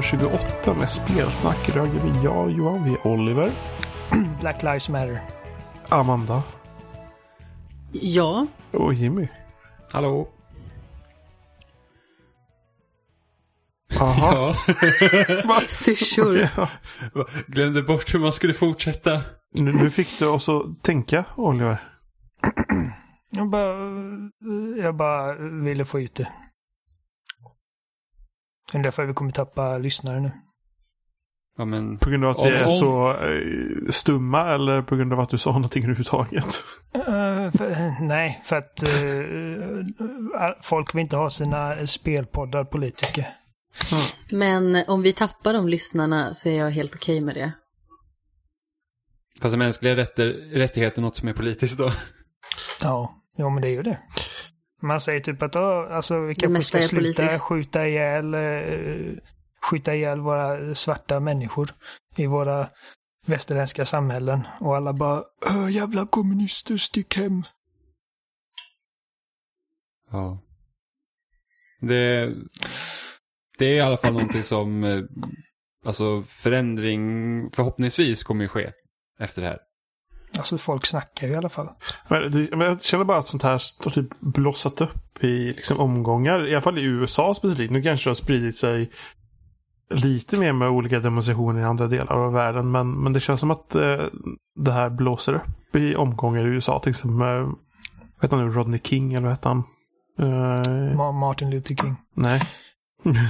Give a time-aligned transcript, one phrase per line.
[0.00, 3.50] Gästen avsnitt 328 med spelsnack röger vi jag, Johan, vi är Oliver,
[4.40, 5.20] Black Lives Matter.
[5.88, 6.42] Amanda
[7.92, 9.28] Ja, och Jimmy.
[9.92, 10.28] Hallå?
[14.00, 14.54] Aha.
[15.44, 16.48] Ja, syrsor.
[16.56, 16.68] Ja.
[17.46, 19.20] glömde bort hur man skulle fortsätta.
[19.54, 21.82] Nu, nu fick du oss att tänka, Oliver.
[23.30, 23.74] Jag bara,
[24.82, 26.28] jag bara ville få ut det.
[28.72, 30.30] Det är därför vi kommer tappa lyssnare nu.
[31.58, 31.98] Ja, men...
[31.98, 35.28] På grund av att vi är om- så eh, stumma eller på grund av att
[35.30, 36.46] du sa någonting överhuvudtaget?
[36.94, 43.26] Eh, för, nej, för att eh, folk vill inte ha sina spelpoddar politiska.
[44.30, 47.52] Men om vi tappar de lyssnarna så är jag helt okej med det.
[49.42, 51.90] Fast mänskliga rätter, rättigheter något som är politiskt då?
[52.82, 53.98] Ja, jo men det är ju det.
[54.80, 59.16] Man säger typ att alltså, vi kanske ska sluta skjuta ihjäl, eh,
[59.70, 61.74] skjuta ihjäl våra svarta människor
[62.16, 62.68] i våra
[63.26, 64.40] västerländska samhällen.
[64.60, 67.42] Och alla bara "Öh, jävla kommunister, stick hem.
[70.10, 70.38] Ja.
[71.80, 72.34] Det,
[73.58, 75.02] det är i alla fall någonting som, eh,
[75.84, 77.00] alltså förändring
[77.50, 78.72] förhoppningsvis kommer ju ske
[79.18, 79.58] efter det här.
[80.38, 81.68] Alltså folk snackar ju i alla fall.
[82.08, 83.50] Men, det, men jag känner bara att sånt här
[83.84, 86.46] har typ blossat upp i liksom, omgångar.
[86.48, 87.72] I alla fall i USA specifikt.
[87.72, 88.90] Nu kanske det har spridit sig
[89.94, 92.70] lite mer med olika demonstrationer i andra delar av världen.
[92.70, 94.04] Men, men det känns som att eh,
[94.56, 96.80] det här blåser upp i omgångar i USA.
[96.80, 97.54] Till exempel med, vad
[98.22, 99.62] heter han nu, Rodney King eller vad heter han?
[100.18, 101.96] Eh, Ma- Martin Luther King.
[102.14, 102.40] nej.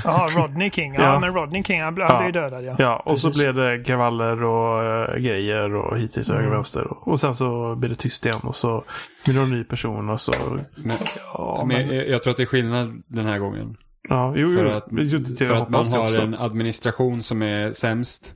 [0.04, 0.94] Jaha, Rodney King.
[0.94, 1.18] Ja, Ja.
[1.20, 2.18] men Rodney King, han, bl- han Ja.
[2.18, 2.74] blev ju dödad ja.
[2.78, 3.42] Ja, och så Precis.
[3.42, 6.50] blev det kravaller och eh, grejer och hit till höger Mm.
[6.52, 6.86] och vänster.
[6.92, 8.84] Och, och sen så blir det tyst igen och så
[9.24, 10.32] blir det en ny person och så...
[10.76, 10.96] Men,
[11.34, 13.76] Ja, men men, jag, jag tror att det är skillnad den här gången.
[14.08, 14.58] ja jo, jo.
[14.58, 16.20] För att, Jo, det- det för att man har också.
[16.22, 18.34] en administration som är sämst.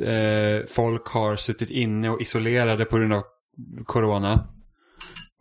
[0.00, 3.22] Eh, folk har suttit inne och isolerade på grund av
[3.86, 4.40] corona.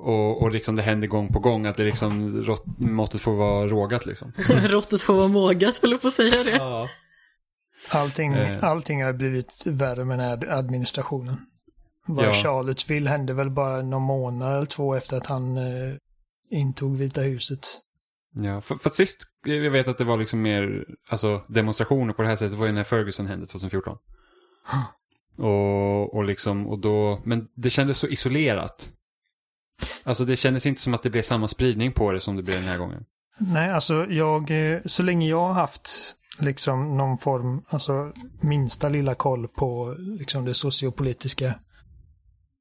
[0.04, 3.68] Och, och liksom det händer gång på gång att det liksom rått, måttet får vara
[3.68, 4.32] rågat liksom.
[4.64, 6.52] Råttet får vara mågat, jag på att säga det.
[6.56, 6.90] Ja.
[7.90, 8.64] Allting, Eh.
[8.64, 11.38] allting har blivit värre med den här administrationen.
[12.08, 12.34] Vad Ja.
[12.34, 15.96] Charlottesville hände väl bara någon månad eller två efter att han eh,
[16.52, 17.68] intog Vita huset.
[18.36, 22.28] Ja, för, för sist, jag vet att det var liksom mer, alltså demonstrationer på det
[22.28, 23.98] här sättet var ju när Ferguson hände 2014.
[25.38, 28.90] Och, och liksom, och då, men det kändes så isolerat.
[30.04, 32.56] Alltså det kändes inte som att det blev samma spridning på det som det blev
[32.56, 33.06] den här gången.
[33.40, 35.90] Nej, alltså jag, eh, så länge jag har haft
[36.40, 41.48] liksom någon form, alltså minsta lilla koll på liksom det sociopolitiska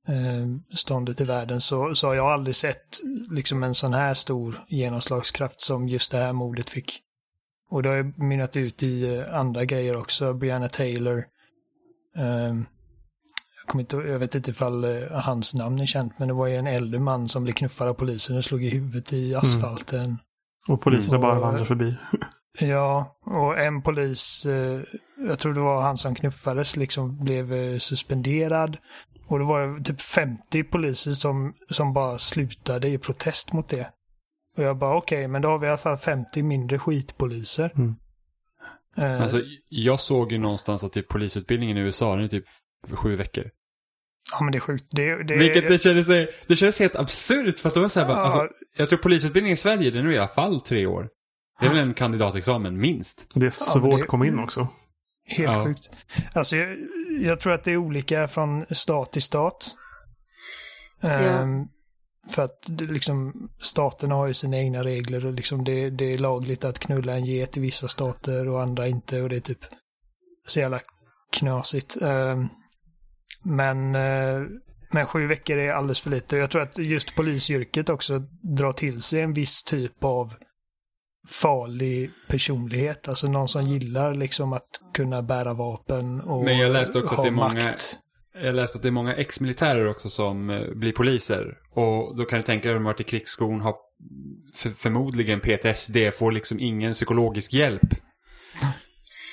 [0.08, 3.00] eh, ståndet i världen så, så har jag aldrig sett
[3.30, 7.00] liksom en sån här stor genomslagskraft som just det här mordet fick.
[7.70, 10.34] Och det har ju mynnat ut i eh, andra grejer också.
[10.34, 11.24] Brianna Taylor.
[12.16, 12.54] Eh,
[13.62, 16.46] jag, kommer inte, jag vet inte ifall eh, hans namn är känt, men det var
[16.46, 20.18] ju en äldre man som blev knuffad av polisen och slog i huvudet i asfalten.
[20.68, 21.96] Och poliserna bara vandrar förbi.
[22.58, 24.80] Ja, och en polis, eh,
[25.28, 28.76] jag tror det var han som knuffades, liksom blev eh, suspenderad.
[29.26, 33.90] Och det var typ 50 poliser som, som bara slutade i protest mot det.
[34.56, 37.72] Och jag bara okej, men då har vi i alla fall 50 mindre skitpoliser.
[37.76, 37.94] Mm.
[38.96, 42.44] Eh, Alltså jag såg ju någonstans att typ polisutbildningen i USA, den är typ
[42.91, 43.44] sju veckor.
[44.32, 44.84] ja, men det är sjukt.
[44.90, 46.06] Det, det, Vilket det kändes,
[46.46, 48.25] det kändes helt absurt för att det var så här bara, Ja.
[48.25, 51.08] alltså, jag tror polisutbildningen i Sverige, den är i alla fall tre år.
[51.61, 53.26] Det är väl en kandidatexamen, minst.
[53.34, 54.69] Det är svårt men det- att komma in också.
[55.26, 55.64] Helt Ja.
[55.64, 55.90] sjukt.
[56.32, 56.76] Alltså, jag,
[57.20, 59.70] jag tror att det är olika från stat till stat.
[61.02, 61.67] Ehm,
[62.35, 66.64] För att liksom, staterna har ju sina egna regler och liksom det, det är lagligt
[66.64, 69.58] att knulla en get i vissa stater och andra inte och det är typ
[70.46, 70.81] så jävla
[71.32, 71.96] knasigt.
[72.02, 72.49] Ehm,
[73.42, 74.42] men, eh,
[74.92, 76.36] men sju veckor är alldeles för lite.
[76.36, 78.18] Jag tror att just polisyrket också
[78.58, 80.34] drar till sig en viss typ av
[81.28, 83.08] farlig personlighet.
[83.08, 87.22] Alltså någon som gillar liksom att kunna bära vapen och Men jag läste också att
[87.22, 87.98] det är många- makt.
[88.34, 91.58] Jag läste att det är många ex-militärer också som eh, blir poliser.
[91.74, 93.74] Och då kan du tänka dig att de varit i krigsskon, har
[94.54, 97.94] för, förmodligen PTSD, får liksom ingen psykologisk hjälp.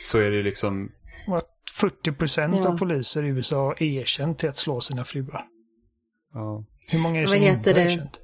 [0.03, 0.91] Så är det liksom,
[1.27, 2.67] Att 40 procent Ja.
[2.73, 5.45] av poliser i USA har erkänt till att slå sina fruar.
[6.33, 6.65] ja.
[6.91, 7.93] Hur många är det Vad som heter inte har det?
[7.93, 8.21] erkänt?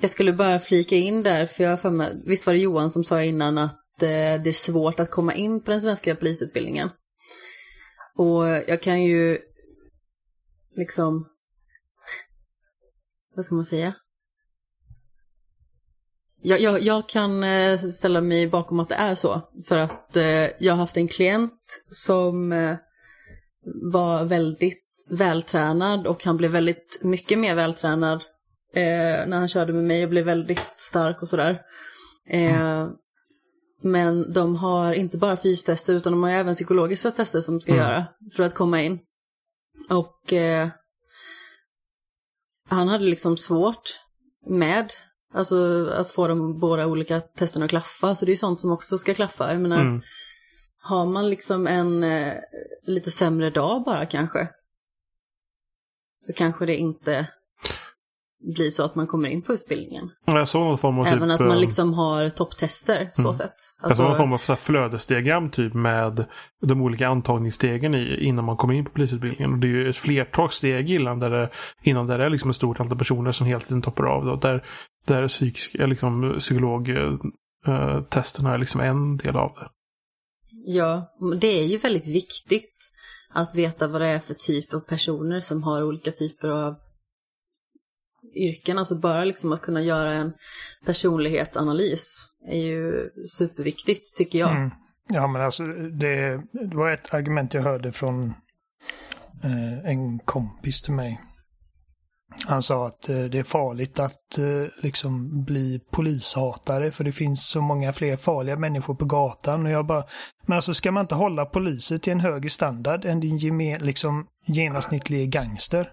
[0.00, 2.90] Jag skulle bara flika in där, för jag har för mig, visst var det Johan
[2.90, 6.90] som sa innan att eh, det är svårt att komma in på den svenska polisutbildningen.
[8.16, 9.38] Och jag kan ju
[10.76, 11.28] liksom,
[13.36, 13.94] vad ska man säga?
[16.44, 19.42] Jag, jag, jag kan eh, ställa mig bakom att det är så.
[19.68, 22.76] För att eh, jag har haft en klient som eh,
[23.92, 28.22] var väldigt vältränad och han blev väldigt mycket mer vältränad
[29.26, 31.60] när han körde med mig och blev väldigt stark och sådär.
[32.28, 32.88] Mm.
[33.82, 37.84] Men de har inte bara fystester utan de har även psykologiska tester som ska mm.
[37.84, 38.04] göra
[38.36, 38.98] för att komma in.
[39.90, 40.68] Och eh,
[42.68, 44.00] han hade liksom svårt
[44.46, 44.92] med
[45.34, 48.14] alltså att få de båda olika testerna att klaffa.
[48.14, 49.52] Så det är sånt som också ska klaffa.
[49.52, 50.02] Jag menar, mm.
[50.78, 52.34] har man liksom en eh,
[52.86, 54.48] lite sämre dag bara kanske.
[56.18, 57.26] Så kanske det inte
[58.44, 60.10] blir så att man kommer in på utbildningen.
[60.26, 63.32] Jag såg någon form av Även typ, att man eh, liksom har topptester, så mm.
[63.32, 63.54] sett.
[63.80, 66.24] Alltså, jag såg någon form av flödesdiagram typ med
[66.62, 69.52] de olika antagningsstegen i, innan man kommer in på polisutbildningen.
[69.52, 71.50] Och det är ju ett flertal steg innan där det,
[71.82, 74.24] innan där det är liksom ett stort antal personer som hela tiden toppar av.
[74.24, 74.64] Då, där,
[75.06, 79.68] där psykisk, liksom, psykologtesterna är liksom en del av det.
[80.66, 82.90] Ja, det är ju väldigt viktigt
[83.34, 86.74] att veta vad det är för typ av personer som har olika typer av
[88.36, 88.78] yrken.
[88.78, 90.32] Alltså bara liksom att kunna göra en
[90.86, 94.56] personlighetsanalys är ju superviktigt tycker jag.
[94.56, 94.70] Mm.
[95.08, 98.34] Ja men alltså det, det, var ett argument jag hörde från
[99.44, 101.20] eh, en kompis till mig.
[102.46, 107.48] Han sa att eh, det är farligt att eh, liksom bli polishatare för det finns
[107.48, 109.66] så många fler farliga människor på gatan.
[109.66, 110.04] Och jag bara,
[110.46, 114.26] men alltså ska man inte hålla poliser till en högre standard än din gemen, liksom,
[114.46, 115.92] genomsnittliga gangster?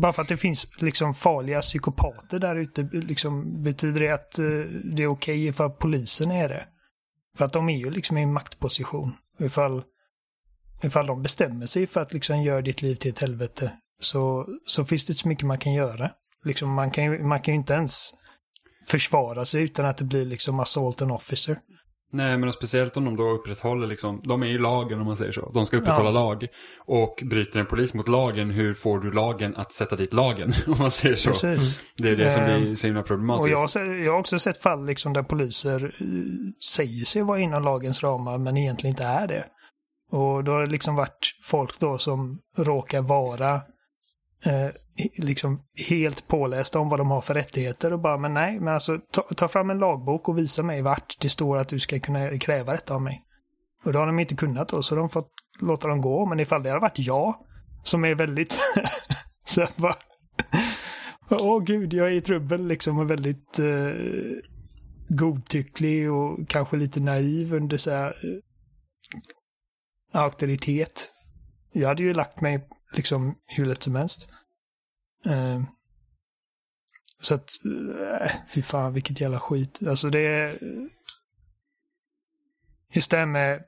[0.00, 4.44] Bara för att det finns liksom farliga psykopater där ute, liksom, betyder det att eh,
[4.94, 6.66] det är okej okay för polisen är det?
[7.36, 9.12] För att de är ju liksom i en maktposition.
[9.38, 9.82] Ifall,
[10.82, 14.84] ifall de bestämmer sig för att liksom göra ditt liv till ett helvete så, så
[14.84, 16.10] finns det inte så mycket man kan göra.
[16.44, 18.14] Liksom, man kan ju man kan inte ens
[18.86, 21.58] försvara sig utan att det blir liksom assault and officer.
[22.10, 25.32] Nej, men speciellt om de då upprätthåller liksom, de är ju lagen om man säger
[25.32, 25.50] så.
[25.54, 26.24] De ska upprätthålla ja.
[26.24, 26.46] lag.
[26.78, 30.52] Och bryter en polis mot lagen, hur får du lagen att sätta dit lagen?
[30.66, 31.30] Om man säger så.
[31.30, 31.80] Precis.
[31.96, 33.42] Det är det som blir så himla problematiskt.
[33.42, 36.06] Och jag, har, jag har också sett fall liksom där poliser eh,
[36.74, 39.44] säger sig vara inom lagens ramar men egentligen inte är det.
[40.10, 43.62] Och då har det liksom varit folk då som råkar vara
[44.44, 44.68] eh,
[45.16, 45.58] liksom
[45.88, 49.22] helt pålästa om vad de har för rättigheter och bara, men nej, men alltså ta,
[49.22, 52.72] ta, fram en lagbok och visa mig vart det står att du ska kunna kräva
[52.72, 53.24] detta av mig.
[53.84, 56.26] Och det har de inte kunnat då, så de har fått låta dem gå.
[56.26, 57.34] Men ifall det hade varit jag,
[57.82, 58.58] som är väldigt...
[59.44, 59.96] så jag bara...
[61.30, 63.92] Åh gud, jag är i trubbel liksom och väldigt eh,
[65.08, 68.42] godtycklig och kanske lite naiv under så här eh,
[70.22, 71.12] auktoritet.
[71.72, 74.28] Jag hade ju lagt mig liksom hur lätt som helst.
[75.26, 75.62] Eh,
[77.20, 79.80] så att, eh, fy fan vilket jävla skit.
[79.86, 80.58] Alltså det är...
[82.92, 83.64] Just det här med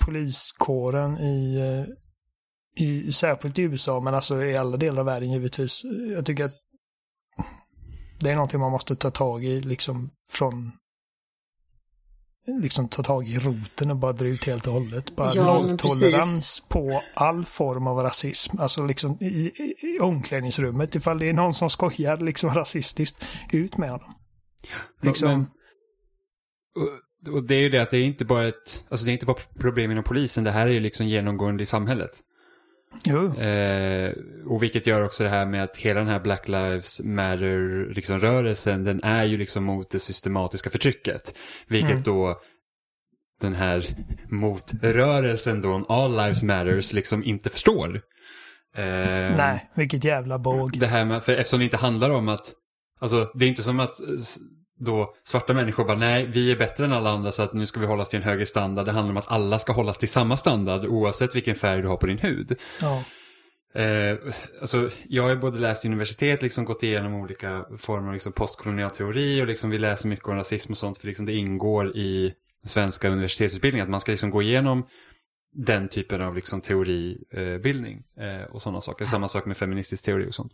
[0.00, 5.82] poliskåren i, eh, i, särskilt i USA, men alltså i alla delar av världen givetvis.
[6.14, 6.70] Jag tycker att
[8.20, 10.72] det är någonting man måste ta tag i liksom från
[12.46, 15.16] liksom ta tag i roten och bara dra ut helt och hållet.
[15.16, 18.60] Bara ja, nolltolerans på all form av rasism.
[18.60, 23.76] Alltså liksom i, i, i omklädningsrummet ifall det är någon som skojar liksom rasistiskt, ut
[23.76, 24.14] med honom.
[25.02, 25.28] Liksom.
[25.28, 25.46] Men,
[27.28, 29.12] och, och, det är ju det att det är inte bara ett, alltså det är
[29.12, 32.10] inte bara problem inom polisen, det här är ju liksom genomgående i samhället.
[33.38, 34.12] Eh,
[34.46, 38.84] och vilket gör också det här med att hela den här Black Lives Matter-rörelsen, liksom,
[38.84, 41.34] den är ju liksom mot det systematiska förtrycket.
[41.66, 42.02] Vilket mm.
[42.02, 42.40] då
[43.40, 43.86] den här
[44.28, 48.00] motrörelsen då, All Lives Matters, liksom inte förstår.
[48.76, 50.78] Eh, Nej, vilket jävla båg.
[50.78, 52.52] Det här med, för eftersom det inte handlar om att,
[53.00, 53.94] alltså det är inte som att
[54.80, 57.80] då svarta människor bara nej, vi är bättre än alla andra så att nu ska
[57.80, 58.86] vi hållas till en högre standard.
[58.86, 61.96] Det handlar om att alla ska hållas till samma standard oavsett vilken färg du har
[61.96, 62.58] på din hud.
[62.80, 63.04] Ja.
[63.74, 64.18] Eh,
[64.60, 69.42] alltså, jag har både läst universitet, liksom gått igenom olika former av liksom postkolonial teori
[69.42, 72.34] och liksom vi läser mycket om rasism och sånt för liksom det ingår i
[72.64, 74.86] svenska universitetsutbildningen att man ska liksom gå igenom
[75.52, 79.06] den typen av liksom teoribildning eh, och sådana saker.
[79.06, 80.52] Samma sak med feministisk teori och sånt.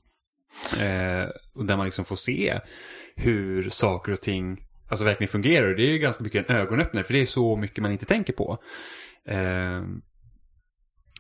[0.79, 2.61] Eh, och där man liksom får se
[3.17, 5.75] hur saker och ting alltså verkligen fungerar.
[5.75, 8.33] Det är ju ganska mycket en ögonöppnare för det är så mycket man inte tänker
[8.33, 8.59] på.
[9.29, 9.83] Eh,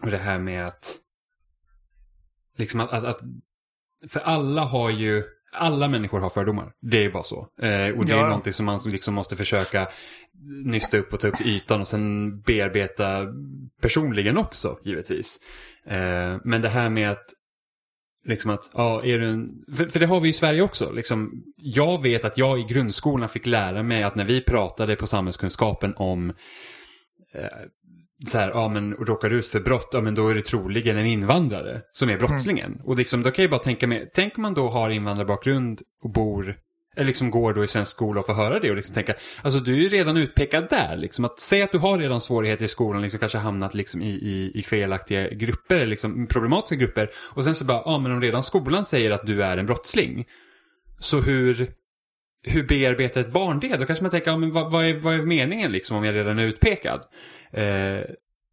[0.03, 0.97] och det här med att
[2.57, 3.21] liksom att, att, att
[4.09, 6.73] för alla har ju alla människor har fördomar.
[6.81, 7.39] Det är bara så.
[7.39, 8.25] Eh, och det ja.
[8.25, 9.89] är någonting som man liksom måste försöka
[10.65, 13.27] nysta upp och ta upp till ytan och sen bearbeta
[13.81, 15.39] personligen också, givetvis.
[15.87, 17.25] Eh, men det här med att
[18.27, 19.49] Liksom att, ja, är du en...
[19.77, 20.91] För, för det har vi i Sverige också.
[20.93, 25.07] Liksom, jag vet att jag i grundskolan fick lära mig att när vi pratade på
[25.07, 26.31] samhällskunskapen om
[27.35, 27.47] eh,
[28.29, 30.97] så här, ja men råkar du ut för brott, ja men då är det troligen
[30.97, 32.73] en invandrare som är brottslingen.
[32.73, 32.87] Mm.
[32.87, 36.13] Och liksom, då kan jag bara tänka mig, tänk om man då har invandrarbakgrund och
[36.13, 36.57] bor
[36.97, 39.61] Eh, liksom går då i svensk skola och får höra det och liksom tänka, alltså
[39.61, 40.97] du är ju redan utpekad där.
[40.97, 44.11] Liksom att säga att du har redan svårigheter i skolan, liksom kanske hamnat liksom i,
[44.11, 47.11] i, i felaktiga grupper, liksom problematiska grupper.
[47.17, 50.25] Och sen så bara, ja men om redan skolan säger att du är en brottsling.
[50.99, 51.71] Så hur,
[52.43, 53.77] hur bearbetar ett barn det?
[53.77, 56.15] Då kanske man tänker, ja men vad, vad, är, vad är meningen liksom om jag
[56.15, 57.01] redan är utpekad?
[57.53, 58.01] Eh,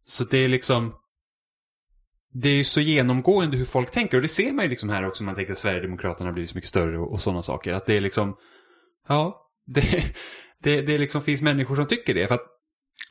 [0.06, 0.94] så det är liksom,
[2.34, 5.06] det är ju så genomgående hur folk tänker och det ser man ju liksom här
[5.06, 7.72] också om man tänker att Sverigedemokraterna blir så mycket större och, och sådana saker.
[7.72, 8.36] Att det är liksom,
[9.08, 10.04] ja, det,
[10.62, 12.26] det, det liksom finns människor som tycker det.
[12.26, 12.46] För att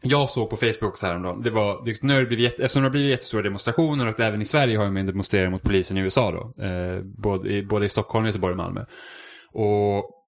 [0.02, 2.86] jag såg på Facebook också häromdagen, det var, det, nu har det blivit, eftersom det
[2.86, 6.32] har blivit jättestora demonstrationer och även i Sverige har man demonstrerat mot polisen i USA
[6.32, 6.64] då.
[6.64, 8.86] Eh, både, i, både i Stockholm, Göteborg och Malmö.
[9.52, 10.23] Och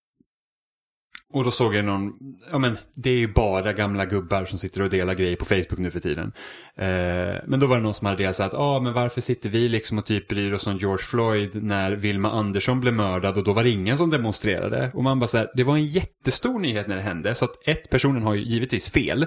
[1.36, 2.13] och då såg jag någon,
[2.51, 5.77] ja men det är ju bara gamla gubbar som sitter och delar grejer på Facebook
[5.77, 6.32] nu för tiden.
[6.77, 9.22] Eh, men då var det någon som hade delat så att, ja ah, men varför
[9.22, 13.38] sitter vi liksom och typ bryr oss om George Floyd när Vilma Andersson blev mördad
[13.38, 14.92] och då var det ingen som demonstrerade.
[14.94, 17.36] Och man bara så här, det var en jättestor nyhet när det hände.
[17.36, 19.25] Så att ett, personen har ju givetvis fel.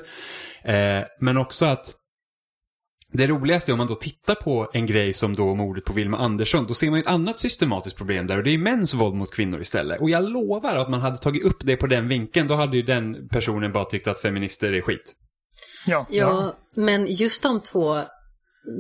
[0.62, 1.92] Eh, men också att
[3.12, 6.18] det roligaste är om man då tittar på en grej som då mordet på Vilma
[6.18, 9.34] Andersson, då ser man ett annat systematiskt problem där och det är mäns våld mot
[9.34, 10.00] kvinnor istället.
[10.00, 12.82] Och jag lovar att man hade tagit upp det på den vinkeln, då hade ju
[12.82, 15.14] den personen bara tyckt att feminister är skit.
[15.86, 17.96] Ja, ja, men just de två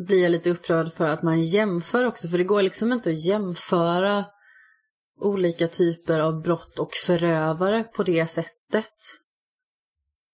[0.06, 3.26] blir jag lite upprörd för att man jämför också, för det går liksom inte att
[3.26, 4.24] jämföra
[5.20, 8.94] olika typer av brott och förövare på det sättet.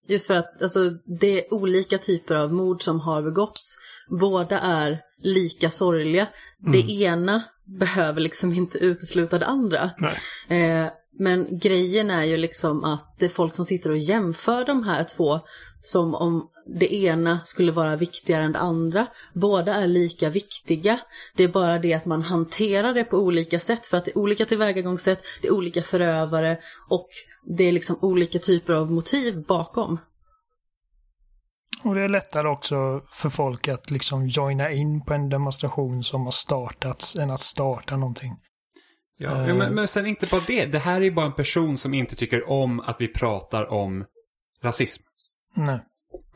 [0.09, 3.77] Just för att alltså, det är olika typer av mord som har begåtts.
[4.09, 6.29] Båda är lika sorgliga.
[6.61, 6.73] Mm.
[6.73, 9.91] Det ena behöver liksom inte utesluta det andra.
[10.49, 10.87] Eh,
[11.19, 15.05] men grejen är ju liksom att det är folk som sitter och jämför de här
[15.05, 15.41] två
[15.83, 19.07] som om det ena skulle vara viktigare än det andra.
[19.33, 21.01] Båda är lika viktiga.
[21.37, 24.19] Det är bara det att man hanterar det på olika sätt för att det är
[24.19, 26.59] olika tillvägagångssätt, det är olika förövare
[26.89, 27.09] och
[27.47, 29.99] det är liksom olika typer av motiv bakom.
[31.85, 36.25] Och det är lättare också för folk att liksom joina in på en demonstration som
[36.25, 38.33] har startats än att starta någonting.
[39.17, 40.67] Ja, uh, men, men sen inte bara det.
[40.67, 44.05] Det här är bara en person som inte tycker om att vi pratar om
[44.62, 45.03] rasism.
[45.57, 45.81] Nej.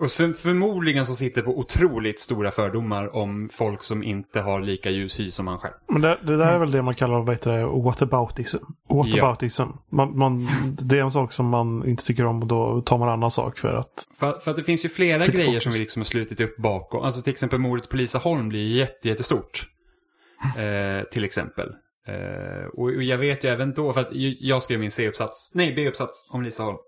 [0.00, 4.90] Och för, förmodligen så sitter på otroligt stora fördomar om folk som inte har lika
[4.90, 5.74] ljus hy som han själv.
[5.88, 8.58] Men det, det där är väl det man kallar vad heter det, whataboutism.
[8.88, 9.62] Whataboutism.
[9.62, 9.82] Ja.
[9.90, 10.48] Man, man,
[10.80, 13.58] det är en sak som man inte tycker om och då tar man annan sak
[13.58, 14.08] för att...
[14.14, 15.62] För, för att det finns ju flera grejer fokus.
[15.62, 17.04] som vi liksom har slutit upp bakom.
[17.04, 19.66] Alltså till exempel mordet på Lisa Holm blir jätte, jättestort.
[20.58, 21.68] Eh, till exempel.
[22.08, 24.08] Eh, och, jag vet ju även då, för att
[24.40, 26.78] jag skrev min C-uppsats, nej B-uppsats om Lisa Holm.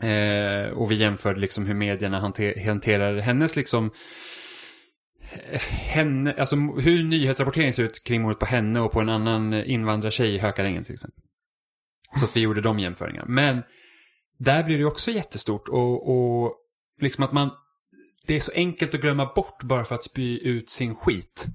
[0.00, 3.90] Eh, och vi jämförde liksom hur medierna hanter, hanterar hennes liksom
[5.68, 10.34] henne, alltså hur nyhetsrapporteringen ser ut kring mordet på henne och på en annan invandrartjej
[10.34, 11.22] i Hökarängen till exempel.
[12.18, 13.26] Så att vi gjorde de jämföringarna.
[13.28, 13.62] Men
[14.38, 16.54] där blir det också jättestort och, och
[17.00, 17.50] liksom att man,
[18.26, 21.46] det är så enkelt att glömma bort bara för att spy ut sin skit.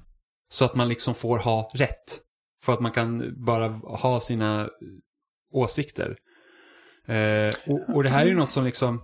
[0.50, 2.22] Så att man liksom får ha rätt.
[2.64, 4.70] För att man kan bara ha sina
[5.52, 6.18] åsikter.
[7.08, 9.04] Eh, och, och, det här är ju något som liksom,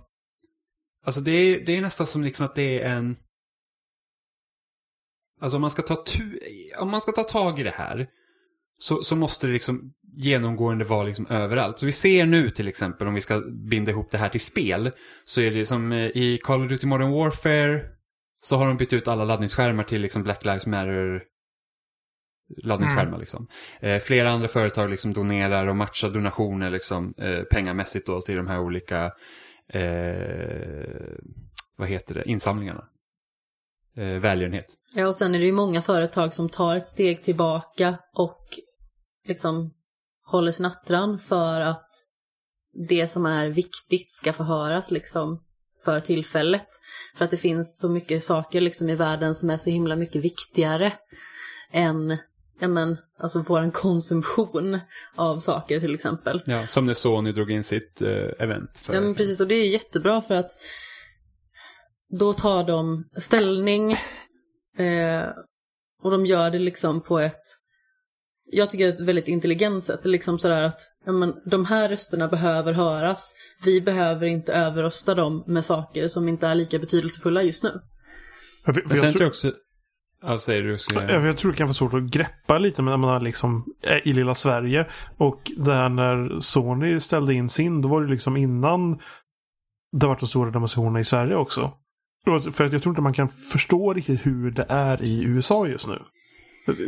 [1.04, 3.16] alltså det är, det är nästan som liksom att det är en,
[5.40, 6.38] alltså om man ska ta, tu,
[6.78, 8.06] om man ska ta tag i det här
[8.78, 11.78] så, så måste det liksom genomgående vara liksom överallt.
[11.78, 14.90] Så vi ser nu till exempel om vi ska binda ihop det här till spel
[15.24, 17.82] så är det som eh, i Call of Duty Modern Warfare
[18.44, 21.22] så har de bytt ut alla laddningsskärmar till liksom Black Lives Matter
[22.56, 23.08] laddningsskärmar.
[23.08, 23.20] Mm.
[23.20, 23.46] Liksom.
[23.80, 28.46] Eh, flera andra företag liksom donerar och matchar donationer liksom, eh, pengamässigt då, till de
[28.46, 29.12] här olika
[29.68, 31.18] eh,
[31.76, 32.84] vad heter det, insamlingarna.
[33.98, 34.66] Eh, välgörenhet.
[34.94, 38.46] Ja, och sen är det ju många företag som tar ett steg tillbaka och
[39.24, 39.74] liksom
[40.24, 41.90] håller snattran för att
[42.88, 45.42] det som är viktigt ska förhöras liksom
[45.84, 46.66] för tillfället.
[47.16, 50.24] För att det finns så mycket saker liksom i världen som är så himla mycket
[50.24, 50.92] viktigare
[51.72, 52.16] än
[52.60, 54.80] ja men, alltså vår konsumtion
[55.16, 56.42] av saker till exempel.
[56.46, 58.78] Ja, som när Sony drog in sitt eh, event.
[58.78, 60.50] För ja men precis, och det är jättebra för att
[62.10, 63.92] då tar de ställning
[64.78, 65.24] eh,
[66.02, 67.42] och de gör det liksom på ett,
[68.44, 70.04] jag tycker ett väldigt intelligent sätt.
[70.04, 73.34] Liksom sådär att ja, men, de här rösterna behöver höras.
[73.64, 77.80] Vi behöver inte överrösta dem med saker som inte är lika betydelsefulla just nu.
[78.66, 79.52] Men sen tror jag också
[80.22, 80.78] Ja, säger du.
[80.78, 81.26] Ska jag...
[81.26, 83.64] jag tror det kan vara svårt att greppa lite när man är liksom
[84.04, 84.86] i lilla Sverige.
[85.16, 88.98] Och där när Sony ställde in sin, då var det liksom innan
[89.92, 91.72] det var de stora demonstrationerna i Sverige också.
[92.52, 95.88] För att jag tror inte man kan förstå riktigt hur det är i USA just
[95.88, 95.98] nu.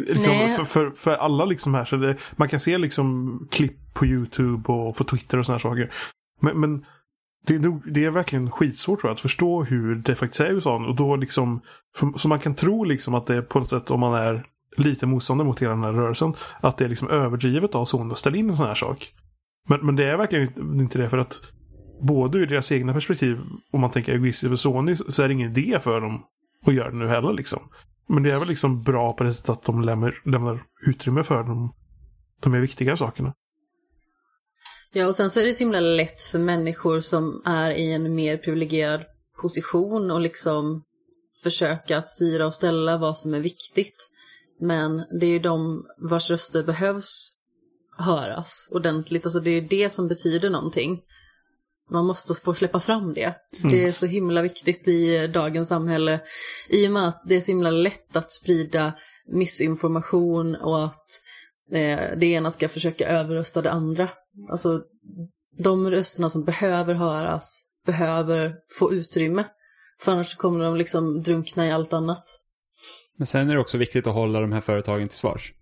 [0.07, 4.07] Liksom, för, för, för, alla liksom här, så det, man kan se liksom klipp på
[4.07, 5.93] YouTube och på Twitter och sådana saker.
[6.41, 6.85] Men, men
[7.47, 10.87] det, det, är verkligen skitsvårt tror jag, att förstå hur det faktiskt är i USA.
[10.89, 11.61] Och då liksom,
[12.17, 14.45] så man kan tro liksom att det är på något sätt, om man är
[14.77, 18.19] lite motståndare mot hela den här rörelsen, att det är liksom överdrivet av Sony att
[18.19, 19.13] ställa in en sån här sak.
[19.69, 21.41] Men, men det är verkligen inte det för att
[22.01, 23.39] både ur deras egna perspektiv,
[23.71, 26.23] om man tänker egoistiskt för Sony, så är det ingen idé för dem
[26.67, 27.69] att göra det nu heller liksom.
[28.09, 31.43] Men det är väl liksom bra på det sättet att de lämnar, lämnar utrymme för
[31.43, 31.75] de,
[32.41, 33.35] de mer viktiga sakerna.
[34.93, 38.15] Ja, och sen så är det så himla lätt för människor som är i en
[38.15, 39.05] mer privilegierad
[39.43, 40.83] position och liksom
[41.43, 44.11] försöka att styra och ställa vad som är viktigt.
[44.61, 47.37] Men det är ju de vars röster behövs
[47.99, 49.27] höras ordentligt.
[49.27, 51.01] Alltså det är det som betyder någonting.
[51.91, 53.35] Man måste få släppa fram det.
[53.59, 53.73] Mm.
[53.73, 56.21] Det är så himla viktigt i dagens samhälle.
[56.69, 58.93] I och med att det är så himla lätt att sprida
[59.33, 61.07] missinformation och att
[61.73, 64.09] eh, det ena ska försöka överrösta det andra.
[64.51, 64.83] Alltså
[65.59, 69.45] de rösterna som behöver höras behöver få utrymme.
[70.01, 72.23] För annars kommer de liksom drunkna i allt annat.
[73.17, 75.53] Men sen är det också viktigt att hålla de här företagen till svars.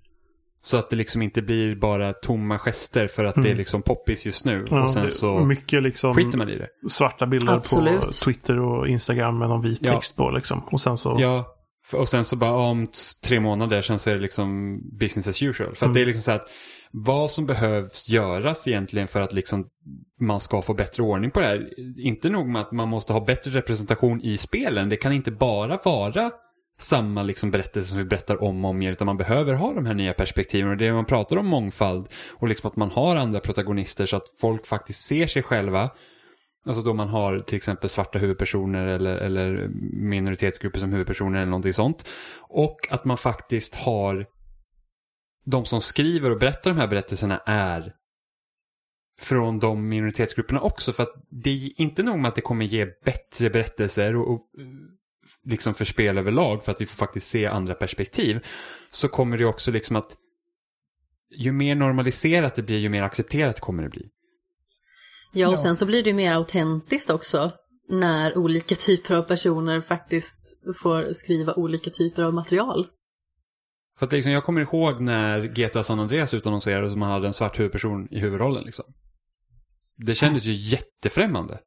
[0.63, 3.45] Så att det liksom inte blir bara tomma gester för att mm.
[3.45, 3.59] det är mm.
[3.59, 4.67] liksom poppis just nu.
[4.71, 6.69] Ja, och sen så mycket liksom skiter man i det.
[6.91, 8.01] Svarta bilder Absolut.
[8.01, 9.95] på Twitter och Instagram med någon vit ja.
[9.95, 10.63] text på liksom.
[10.71, 11.17] Och sen så...
[11.21, 11.55] Ja,
[11.93, 12.89] och sen så bara om
[13.25, 15.75] tre månader sen så är det liksom business as usual.
[15.75, 15.95] För att mm.
[15.95, 16.51] det är liksom så att
[16.93, 19.67] vad som behövs göras egentligen för att liksom
[20.21, 21.69] man ska få bättre ordning på det här.
[21.99, 24.89] Inte nog med att man måste ha bättre representation i spelen.
[24.89, 26.31] Det kan inte bara vara
[26.79, 29.87] samma liksom berättelse som vi berättar om och om igen utan man behöver ha de
[29.87, 33.17] här nya perspektiven och det är man pratar om mångfald och liksom att man har
[33.17, 35.91] andra protagonister så att folk faktiskt ser sig själva
[36.65, 41.73] Alltså då man har till exempel svarta huvudpersoner eller, eller minoritetsgrupper som huvudpersoner eller någonting
[41.73, 42.09] sånt.
[42.39, 44.27] Och att man faktiskt har
[45.45, 47.93] de som skriver och berättar de här berättelserna är
[49.21, 50.93] från de minoritetsgrupperna också.
[50.93, 54.41] För att det är inte nog med att det kommer ge bättre berättelser och, och
[55.49, 58.47] liksom för spel överlag för att vi får faktiskt se andra perspektiv.
[58.91, 60.17] Så kommer det också liksom att
[61.37, 64.09] ju mer normaliserat det blir ju mer accepterat kommer det bli.
[65.33, 67.53] Ja, och sen så blir det ju mer autentiskt också
[67.89, 70.41] när olika typer av personer faktiskt
[70.83, 72.87] får skriva olika typer av material.
[73.99, 77.35] För att liksom, jag kommer ihåg när GTA San Andreas utannonserades och man hade en
[77.35, 78.85] svart huvudperson i huvudrollen liksom.
[79.97, 81.61] Det kändes ju jättefrämmande.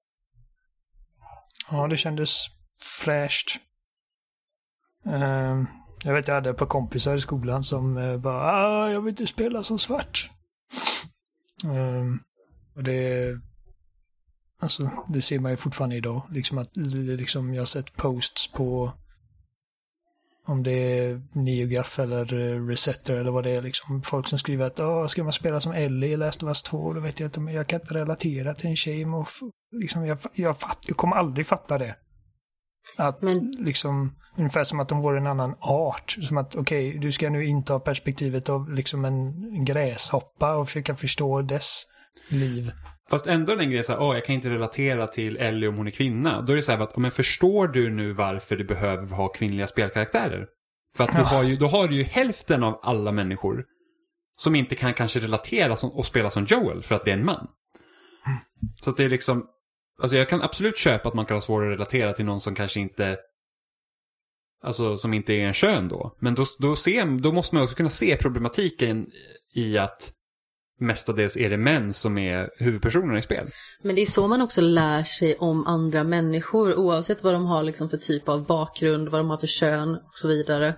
[1.71, 2.45] Ja, det kändes
[3.03, 3.59] fräscht.
[5.07, 5.63] Uh,
[6.03, 9.09] jag vet jag hade ett par kompisar i skolan som uh, bara ah, jag vill
[9.09, 10.29] inte spela som svart.
[11.65, 12.15] Uh,
[12.75, 13.39] och det
[14.61, 16.21] Alltså, det ser man ju fortfarande idag.
[16.31, 18.93] Liksom att, liksom, jag har sett posts på
[20.45, 23.61] om det är NeoGaf eller eh, Resetter eller vad det är.
[23.61, 26.63] Liksom, folk som skriver att Åh, ska man spela som Ellie i Last of Us
[26.63, 29.05] 2, då vet jag inte, men jag kan inte relatera till en tjej.
[29.05, 29.27] Och,
[29.71, 31.95] liksom, jag, jag, fatt, jag kommer aldrig fatta det.
[32.97, 33.51] Att men...
[33.59, 36.17] liksom, ungefär som att de vore en annan art.
[36.21, 40.95] Som att okej, okay, du ska nu inta perspektivet av liksom en gräshoppa och försöka
[40.95, 41.83] förstå dess
[42.29, 42.71] liv.
[43.09, 45.91] Fast ändå den grejen såhär, åh jag kan inte relatera till Ellie om hon är
[45.91, 46.41] kvinna.
[46.41, 49.67] Då är det så här att, men förstår du nu varför du behöver ha kvinnliga
[49.67, 50.47] spelkaraktärer?
[50.97, 53.65] För att du har ju, då har du ju hälften av alla människor
[54.35, 57.25] som inte kan kanske relatera som, och spela som Joel för att det är en
[57.25, 57.47] man.
[58.27, 58.39] Mm.
[58.81, 59.45] Så att det är liksom,
[60.01, 62.55] alltså jag kan absolut köpa att man kan ha svårare att relatera till någon som
[62.55, 63.17] kanske inte
[64.63, 66.15] Alltså som inte är en kön då.
[66.19, 69.07] Men då, då, se, då måste man också kunna se problematiken
[69.53, 70.11] i att
[70.79, 73.49] mestadels är det män som är huvudpersonerna i spel.
[73.83, 77.63] Men det är så man också lär sig om andra människor oavsett vad de har
[77.63, 80.75] liksom för typ av bakgrund, vad de har för kön och så vidare.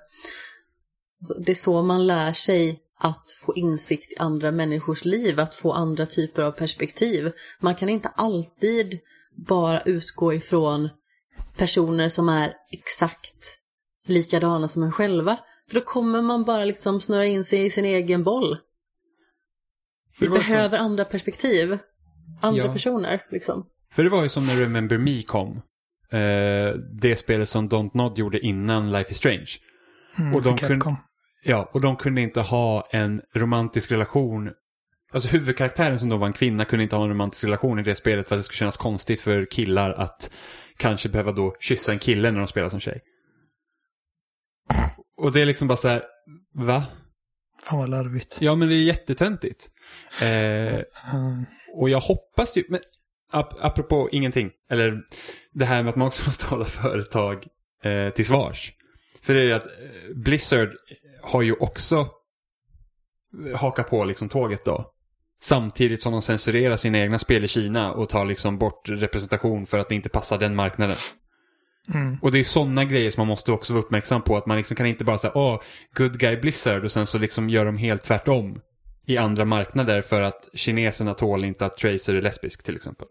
[1.21, 5.55] Alltså, det är så man lär sig att få insikt i andra människors liv, att
[5.55, 7.31] få andra typer av perspektiv.
[7.59, 8.99] Man kan inte alltid
[9.35, 10.89] bara utgå ifrån
[11.57, 13.57] personer som är exakt
[14.07, 15.39] likadana som en själva.
[15.69, 18.57] För då kommer man bara liksom snurra in sig i sin egen boll.
[20.19, 20.85] Vi behöver som...
[20.85, 21.77] andra perspektiv.
[22.41, 22.73] Andra ja.
[22.73, 23.65] personer, liksom.
[23.95, 25.61] För det var ju som när Remember Me kom.
[26.11, 29.49] Eh, det spelet som Don't Nod gjorde innan Life is Strange.
[30.17, 30.95] Mm, och de kunde,
[31.43, 34.51] ja, och de kunde inte ha en romantisk relation.
[35.13, 37.95] Alltså huvudkaraktären som då var en kvinna kunde inte ha en romantisk relation i det
[37.95, 40.33] spelet för att det skulle kännas konstigt för killar att
[40.77, 43.01] kanske behöva då kyssa en kille när de spelar som tjej.
[45.17, 46.03] Och det är liksom bara så här,
[46.53, 46.83] va?
[47.65, 48.37] Fan vad larvigt.
[48.41, 49.69] Ja, men det är jättetöntigt.
[50.21, 50.81] Eh,
[51.13, 51.45] Mm.
[51.75, 52.79] och jag hoppas ju, men
[53.31, 55.01] ap apropå ingenting, eller
[55.53, 57.47] det här med att man också måste hålla företag
[57.83, 58.73] eh, till svars.
[59.21, 60.69] För det är ju att eh, Blizzard
[61.21, 62.07] har ju också
[63.55, 64.89] hakat på liksom tåget då.
[65.43, 69.79] Samtidigt som de censurerar sina egna spel i Kina och tar liksom bort representation för
[69.79, 70.95] att det inte passar den marknaden.
[71.93, 72.17] Mm.
[72.21, 74.37] Och det är sådana grejer som man måste också vara uppmärksam på.
[74.37, 75.61] Att man liksom kan inte bara säga åh,
[75.97, 78.59] good guy Blizzard och sen så liksom gör de helt tvärtom
[79.07, 83.07] i andra marknader för att kineserna tål inte att Tracer är lesbisk till exempel.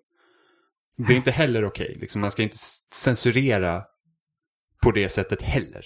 [0.96, 1.96] Det är inte heller okej.
[2.00, 2.56] Liksom, man ska inte
[2.92, 3.82] censurera
[4.82, 5.84] på det sättet heller.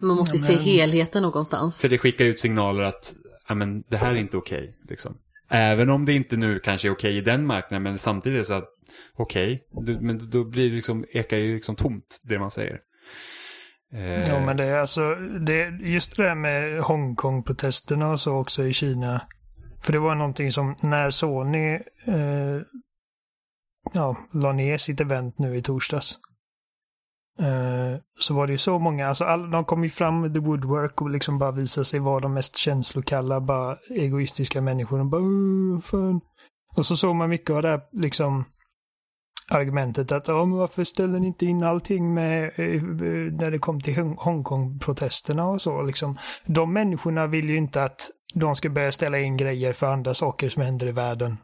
[0.00, 1.80] Man måste ju Ja, se men- helheten någonstans.
[1.80, 3.14] För det skickar ut signaler att
[3.54, 4.74] men, det här är inte okej.
[4.88, 5.18] liksom.
[5.48, 8.68] Även om det inte nu kanske är okej i den marknaden, men samtidigt så att
[9.16, 12.80] okej, okay, men då blir det liksom, ekar ju liksom tomt det man säger.
[13.92, 18.66] Eh, Ja, men det är alltså, det, just det där med Hongkong-protesterna och så också
[18.66, 19.22] i Kina.
[19.82, 21.74] För det var någonting som när Sony
[22.06, 22.60] eh,
[23.92, 26.18] ja, la ner sitt event nu i torsdags.
[27.38, 30.40] Eh, så var det ju så många, alltså all, de kom ju fram med the
[30.40, 35.04] woodwork och liksom bara visade sig vara de mest känslokalla, bara egoistiska människorna.
[35.04, 36.20] Bara, fan.
[36.76, 38.44] Och så såg man mycket av det här liksom
[39.48, 42.82] argumentet att ja, men varför ställer ni inte in allting med eh,
[43.32, 46.16] när det kom till Hongkong-protesterna och så liksom.
[46.46, 50.48] De människorna vill ju inte att de ska börja ställa in grejer för andra saker
[50.48, 51.36] som händer i världen.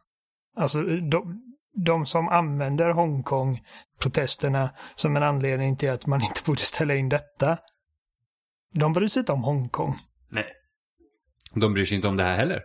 [0.57, 1.43] Alltså de,
[1.75, 3.61] de som använder Hongkong
[4.03, 7.59] Hongkong-protesterna som en anledning till att man inte borde ställa in detta.
[8.75, 9.99] De bryr sig inte om Hongkong.
[10.31, 10.47] Nej.
[11.55, 12.63] De bryr sig inte om det här heller.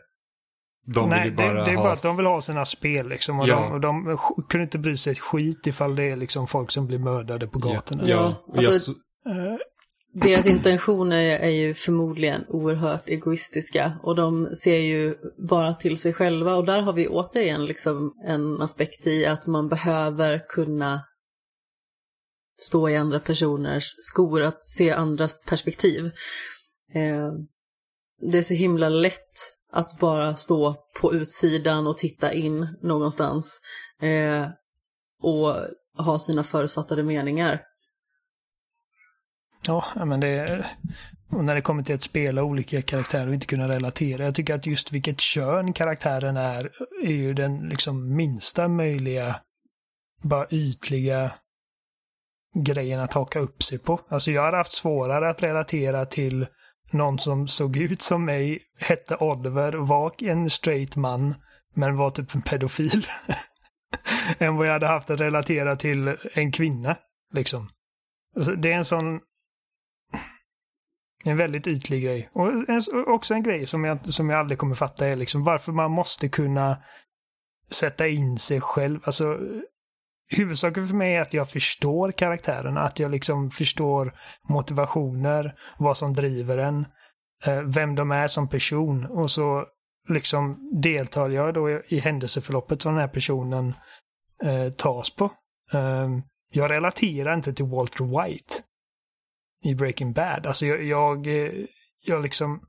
[0.86, 1.84] De Nej, vill ju bara det, det är ha...
[1.84, 3.40] bara att de vill ha sina spel liksom.
[3.40, 3.56] Och, Ja.
[3.56, 4.18] de, och de
[4.50, 7.60] kunde inte bry sig ett skit ifall det är liksom folk som blir mördade på
[7.60, 8.04] gatorna.
[8.08, 8.92] Ja, Ja, alltså-
[9.28, 9.58] Eh,
[10.14, 15.16] Deras intentioner är ju förmodligen oerhört egoistiska och de ser ju
[15.50, 19.70] bara till sig själva och där har vi återigen liksom en aspekt i att man
[19.70, 21.02] behöver kunna
[22.58, 26.06] stå i andra personers skor, att se andras perspektiv.
[26.94, 27.32] Eh,
[28.32, 33.62] det är så himla lätt att bara stå på utsidan och titta in någonstans
[34.02, 34.48] eh,
[35.22, 35.56] och
[36.06, 37.62] ha sina förutfattade meningar.
[39.68, 40.68] Ja, men det är,
[41.30, 44.24] och när det kommer till att spela olika karaktärer och inte kunna relatera.
[44.24, 46.72] Jag tycker att just vilket kön karaktären är,
[47.04, 49.42] är ju den liksom minsta möjliga,
[50.24, 51.34] bara ytliga
[52.64, 54.00] grejen att haka upp sig på.
[54.10, 56.48] Alltså jag hade haft svårare att relatera till
[56.92, 61.36] någon som såg ut som mig, hette Oliver, var en straight man,
[61.76, 63.06] men var typ en pedofil.
[64.38, 66.98] än vad jag hade haft att relatera till en kvinna,
[67.34, 67.70] liksom.
[68.36, 69.20] Alltså, Det är en sån
[71.24, 72.30] en väldigt ytlig grej.
[72.34, 75.72] Och en, också en grej som jag, som jag aldrig kommer fatta är liksom varför
[75.72, 76.84] man måste kunna
[77.70, 79.00] sätta in sig själv.
[79.04, 79.40] Alltså,
[80.28, 84.14] huvudsaken för mig är att jag förstår karaktärerna, att jag liksom förstår
[84.50, 86.86] motivationer, vad som driver en,
[87.46, 89.66] eh, vem de är som person och så
[90.10, 93.74] liksom deltar jag då i, händelseförloppet som den här personen
[94.44, 95.32] eh, tas på.
[95.72, 96.10] Eh,
[96.52, 98.54] jag relaterar inte till Walter White
[99.64, 100.46] i Breaking Bad.
[100.46, 101.66] Alltså jag, jag, eh,
[102.02, 102.68] jag liksom...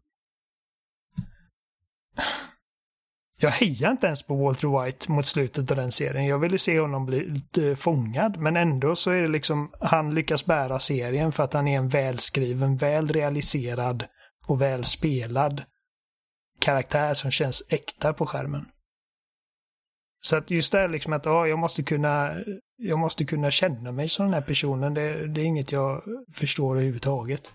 [3.41, 6.27] Jag hejar inte ens på Walter White mot slutet av den serien.
[6.27, 7.43] Jag ville se honom bli
[7.77, 11.79] fångad, men ändå så är det liksom, han lyckas bära serien för att han är
[11.79, 14.05] en välskriven, väl realiserad
[14.47, 15.63] och väl spelad
[16.61, 18.65] karaktär som känns äkta på skärmen.
[20.21, 22.35] Så att just det här liksom att ja, jag måste kunna
[22.77, 24.95] jag måste kunna känna mig som den här personen.
[24.95, 26.03] Det, det är inget jag
[26.35, 27.53] förstår överhuvudtaget.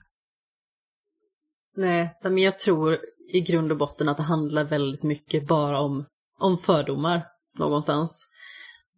[1.75, 2.97] Nej, men jag tror
[3.33, 6.05] i grund och botten att det handlar väldigt mycket bara om,
[6.39, 7.21] om fördomar
[7.57, 8.27] någonstans.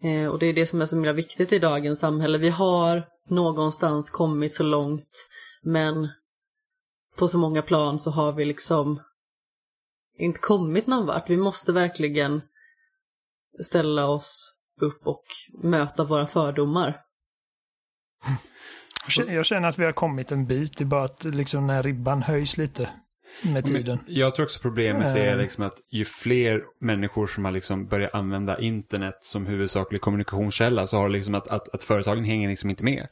[0.04, 2.38] Eh, och det är det som är så himla viktigt i dagens samhälle.
[2.38, 5.28] Vi har någonstans kommit så långt,
[5.63, 6.10] men
[7.17, 9.02] på så många plan så har vi liksom
[10.17, 11.30] inte kommit någon vart.
[11.30, 12.41] Vi måste verkligen
[13.63, 15.24] ställa oss upp och
[15.63, 17.02] möta våra fördomar.
[19.04, 20.78] Jag känner- Jag känner att vi har kommit en bit.
[20.78, 22.89] Det är bara att liksom när ribban höjs lite
[23.43, 24.00] med tiden.
[24.08, 25.38] Jag tror också problemet är Eh.
[25.38, 30.98] liksom att ju fler människor som har liksom börjat använda internet som huvudsaklig kommunikationskälla så
[30.98, 33.08] har liksom att, att, att företagen hänger liksom inte med.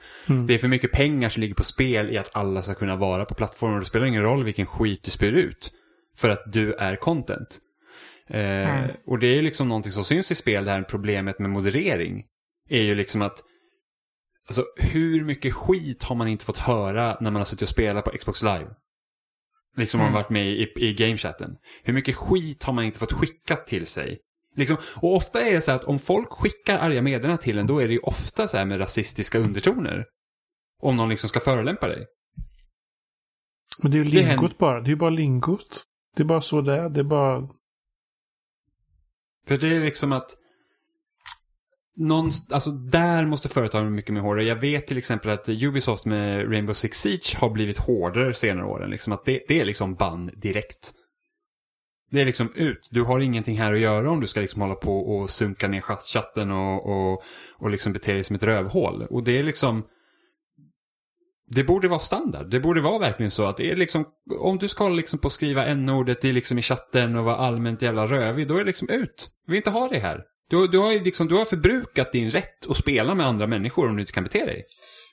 [0.47, 3.25] Det är för mycket pengar som ligger på spel i att alla ska kunna vara
[3.25, 3.79] på plattformen.
[3.79, 5.71] Det spelar ingen roll vilken skit du spyr ut.
[6.17, 7.59] För att du är content.
[8.29, 12.23] Eh, Och det är liksom någonting som syns i spel, det här problemet med moderering.
[12.69, 13.43] Är ju liksom att
[14.47, 18.05] Alltså hur mycket skit har man inte fått höra när man har suttit och spelat
[18.05, 18.67] på Xbox Live?
[19.75, 20.13] Liksom mm.
[20.13, 21.57] har varit med i, i gamechatten.
[21.83, 24.19] Hur mycket skit har man inte fått skickat till sig?
[24.55, 27.79] Liksom, och ofta är det så att om folk skickar arga meddelanden till en, då
[27.79, 30.05] är det ju ofta så här med rasistiska undertoner.
[30.81, 32.05] Om någon liksom ska förolämpa dig.
[33.81, 34.81] Men det är ju lingot det bara.
[34.81, 35.83] Det är ju bara lingot.
[36.15, 36.89] Det är bara så det är.
[36.89, 37.49] Det är bara...
[39.47, 40.37] För det är liksom att
[41.95, 44.45] någon, alltså där måste företagen vara mycket mer hårdare.
[44.45, 48.89] Jag vet till exempel att Ubisoft med Rainbow Six Siege har blivit hårdare senare åren.
[48.89, 50.93] Liksom att det, det är liksom bann direkt.
[52.11, 52.87] Det är liksom ut.
[52.91, 55.81] Du har ingenting här att göra om du ska liksom hålla på och sunka ner
[55.81, 57.23] chatten och, och,
[57.57, 59.05] och liksom bete dig som ett rövhål.
[59.09, 59.83] Och det är liksom...
[61.47, 62.49] Det borde vara standard.
[62.49, 64.05] Det borde vara verkligen så att det är liksom,
[64.39, 68.07] om du ska liksom på skriva n-ordet i, liksom i chatten och vara allmänt jävla
[68.07, 69.29] rövig, då är det liksom ut.
[69.47, 70.23] Vi vill inte ha det här.
[70.53, 73.95] Du, du, har liksom, du har förbrukat din rätt att spela med andra människor om
[73.95, 74.65] du inte kan bete dig.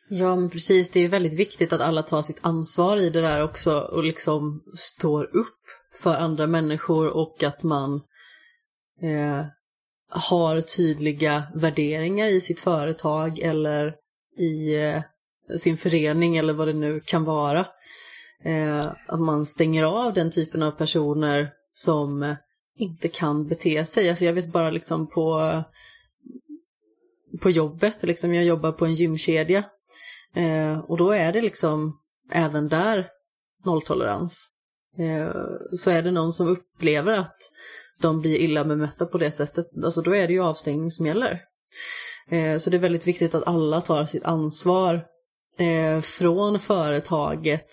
[0.09, 0.91] Ja, men precis.
[0.91, 4.63] Det är väldigt viktigt att alla tar sitt ansvar i det där också och liksom
[4.75, 5.61] står upp
[6.03, 7.95] för andra människor och att man
[9.03, 9.45] eh,
[10.09, 13.95] har tydliga värderingar i sitt företag eller
[14.39, 15.03] i eh,
[15.59, 17.67] sin förening eller vad det nu kan vara.
[18.45, 22.35] Eh, att man stänger av den typen av personer som eh,
[22.81, 24.11] inte kan bete sig.
[24.11, 25.63] Alltså jag vet bara liksom på,
[27.41, 29.65] på jobbet, liksom jag jobbar på en gymkedja.
[30.35, 32.01] Eh, och då är det liksom
[32.33, 33.09] även där
[33.65, 34.49] nolltolerans.
[34.99, 35.31] Eh,
[35.73, 37.37] så är det någon som upplever att
[38.01, 41.41] de blir illa bemötta på det sättet, alltså då är det ju avstängning som gäller.
[42.31, 45.07] Eh, så det är väldigt viktigt att alla tar sitt ansvar
[45.59, 47.67] eh, från företaget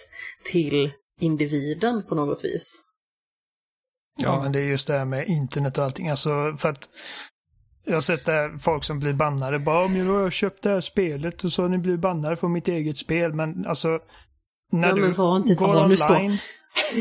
[0.51, 2.83] till individen på något vis.
[4.17, 6.09] Ja, men det är just det här med internet och allting.
[6.09, 6.89] Alltså, för att
[7.85, 9.59] jag har sett där folk som blir bannade.
[9.59, 12.51] Bara, om jag har köpt det här spelet och så har ni blivit bannade från
[12.51, 13.33] mitt eget spel.
[13.33, 13.99] Men alltså,
[14.71, 16.37] när ja, du går online.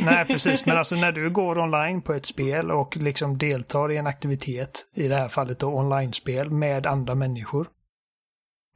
[0.05, 0.66] nej, precis.
[0.66, 4.87] Men alltså när du går online på ett spel och liksom deltar i en aktivitet,
[4.94, 7.68] i det här fallet då online-spel, med andra människor.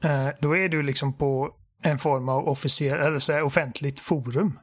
[0.04, 4.58] Eh, då är du liksom på en form av officiell, eller så här, offentligt forum.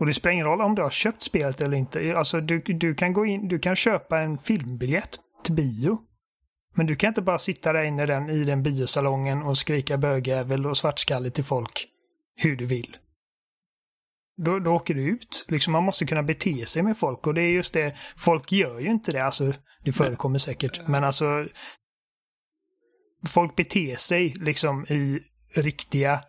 [0.00, 2.16] Och det spelar ingen roll om du har köpt spelet eller inte.
[2.16, 5.98] Alltså du, du kan gå in, du kan köpa en filmbiljett till bio.
[6.74, 10.66] Men du kan inte bara sitta där inne den, i den biosalongen och skrika bögjävel
[10.66, 11.88] och svartskalle till folk
[12.36, 12.96] hur du vill.
[14.36, 15.44] Då, då åker du ut.
[15.48, 18.80] Liksom man måste kunna bete sig med folk och det är just det, folk gör
[18.80, 19.24] ju inte det.
[19.24, 19.52] Alltså,
[19.84, 21.46] det förekommer säkert, men alltså
[23.28, 25.20] folk beter sig liksom i
[25.54, 26.24] riktiga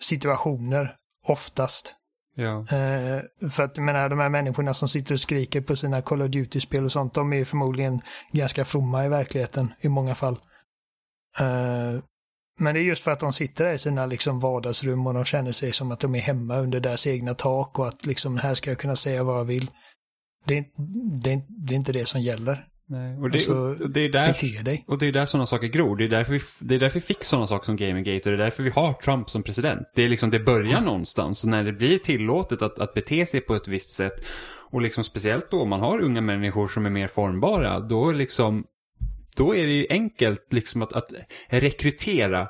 [0.00, 1.96] situationer oftast.
[2.38, 2.58] Ja.
[2.58, 6.22] Uh, för att jag menar, de här människorna som sitter och skriker på sina Call
[6.22, 8.00] of Duty-spel och sånt, de är förmodligen
[8.32, 10.34] ganska fromma i verkligheten i många fall.
[11.40, 12.00] Uh,
[12.58, 15.24] men det är just för att de sitter där i sina liksom vardagsrum och de
[15.24, 18.54] känner sig som att de är hemma under deras egna tak och att liksom här
[18.54, 19.70] ska jag kunna säga vad jag vill.
[20.44, 20.64] Det är,
[21.22, 22.66] det är, det är inte det som gäller.
[22.88, 24.84] Nej, och, det, alltså, och, det är där, dig.
[24.88, 25.96] och det är där sådana saker gror.
[25.96, 28.42] Det är, därför vi, det är därför vi fick sådana saker som Gamergate och det
[28.42, 29.82] är därför vi har Trump som president.
[29.94, 30.84] Det är liksom, det börjar mm.
[30.84, 31.44] någonstans.
[31.44, 34.24] Och när det blir tillåtet att, att bete sig på ett visst sätt
[34.70, 38.64] och liksom speciellt då om man har unga människor som är mer formbara, då liksom,
[39.36, 41.12] då är det ju enkelt liksom att, att
[41.48, 42.48] rekrytera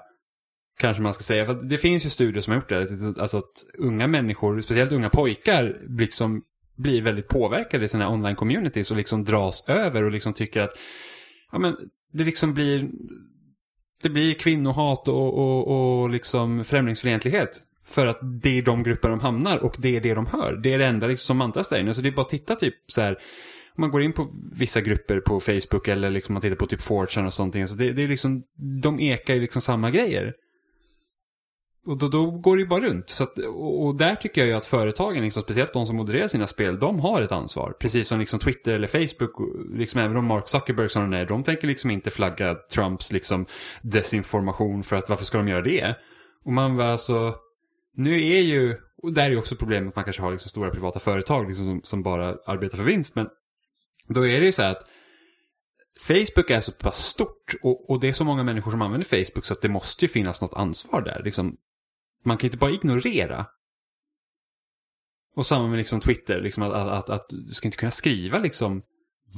[0.78, 3.64] Kanske man ska säga, för det finns ju studier som har gjort det, alltså att
[3.78, 6.42] unga människor, speciellt unga pojkar, liksom
[6.76, 10.78] blir väldigt påverkade i sina online-communities och liksom dras över och liksom tycker att
[11.52, 11.76] ja, men
[12.12, 12.88] det liksom blir
[14.02, 17.62] det blir kvinnohat och, och, och liksom främlingsfientlighet.
[17.86, 20.60] För att det är de grupper de hamnar och det är det de hör.
[20.62, 21.94] Det är det enda liksom som mantas där inne.
[21.94, 23.12] Så det är bara att titta typ så här.
[23.76, 26.82] Om man går in på vissa grupper på Facebook eller liksom man tittar på typ
[26.82, 27.68] Fortune och sånt.
[27.68, 28.42] Så det, det är liksom,
[28.82, 30.34] de ekar ju liksom samma grejer.
[31.86, 33.08] Och då, då, går det ju bara runt.
[33.08, 36.28] Så att, och, och, där tycker jag ju att företagen, liksom, speciellt de som modererar
[36.28, 37.76] sina spel, de har ett ansvar.
[37.80, 39.32] Precis som liksom Twitter eller Facebook,
[39.74, 43.46] liksom även om Mark Zuckerberg som är, de tänker liksom inte flagga Trumps liksom
[43.82, 45.96] desinformation för att varför ska de göra det?
[46.44, 47.34] Och man var alltså,
[47.96, 50.70] nu är ju, och där är ju också problemet att man kanske har liksom stora
[50.70, 53.28] privata företag liksom som, som bara arbetar för vinst, men
[54.08, 54.86] då är det ju så här att
[56.00, 59.44] Facebook är så pass stort och, och, det är så många människor som använder Facebook
[59.44, 61.22] så att det måste ju finnas något ansvar där.
[61.24, 61.56] Liksom,
[62.26, 63.46] man kan inte bara ignorera.
[65.36, 68.38] Och samma med liksom Twitter, liksom att, att, att, att, du ska inte kunna skriva
[68.38, 68.82] liksom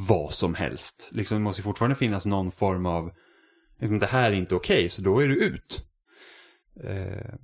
[0.09, 1.11] vad som helst.
[1.12, 3.11] Liksom, det måste fortfarande finnas någon form av,
[3.81, 5.83] liksom, det här är inte okej, okay, så då är du ut.
[6.85, 7.35] Eh,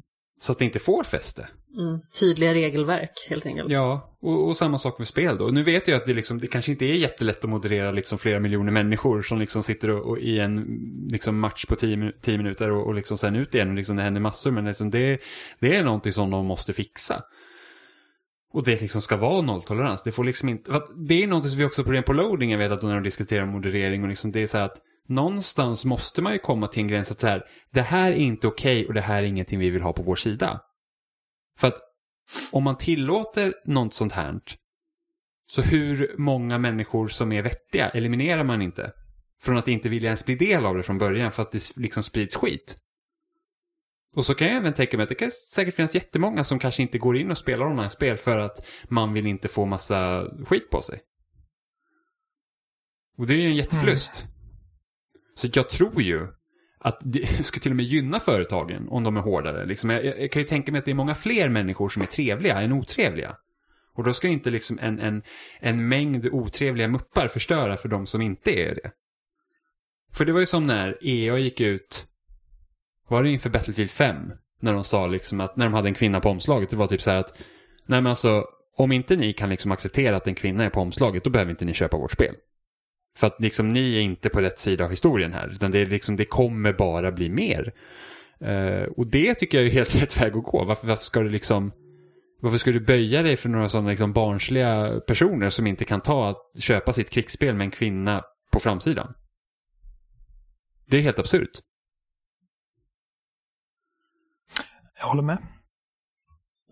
[0.44, 1.48] så att det inte får fäste.
[1.78, 2.00] Mm.
[2.20, 3.70] Tydliga regelverk helt enkelt.
[3.70, 5.46] Ja, och, och, samma sak med spel då.
[5.46, 8.40] Nu vet jag att det, liksom, det kanske inte är jättelätt att moderera liksom flera
[8.40, 10.66] miljoner människor som liksom sitter och, och i en
[11.10, 14.02] liksom match på tio, tio minuter och, och liksom sen ut igen och liksom det
[14.02, 14.50] händer massor.
[14.50, 15.18] Men liksom det,
[15.60, 17.22] det är någonting som de måste fixa.
[18.52, 20.02] Och det liksom ska vara nolltolerans.
[20.02, 20.82] Det får liksom inte...
[21.08, 22.50] det är någonting som vi också har problem på loading.
[22.50, 25.84] Jag vet att när de diskuterar moderering och liksom det är så här att någonstans
[25.84, 28.76] måste man ju komma till en gräns att så här, det här är inte okej
[28.76, 30.60] okay och det här är ingenting vi vill ha på vår sida.
[31.58, 31.80] För att
[32.50, 34.40] om man tillåter något sånt här,
[35.46, 38.92] så hur många människor som är vettiga eliminerar man inte?
[39.42, 42.02] Från att inte vilja ens bli del av det från början för att det liksom
[42.02, 42.78] sprids skit.
[44.16, 46.82] Och så kan jag även tänka mig att det kan säkert finnas jättemånga som kanske
[46.82, 50.82] inte går in och spelar online-spel för att man vill inte få massa skit på
[50.82, 51.00] sig.
[53.18, 54.22] Och det är ju en jätteförlust.
[54.22, 54.33] Mm.
[55.34, 56.26] Så jag tror ju
[56.78, 59.66] att det skulle till och med gynna företagen om de är hårdare.
[59.66, 62.06] Liksom jag, jag, kan ju tänka mig att det är många fler människor som är
[62.06, 63.36] trevliga än otrevliga.
[63.94, 65.22] Och då ska inte liksom en, en,
[65.60, 68.90] en mängd otrevliga muppar förstöra för de som inte är det.
[70.12, 72.04] För det var ju som när EA gick ut,
[73.08, 74.16] var det inför Battlefield 5?
[74.60, 77.02] När de sa liksom att, när de hade en kvinna på omslaget, det var typ
[77.02, 77.38] så här att,
[77.86, 78.44] nej men alltså,
[78.76, 81.64] om inte ni kan liksom acceptera att en kvinna är på omslaget, då behöver inte
[81.64, 82.34] ni köpa vårt spel.
[83.16, 85.86] För att liksom ni är inte på rätt sida av historien här, utan det, är
[85.86, 87.74] liksom, det kommer bara bli mer.
[88.42, 90.64] Uh, och det tycker jag är helt rätt väg att gå.
[90.64, 91.72] Varför, varför ska du liksom...
[92.40, 96.28] Varför ska du böja dig för några sådana liksom barnsliga personer som inte kan ta
[96.28, 98.22] att köpa sitt krigsspel med en kvinna
[98.52, 99.14] på framsidan?
[100.86, 101.50] Det är helt absurt.
[104.98, 105.38] Jag håller med.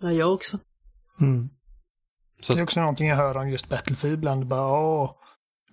[0.00, 0.58] Ja, jag också.
[1.20, 1.48] Mm.
[2.40, 2.52] Så...
[2.52, 4.46] Det är också någonting jag hör om just Battlefield ibland.
[4.46, 5.21] Bara, åh,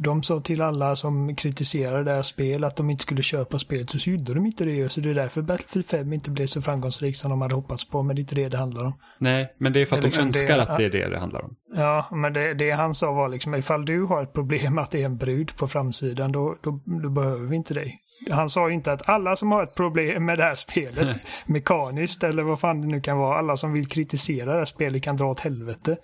[0.01, 4.09] de sa till alla som kritiserade deras spel att de inte skulle köpa spelet, så
[4.09, 4.89] gjorde de inte det.
[4.89, 8.03] Så det är därför Battlefield 5 inte blev så framgångsrikt som de hade hoppats på,
[8.03, 8.93] men det är inte det det handlar om.
[9.17, 11.19] Nej, men det är för att Eller, de önskar det, att det är det det
[11.19, 11.55] handlar om.
[11.73, 15.01] Ja, men det, det han sa var liksom, ifall du har ett problem att det
[15.01, 17.99] är en brud på framsidan, då, då, då behöver vi inte dig.
[18.31, 22.43] Han sa inte att alla som har ett problem med det här spelet, mekaniskt eller
[22.43, 25.25] vad fan det nu kan vara, alla som vill kritisera det här spelet kan dra
[25.25, 25.97] åt helvete.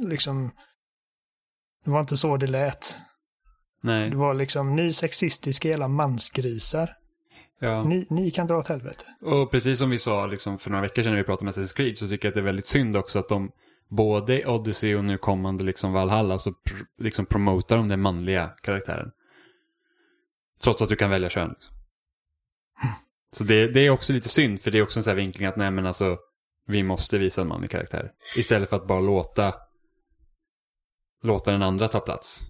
[0.00, 0.50] Liksom,
[1.84, 2.96] det var inte så det lät.
[3.80, 4.10] Nej.
[4.10, 6.90] Det var liksom, ni sexistiska jävla mansgrisar.
[7.60, 7.84] Ja.
[7.84, 9.04] Ni, ni kan dra åt helvete.
[9.22, 11.76] Och precis som vi sa liksom, för några veckor sedan när vi pratade med Assassin's
[11.76, 13.50] Creed så tycker jag att det är väldigt synd också att de
[13.88, 19.10] både Odyssey och nu kommande liksom Valhalla så pr liksom promotar de den manliga karaktären.
[20.62, 21.48] Trots att du kan välja kön.
[21.48, 21.74] Liksom.
[23.32, 25.46] Så det, det, är också lite synd för det är också en sån här vinkling
[25.46, 26.18] att nej men alltså
[26.66, 28.10] vi måste visa en manlig karaktär.
[28.36, 29.54] Istället för att bara låta
[31.22, 32.42] låta den andra ta plats.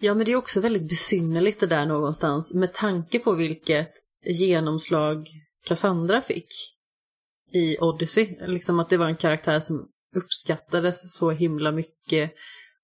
[0.00, 3.88] Ja, men det är också väldigt besynnerligt det där någonstans med tanke på vilket
[4.24, 5.28] genomslag
[5.66, 6.48] Cassandra fick
[7.52, 8.36] i Odyssey.
[8.46, 12.32] Liksom att det var en karaktär som uppskattades så himla mycket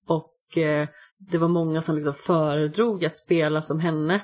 [0.07, 4.21] och eh, det var många som liksom föredrog att spela som henne.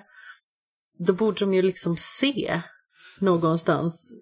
[0.99, 2.63] Då borde de ju liksom se
[3.19, 4.13] någonstans.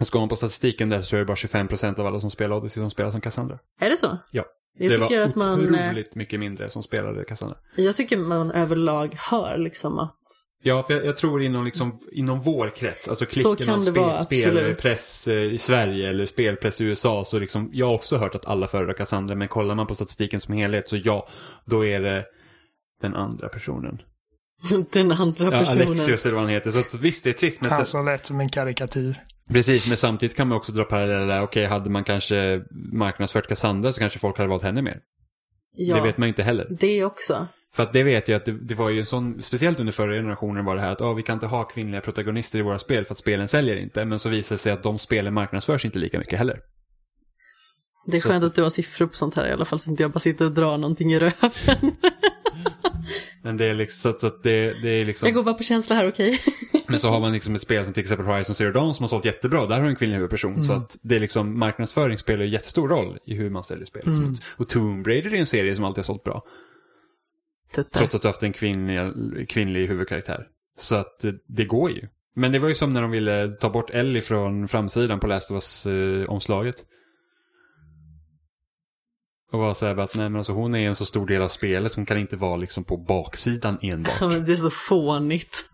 [0.00, 2.80] Ska man på statistiken där så är det bara 25% av alla som spelar Odyssey
[2.80, 3.58] som spelar som Cassandra.
[3.80, 4.18] Är det så?
[4.30, 4.44] Ja.
[4.78, 7.56] Jag det var att man, eh, otroligt mycket mindre som spelade Cassandra.
[7.76, 10.20] Jag tycker man överlag hör liksom att...
[10.62, 15.28] Ja, för jag, jag tror inom, liksom, inom vår krets, alltså klicken av spel, spelpress
[15.28, 18.66] eh, i Sverige eller spelpress i USA, så liksom, jag har också hört att alla
[18.66, 21.28] föredrar Cassandra, men kollar man på statistiken som helhet så ja,
[21.64, 22.24] då är det
[23.02, 24.02] den andra personen.
[24.92, 25.78] den andra personen.
[25.78, 26.70] Ja, Alexios eller vad han heter.
[26.70, 27.60] Så att, visst, det är trist.
[27.60, 29.20] Men Han som lät som en karikatyr.
[29.52, 31.42] Precis, men samtidigt kan man också dra paralleller.
[31.42, 35.00] Okej, hade man kanske marknadsfört Cassandra så kanske folk hade valt henne mer.
[35.72, 36.66] Ja, det vet man ju inte heller.
[36.70, 37.46] Det också.
[37.74, 40.14] För att det vet jag att det, det, var ju en sån, speciellt under förra
[40.14, 43.04] generationen var det här att oh, vi kan inte ha kvinnliga protagonister i våra spel
[43.04, 44.04] för att spelen säljer inte.
[44.04, 46.60] Men så visar det sig att de spelen marknadsförs inte lika mycket heller.
[48.06, 48.46] Det är skönt så.
[48.46, 50.20] att du har siffror på sånt här i alla fall så att inte jag bara
[50.20, 51.32] sitter och drar någonting i röven.
[53.42, 55.26] Men det är liksom, så att det, det är liksom...
[55.26, 56.30] Jag går bara på känsla här, okej?
[56.30, 56.80] Okay?
[56.88, 59.08] Men så har man liksom ett spel som till exempel Horizon Zero Dawn som har
[59.08, 59.66] sålt jättebra.
[59.66, 60.52] Där har du en kvinnlig huvudperson.
[60.54, 60.64] Mm.
[60.64, 64.02] Så att det är liksom, marknadsföring spelar ju jättestor roll i hur man säljer spel.
[64.06, 64.34] Mm.
[64.56, 66.44] Och Tomb Raider är en serie som alltid har sålt bra.
[67.74, 67.98] Tuttar.
[67.98, 70.46] Trots att du har haft en kvinnlig, kvinnlig huvudkaraktär.
[70.78, 72.08] Så att det, det, går ju.
[72.34, 75.50] Men det var ju som när de ville ta bort Ellie från framsidan på Last
[75.50, 76.76] of Us-omslaget.
[76.76, 76.82] Eh,
[79.52, 81.48] och var så här att nej men alltså hon är en så stor del av
[81.48, 84.16] spelet, hon kan inte vara liksom på baksidan enbart.
[84.20, 85.64] Ja men det är så fånigt.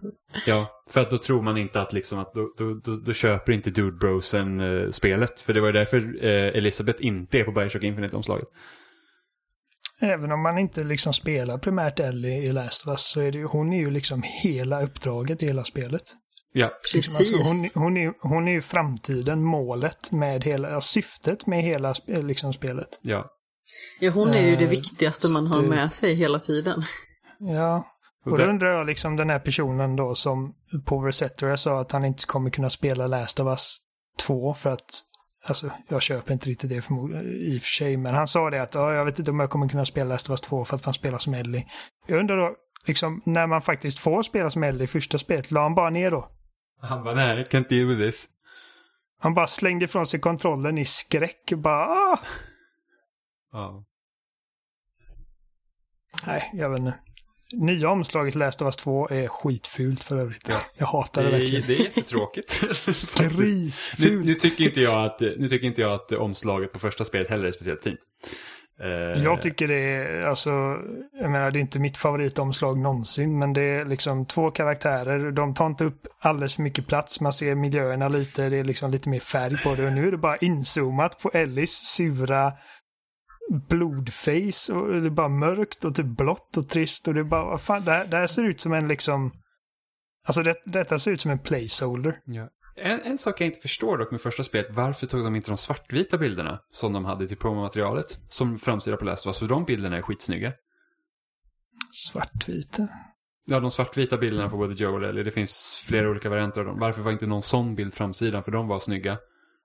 [0.46, 3.52] Ja, för att då tror man inte att liksom att då, då, då, då köper
[3.52, 5.40] inte Dude Brosen uh, spelet.
[5.40, 8.48] För det var ju därför uh, Elisabeth inte är på Bioshock Infinite-omslaget.
[10.00, 13.38] Även om man inte liksom spelar primärt Ellie i Last of Us så är det
[13.38, 16.02] ju, hon är ju liksom hela uppdraget i hela spelet.
[16.52, 17.18] Ja, Precis.
[17.18, 22.22] Alltså, hon, hon, är, hon är ju framtiden, målet med hela, syftet med hela sp-
[22.22, 23.00] liksom, spelet.
[23.02, 23.30] ja.
[24.00, 26.82] Ja, hon är ju det Eh, viktigaste man har med sig hela tiden.
[27.38, 27.86] Ja,
[28.24, 30.54] Och då undrar jag liksom den här personen då som
[30.84, 33.78] på Resetera sa att han inte kommer kunna spela Last of Us
[34.26, 35.02] 2 för att
[35.48, 38.74] Alltså, jag köper inte riktigt det i och för sig, men han sa det att
[38.74, 40.84] ja, jag vet inte om jag kommer kunna spela Last of Us 2 för att
[40.84, 41.66] man spelar som Ellie.
[42.06, 42.54] Jag undrar då,
[42.86, 46.10] liksom, när man faktiskt får spela som Ellie i första spelet, la han bara ner
[46.10, 46.28] då?
[46.80, 48.26] Han bara, nej, I can't deal with this.
[49.20, 51.52] Han bara slängde ifrån sig kontrollen i skräck.
[51.56, 52.18] Bara, ah!
[53.56, 53.84] Ja.
[56.26, 56.94] Nej, jag vet inte.
[57.54, 60.50] Nya omslaget Last of Us 2 är skitfult för övrigt.
[60.78, 61.66] Jag hatar det, Det, är, verkligen.
[61.66, 62.60] det är jättetråkigt.
[63.20, 64.24] nu, Grisfult.
[64.26, 67.46] nu, tycker inte jag att, nu tycker inte jag att omslaget på första spelet heller
[67.48, 68.00] är speciellt fint.
[68.82, 70.50] Eh, Jag tycker det är, alltså,
[71.20, 75.30] jag menar det är inte mitt favoritomslag någonsin, men det är liksom två karaktärer.
[75.30, 77.20] De tar inte upp alldeles för mycket plats.
[77.20, 79.86] Man ser miljöerna lite, det är liksom lite mer färg på det.
[79.86, 82.52] Och nu är det bara inzoomat på Ellis sura
[83.50, 87.44] blodface och det är bara mörkt och typ blått och trist och det är bara,
[87.44, 89.32] vad fan, det här, det här ser ut som en liksom,
[90.26, 92.20] alltså det, detta ser ut som en placeholder.
[92.24, 92.48] Ja.
[92.76, 95.56] En, en sak jag inte förstår dock med första spelet, varför tog de inte de
[95.56, 99.38] svartvita bilderna som de hade till promomaterialet som framsida på Last of Us?
[99.38, 100.52] För de bilderna är skitsnygga.
[101.92, 102.88] Svartvita.
[103.46, 106.66] Ja, de svartvita bilderna på både Joe och Ellie, det finns flera olika varianter av
[106.66, 106.78] dem.
[106.78, 108.44] Varför var inte någon sån bild framsidan?
[108.44, 109.18] För de var snygga.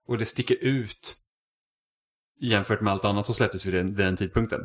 [0.07, 1.20] Och det sticker ut
[2.41, 4.59] jämfört med allt annat som släpptes vid den, den tidpunkten.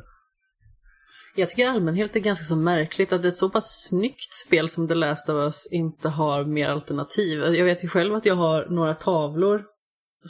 [1.37, 4.95] Jag tycker allmänhet är ganska så märkligt att ett så pass snyggt spel som The
[4.95, 7.39] Last of Us inte har mer alternativ.
[7.39, 9.65] Jag vet ju själv att jag har några tavlor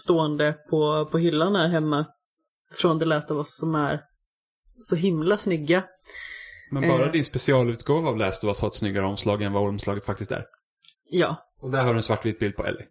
[0.05, 2.07] stående på, på hyllan här hemma
[2.73, 4.01] från The Last of Us som är
[4.79, 5.85] så himla snygga.
[6.71, 7.13] Men bara Eh.
[7.13, 10.45] din specialutgåva av Last of Us har ett snyggare omslag än vad omslaget faktiskt är.
[11.11, 12.87] Ja, Och där har du en svartvit bild på Ellie.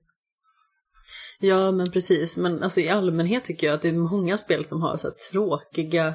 [1.39, 2.37] Ja men precis.
[2.37, 5.15] Men alltså i allmänhet tycker jag att det är många spel som har så här
[5.31, 6.07] tråkiga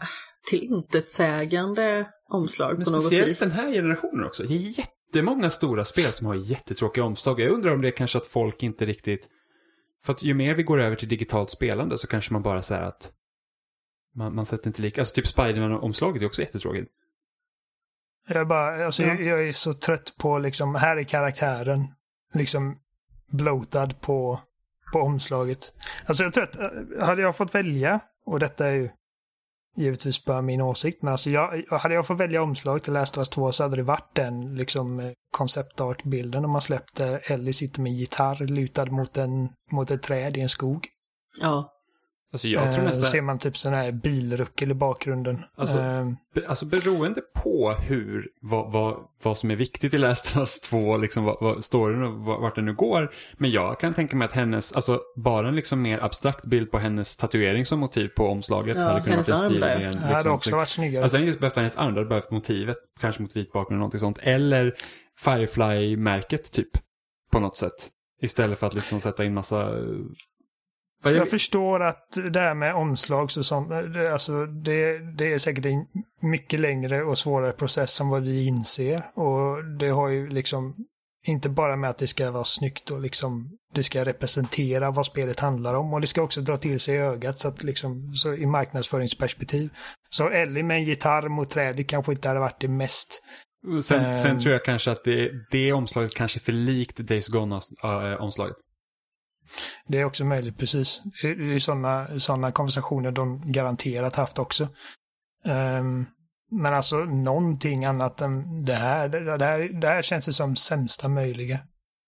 [0.00, 0.06] ah,
[0.50, 3.38] tillintetsägande omslag Men på något speciellt vis.
[3.38, 4.42] den här generationen också.
[4.42, 7.40] Det är jättemånga stora spel som har jättetråkiga omslag.
[7.40, 9.28] Jag undrar om det är kanske att folk inte riktigt...
[10.04, 12.82] För att ju mer vi går över till digitalt spelande så kanske man bara säger
[12.82, 13.12] att
[14.16, 15.00] man, man sätter inte lika...
[15.00, 16.90] Alltså typ Spiderman-omslaget är också jättetråkigt.
[18.28, 19.08] Jag är bara, alltså Ja.
[19.08, 21.86] jag, jag är så trött på liksom, här är karaktären
[22.34, 22.78] liksom
[23.30, 24.40] bloatad på,
[24.92, 25.74] på omslaget.
[26.06, 28.90] Alltså jag tror att, eh, hade jag fått välja, och detta är ju
[29.76, 33.20] givetvis bara min åsikt, men alltså jag, hade jag fått välja omslag till Last of
[33.20, 37.80] Us 2 så hade det varit den liksom eh, konceptart-bilden om man släppte Ellie sitter
[37.80, 40.88] med en gitarr lutad mot, en, mot ett träd i en skog.
[41.40, 41.72] Ja,
[42.32, 43.04] Alltså jag tror Eh, nästan...
[43.06, 45.44] ser man typ sån här bilruckel i bakgrunden.
[45.56, 49.96] Alltså, Eh, Be- Alltså beroende på hur, vad, vad, vad som är viktigt i
[50.36, 53.10] Us 2, liksom vad, vad storyn och vart den nu går.
[53.38, 56.78] Men jag kan tänka mig att hennes, alltså bara en liksom mer abstrakt bild på
[56.78, 59.48] hennes tatuering som motiv på omslaget Ja, hade kunnat hennes vara där.
[59.48, 59.92] stilren.
[59.92, 61.02] det hade Liksom, också varit snyggare.
[61.02, 63.72] Alltså den hade inte behövt hennes arm, det hade behövt motivet, kanske mot vit bakgrund
[63.72, 64.18] eller någonting sånt.
[64.22, 64.74] Eller
[65.20, 66.68] Firefly-märket typ,
[67.32, 67.88] på något sätt.
[68.22, 69.72] Istället för att liksom sätta in massa...
[71.04, 73.72] eh, Vad Jag förstår att det här med omslag så som,
[74.12, 75.86] alltså det, det är säkert en
[76.20, 79.10] mycket längre och svårare process än vad vi inser.
[79.14, 80.74] Och det har ju liksom
[81.26, 85.40] inte bara med att det ska vara snyggt och liksom det ska representera vad spelet
[85.40, 88.46] handlar om och det ska också dra till sig ögat så att liksom så i
[88.46, 89.70] marknadsföringsperspektiv.
[90.08, 93.22] Så Ellie med en gitarr mot trädet kanske inte hade varit det mest
[93.82, 93.82] Sen,
[94.14, 94.38] sen Ehm.
[94.38, 98.56] tror jag kanske att det, det omslaget kanske är för likt Days Gone-omslaget.
[99.86, 101.02] Det är också möjligt, precis.
[101.22, 104.68] Det är sådana såna konversationer de garanterat haft också.
[105.44, 106.06] Ehm,
[106.50, 111.08] men alltså någonting annat än det här, det, här, det här känns ju som sämsta
[111.08, 111.58] möjliga.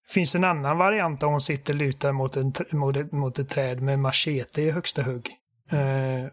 [0.08, 3.82] Finns en annan variant där hon sitter lutad mot, en, mot, ett, mot ett träd
[3.82, 5.30] med machete i högsta hugg.
[5.70, 6.28] Ehm,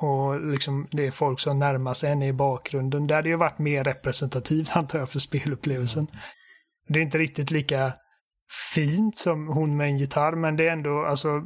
[0.00, 3.06] och liksom det är folk som närmar sig henne i bakgrunden.
[3.06, 6.06] Det hade ju varit mer representativt antar jag för spelupplevelsen.
[6.88, 7.92] Det är inte riktigt lika
[8.74, 11.42] fint som hon med en gitarr, men det är ändå alltså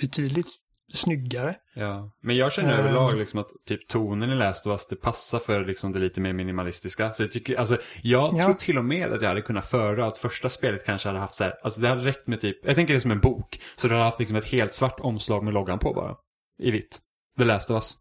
[0.00, 0.46] betydligt
[0.92, 1.56] snyggare.
[1.74, 2.10] Ja.
[2.22, 5.64] Men jag känner överlag liksom att typ tonen i Last of Us, det passar för
[5.64, 7.12] liksom det lite mer minimalistiska.
[7.12, 8.44] Så jag tycker, alltså jag Ja.
[8.44, 11.34] tror till och med att jag hade kunnat föra att första spelet kanske hade haft
[11.34, 13.60] så här, alltså det hade räckt med typ, jag tänker det som en bok.
[13.76, 16.16] Så det hade haft liksom ett helt svart omslag med loggan på bara.
[16.58, 17.00] I vitt.
[17.38, 17.96] The Last of Us.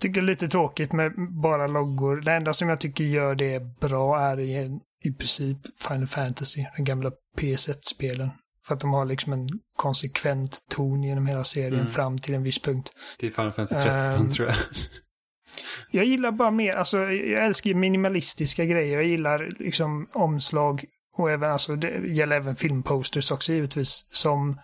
[0.00, 2.16] Tycker det är lite tråkigt med bara loggor.
[2.20, 4.38] Det enda som jag tycker gör det bra är
[5.04, 5.56] i, princip
[5.88, 8.30] Final Fantasy, den gamla PS1-spelen.
[8.66, 11.86] För att de har liksom en konsekvent ton genom hela serien Mm.
[11.86, 12.92] fram till en viss punkt.
[13.18, 14.28] Till Final Fantasy 13 Ehm.
[14.30, 14.56] tror jag.
[15.90, 18.94] jag gillar bara mer, alltså jag älskar minimalistiska grejer.
[18.94, 20.84] Jag gillar liksom omslag
[21.16, 24.60] och även, alltså det gäller även filmposters också givetvis, som,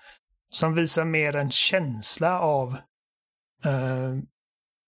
[0.49, 2.77] som visar mer en känsla av,
[3.65, 4.15] eh,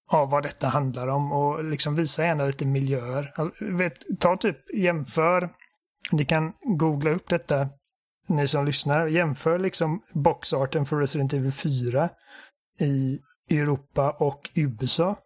[0.09, 3.32] av vad detta handlar om och liksom visa gärna lite miljöer.
[3.36, 5.48] Alltså, vet, ta typ, jämför,
[6.12, 7.68] ni kan googla upp detta,
[8.26, 12.09] ni som lyssnar, jämför liksom boxarten för Resident Evil 4
[12.78, 13.18] i
[13.50, 15.16] Europa och USA.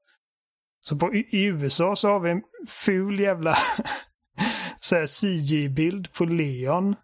[0.80, 3.56] Så på, i USA så har vi en ful jävla
[5.06, 6.96] CG-bild på Leon.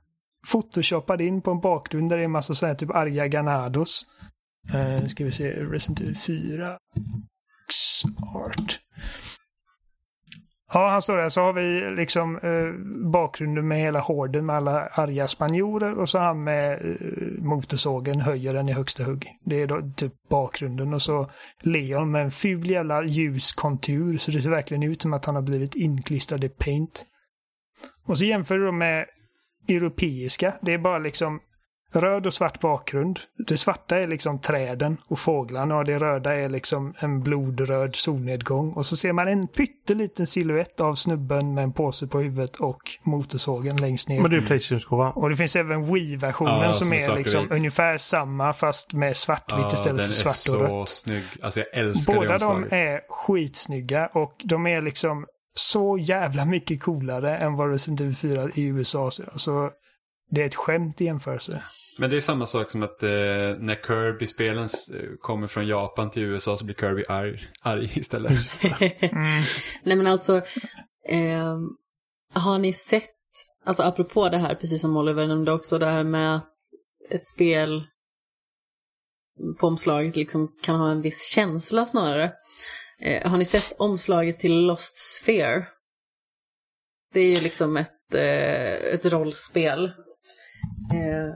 [0.52, 4.06] Photoshoppad in på en bakgrund där det är en massa så här typ arga Ganados.
[4.74, 6.78] Uh, ska vi se, Resident Evil 4.
[8.34, 8.80] Art.
[10.72, 11.28] Ja, han står där.
[11.28, 12.72] Så har vi liksom eh,
[13.10, 18.54] bakgrunden med hela horden med alla arga spanjorer och så han med eh, motorsågen höjer
[18.54, 19.32] den i högsta hugg.
[19.44, 24.30] Det är då typ bakgrunden och så Leon med en ful jävla ljus kontur så
[24.30, 27.06] det ser verkligen ut som att han har blivit inklistrad i paint.
[28.06, 29.06] Och så jämför du med
[29.68, 30.54] europeiska.
[30.60, 31.40] Det är bara liksom
[31.92, 33.18] röd och svart bakgrund.
[33.46, 38.72] Det svarta är liksom träden och fåglarna och det röda är liksom en blodröd solnedgång.
[38.72, 42.78] Och så ser man en pytteliten siluett av snubben med en påse på huvudet och
[43.02, 44.20] motorsågen längst ner.
[44.22, 45.12] Men det är Playstation-utgåvan.
[45.12, 47.52] Och det finns även Wii-versionen Ja, som som är liksom vit.
[47.58, 50.88] ungefär samma fast med svartvitt istället för svart och den är så rött.
[50.88, 51.22] snygg.
[51.42, 52.72] Alltså jag älskar Båda det de omslaget.
[52.72, 58.48] är skitsnygga och de är liksom så jävla mycket coolare än vad Resident Evil 4
[58.54, 59.04] i USA.
[59.04, 59.70] Alltså,
[60.30, 61.62] det är ett skämt i jämförelse.
[62.00, 63.08] Men det är samma sak som att eh,
[63.58, 68.32] när Kirby-spelen eh, kommer från Japan till USA så blir Kirby arg, arg istället.
[69.82, 70.42] Nej men alltså,
[71.08, 71.68] ehm,
[72.34, 73.10] har ni sett,
[73.64, 76.54] alltså apropå det här, precis som Oliver nämnde också, det här med att
[77.10, 77.86] ett spel
[79.60, 82.32] på omslaget liksom kan ha en viss känsla snarare.
[83.00, 85.66] Eh, har ni sett omslaget till Lost Sphere?
[87.14, 89.92] Det är ju liksom ett, eh, ett rollspel.
[90.92, 91.34] Eh,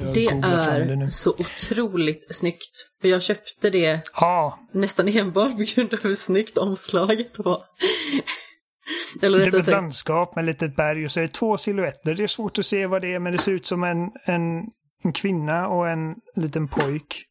[0.00, 2.88] Jag det fram det är så otroligt snyggt.
[3.00, 7.58] För jag köpte det Ja, nästan enbart på grund av hur snyggt omslaget var.
[9.22, 12.14] Eller det är ett landskap med ett litet berg och så är det två silhuetter.
[12.14, 14.62] Det är svårt att se vad det är men det ser ut som en, en,
[15.04, 17.24] en kvinna och en liten pojk.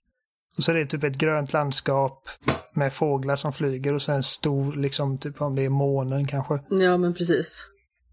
[0.58, 2.30] Och så är det typ ett grönt landskap
[2.74, 6.60] med fåglar som flyger och så en stor, liksom typ om det är månen kanske.
[6.70, 7.71] ja men precis.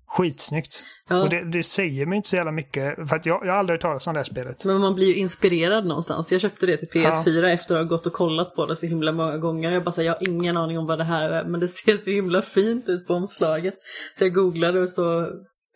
[0.09, 0.85] Skitsnyggt.
[1.09, 1.23] Ja.
[1.23, 3.09] Och det, det säger mig inte så jävla mycket.
[3.09, 4.65] För att jag, jag har aldrig hört talas om det här spelet.
[4.65, 6.33] Men man blir ju inspirerad någonstans.
[6.33, 9.13] Jag köpte det till PS4 efter att ha gått och kollat på det så himla
[9.13, 9.73] många gånger.
[9.73, 11.97] Jag bara säger, jag har ingen aning om vad det här är, men det ser
[11.97, 13.75] så himla fint ut på omslaget.
[14.15, 15.29] Så jag googlade och så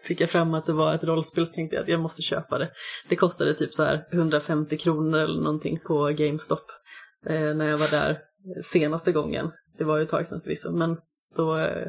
[0.05, 2.59] fick jag fram att det var ett rollspel så tänkte jag att jag måste köpa
[2.59, 2.71] det.
[3.09, 6.65] Det kostade typ så här 150 kronor eller någonting på GameStop
[7.27, 8.19] eh, när jag var där
[8.73, 9.51] senaste gången.
[9.79, 10.97] Det var ju ett tag sedan förvisso, men
[11.37, 11.87] då eh,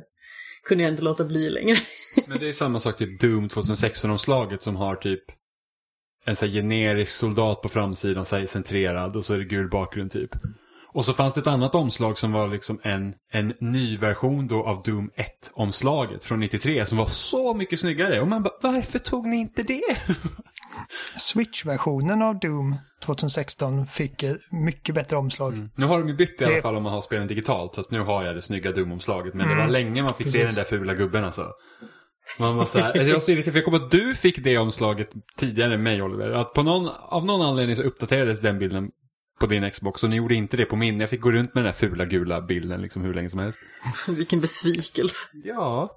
[0.63, 1.77] kunde jag inte låta bli längre.
[2.27, 5.23] Men det är samma sak typ Doom 2016-omslaget som har typ
[6.25, 9.69] en så här generisk soldat på framsidan, så här centrerad och så är det gul
[9.69, 10.31] bakgrund typ.
[10.93, 14.63] Och så fanns det ett annat omslag som var liksom en, en ny version då
[14.63, 18.21] av Doom 1-omslaget från 93 som var så mycket snyggare.
[18.21, 19.81] Och man bara, varför tog ni inte det?
[21.17, 22.75] Switch-versionen av Doom
[23.05, 25.69] 2016 fick mycket bättre omslag.
[25.75, 27.81] Nu har de ju bytt i alla Det- fall om man har spelen digitalt så
[27.81, 29.33] att nu har jag det snygga Doom-omslaget.
[29.33, 31.51] Men det var länge man fick se den där fula gubben alltså.
[32.39, 34.57] Man var så här, jag var så irriterad för jag kommer att du fick det
[34.57, 36.29] omslaget tidigare än mig Oliver.
[36.31, 38.89] Att på någon, av någon anledning så uppdaterades den bilden
[39.39, 40.99] på din Xbox och ni gjorde inte det på min.
[40.99, 43.59] Jag fick gå runt med den där fula gula bilden liksom hur länge som helst.
[44.07, 45.15] Vilken besvikelse.
[45.43, 45.89] Ja.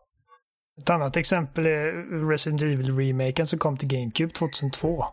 [0.79, 5.05] Ett annat exempel är Resident Evil-remaken som kom till GameCube 2002.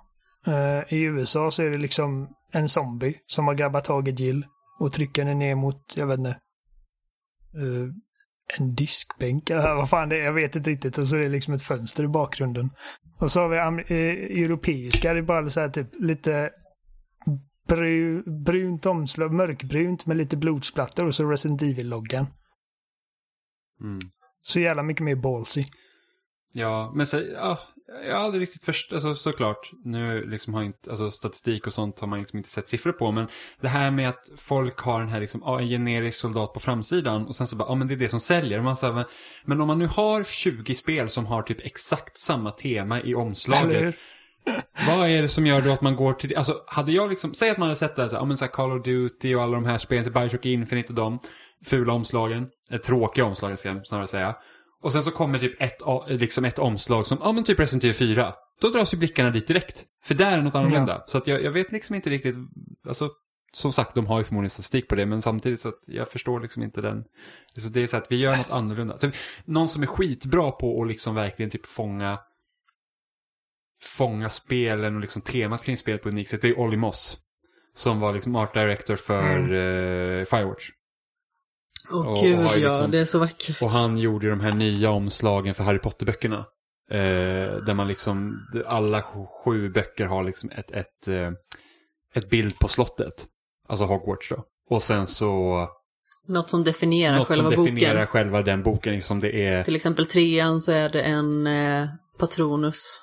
[0.48, 4.46] Eh, I USA så är det liksom en zombie som har grabbat tag i Jill
[4.80, 6.40] och trycker henne ner mot, jag vet inte,
[7.56, 7.90] eh,
[8.60, 10.24] en diskbänk eller vad fan det är.
[10.24, 10.98] Jag vet inte riktigt.
[10.98, 12.70] Och så är det liksom ett fönster i bakgrunden.
[13.20, 16.50] Och så har vi eh, europeiska, det är bara så här typ lite
[17.68, 22.28] bru, brunt omslag, mörkbrunt med lite blodsplattor och så Resident Evil-loggan.
[23.82, 24.00] Mm.
[24.44, 25.64] Så jävla mycket mer ballsy.
[26.54, 27.60] Ja, men så, ja,
[28.08, 32.00] jag har aldrig riktigt förstått, alltså såklart, nu liksom har inte, alltså statistik och sånt
[32.00, 33.28] har man liksom inte sett siffror på, men
[33.62, 37.26] det här med att folk har den här liksom, ja, en generisk soldat på framsidan
[37.26, 38.62] och sen så bara, ja men det är det som säljer.
[38.62, 39.06] Man så här, men,
[39.46, 43.96] men om man nu har 20 spel som har typ exakt samma tema i omslaget,
[44.88, 46.36] vad är det som gör då att man går till det?
[46.36, 48.38] Alltså hade jag liksom, säg att man hade sett det här, så här, ja men
[48.38, 51.20] så här Call of Duty och alla de här spelen, så Bioshock Infinite och de
[51.66, 54.36] fula omslagen, eh, tråkiga omslagen ska jag snarare säga.
[54.82, 57.84] Och sen så kommer typ ett, a- liksom ett omslag som, ja men typ Resident
[57.84, 58.34] Evil 4.
[58.62, 59.86] Då dras ju blickarna dit direkt.
[60.04, 61.04] För där är något annorlunda.
[61.06, 62.36] Så att jag, jag vet liksom inte riktigt,
[62.88, 63.10] alltså
[63.54, 66.40] som sagt, de har ju förmodligen statistik på det, men samtidigt så att jag förstår
[66.40, 67.04] liksom inte den.
[67.60, 68.98] Så det är så att vi gör något annorlunda.
[68.98, 72.20] Typ, någon som är skitbra på att liksom verkligen typ fånga
[73.84, 77.18] fånga spelen och liksom temat kring spelet på ett unikt sätt, det är Olly Moss.
[77.76, 79.52] Som var liksom art director för mm.
[79.52, 80.70] uh, Firewatch.
[81.90, 83.62] Oh, gud ja, liksom, det är så vackert.
[83.62, 86.46] Och han gjorde de här nya omslagen för Harry Potter-böckerna.
[86.92, 89.04] Eh, där man liksom, alla
[89.44, 91.32] sju böcker har liksom ett, ett, eh,
[92.14, 93.26] ett bild på slottet.
[93.68, 94.44] Alltså Hogwarts då.
[94.70, 95.68] Och sen så...
[96.28, 97.60] Något som definierar något själva boken.
[97.60, 98.08] Något som definierar boken.
[98.08, 98.94] själva den boken.
[98.94, 99.64] Liksom det är...
[99.64, 101.88] Till exempel trean så är det en eh,
[102.20, 103.02] Patronus.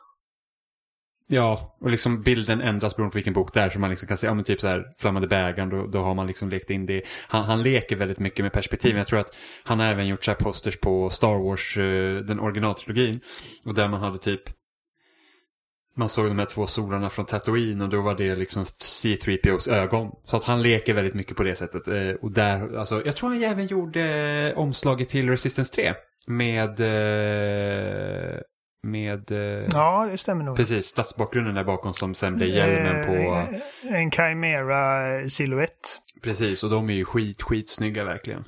[1.32, 3.70] Ja, och liksom bilden ändras beroende på vilken bok det är.
[3.70, 6.14] Så man liksom kan se, ja men typ så här, Flammande bägaren, då, då har
[6.14, 7.02] man liksom lekt in det.
[7.28, 8.96] Han, han leker väldigt mycket med perspektiv.
[8.96, 12.40] Jag tror att han har även gjort så här posters på Star Wars, uh, den
[12.40, 13.20] originaltrilogin.
[13.64, 14.42] Och där man hade typ,
[15.96, 20.10] man såg de här två solarna från Tatooine och då var det liksom C3POs ögon.
[20.24, 21.88] Så att han leker väldigt mycket på det sättet.
[21.88, 25.94] Uh, och där, alltså, jag tror han även gjorde uh, omslaget till Resistance 3.
[26.26, 28.40] Med uh,
[28.82, 29.32] med...
[29.32, 30.56] Eh, ja, det stämmer nog.
[30.56, 33.12] Precis, stadsbakgrunden där bakom som sen blir hjälmen på...
[33.12, 36.00] Eh, en Chimera-silhuett.
[36.22, 38.44] Precis, och de är ju skit, skitsnygga verkligen.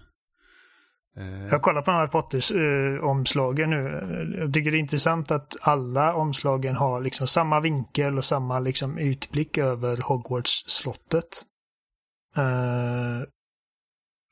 [1.16, 4.37] Eh, jag kollar på de här Potters-omslagen nu.
[4.39, 8.99] Jag tycker det är intressant att alla omslagen har liksom samma vinkel och samma liksom
[8.99, 11.45] utblick över Hogwarts-slottet.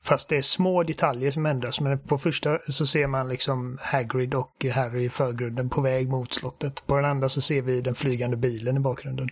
[0.03, 1.79] Fast det är små detaljer som ändras.
[1.79, 6.33] Men på första så ser man liksom Hagrid och Harry i förgrunden på väg mot
[6.33, 6.87] slottet.
[6.87, 9.29] På den andra så ser vi den flygande bilen i bakgrunden.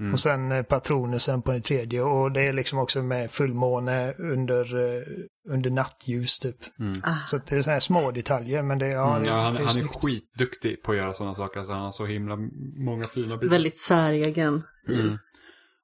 [0.00, 0.12] Mm.
[0.12, 2.02] Och sen eh, patronusen på den tredje.
[2.02, 5.02] Och det är liksom också med fullmåne under, uh,
[5.48, 6.56] under nattljus typ.
[6.78, 6.92] Mm.
[7.02, 7.26] Ah.
[7.26, 8.62] Så det är sådana här små detaljer.
[8.62, 11.58] Men det, ja, mm, ja han, är, han är skitduktig på att göra sådana saker.
[11.58, 12.36] Alltså, han har så himla
[12.76, 13.56] många fina bilder.
[13.56, 15.00] Väldigt säregen stil.
[15.00, 15.18] Mm.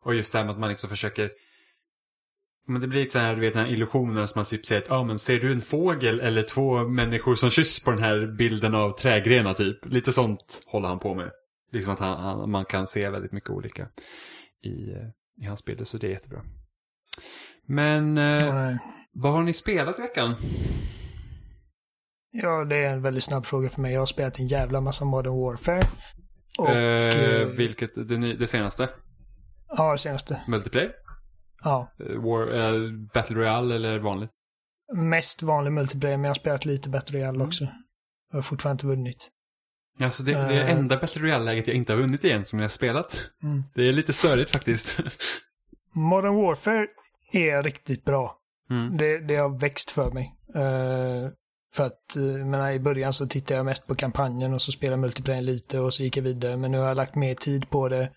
[0.03, 1.31] Och just det här med att man liksom försöker
[2.71, 4.83] men det blir lite så här, du vet den här illusionen som man typ säger
[4.83, 8.27] att, ja men ser du en fågel eller två människor som kyss på den här
[8.39, 9.87] bilden av trädgrenar typ?
[9.87, 11.31] Lite sånt håller han på med.
[11.73, 13.89] Liksom att han, han, man kan se väldigt mycket olika
[14.65, 14.73] i,
[15.43, 16.43] i hans bilder, så det är jättebra.
[17.67, 18.77] Men eh,
[19.13, 20.37] vad har ni spelat i veckan?
[22.33, 23.93] Ja, det är en väldigt snabb fråga för mig.
[23.93, 25.83] Jag har spelat en jävla massa Modern Warfare.
[26.59, 28.89] Och, eh, vilket, det, det senaste?
[29.69, 30.41] Ja, det senaste.
[30.47, 30.93] Multiplayer?
[31.63, 31.89] Ja.
[31.99, 34.31] Eh, War, äh, Battle Royale eller vanligt?
[34.93, 37.47] Mest vanlig multiplayer, men jag har spelat lite Battle Royale mm.
[37.47, 37.65] också.
[38.31, 39.31] Jag har fortfarande inte vunnit.
[40.01, 42.65] Alltså det, det är uh, enda Battle Royale-läget jag inte har vunnit igen som jag
[42.65, 43.31] har spelat.
[43.43, 43.65] Mm.
[43.75, 44.97] Det är lite störigt faktiskt.
[45.93, 46.87] Modern Warfare
[47.33, 48.37] är riktigt bra.
[48.71, 48.97] Mm.
[48.97, 50.35] Det, det har växt för mig.
[50.57, 51.31] Uh,
[51.75, 55.43] för att, menar, i början så tittade jag mest på kampanjen och så spelade multiplayer
[55.43, 56.57] lite och så gick jag vidare.
[56.57, 58.13] Men nu har jag lagt mer tid på det.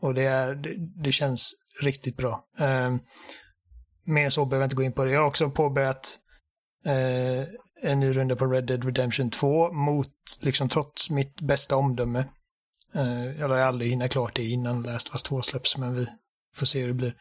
[0.00, 2.46] Och det, är, det, det känns riktigt bra.
[2.58, 2.96] Eh,
[4.04, 5.10] mer än så behöver jag inte gå in på det.
[5.10, 6.18] Jag har också påbörjat
[6.84, 7.44] eh,
[7.82, 12.24] en ny runda på Red Dead Redemption 2 mot, liksom trots mitt bästa omdöme.
[12.94, 16.06] Eh, jag lär aldrig hinna klart det innan Last fast 2 släpps, men vi
[16.54, 17.14] får se hur det blir.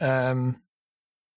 [0.00, 0.54] Ehm,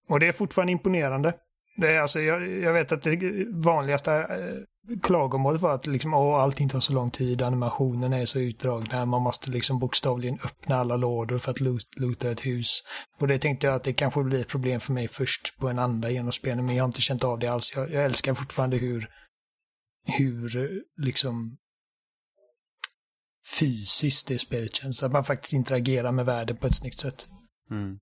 [0.08, 1.34] och det är fortfarande imponerande.
[1.78, 4.64] Det är alltså, jag, jag vet att det vanligaste eh,
[5.02, 9.22] klagomålet var att liksom, åh, allting tar så lång tid, animationerna är så utdragna, man
[9.22, 11.60] måste liksom bokstavligen öppna alla lådor för att
[11.98, 12.84] loota ett hus.
[13.20, 15.80] Och det tänkte jag att det kanske blir ett problem för mig först på en
[15.80, 17.74] andra genomspelning, men jag har inte känt av det alls.
[17.76, 19.10] Jag, jag älskar fortfarande hur,
[20.06, 21.58] hur liksom
[23.60, 25.04] fysiskt det spelet känns.
[25.04, 27.28] Att man faktiskt interagerar med världen på ett snyggt sätt.
[27.72, 28.00] Mm.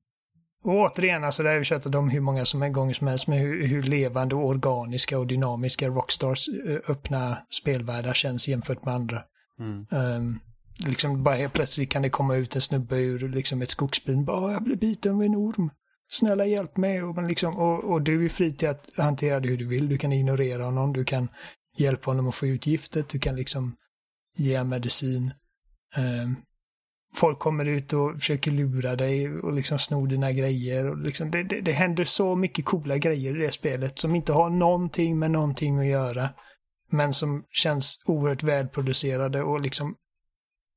[0.63, 3.27] Och återigen, alltså det har vi tjatat om hur många som är gånger som helst,
[3.27, 8.93] med hur, hur, levande och organiska och dynamiska Rockstars eh, öppna spelvärldar känns jämfört med
[8.93, 9.23] andra.
[9.59, 9.85] Mm.
[9.91, 10.39] Um,
[10.85, 14.25] liksom bara helt plötsligt kan det komma ut en snubbe ur liksom ett skogsbyn.
[14.25, 15.69] Bara, jag blir biten av en orm.
[16.11, 17.03] Snälla hjälp mig.
[17.03, 19.89] Och, man liksom, och, och du är fri till att hantera det hur du vill.
[19.89, 21.27] Du kan ignorera honom, du kan
[21.77, 23.75] hjälpa honom att få ut giftet, du kan liksom
[24.35, 25.33] ge medicin.
[25.97, 26.35] Um,
[27.15, 30.89] folk kommer ut och försöker lura dig och liksom sno dina grejer.
[30.89, 34.33] Och liksom det, det, det händer så mycket coola grejer i det spelet som inte
[34.33, 36.29] har någonting med någonting att göra.
[36.91, 39.95] Men som känns oerhört välproducerade och liksom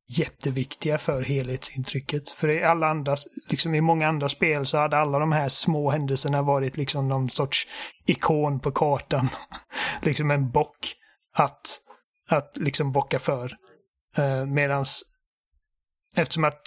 [0.08, 2.28] jätteviktiga för helhetsintrycket.
[2.28, 3.16] För i alla andra,
[3.48, 7.28] liksom i många andra spel så hade alla de här små händelserna varit liksom någon
[7.28, 7.68] sorts
[8.06, 9.28] ikon på kartan.
[10.02, 10.94] liksom en bock
[11.34, 11.80] att,
[12.28, 13.52] att liksom bocka för.
[14.18, 15.11] Uh, medans
[16.16, 16.62] Eftersom att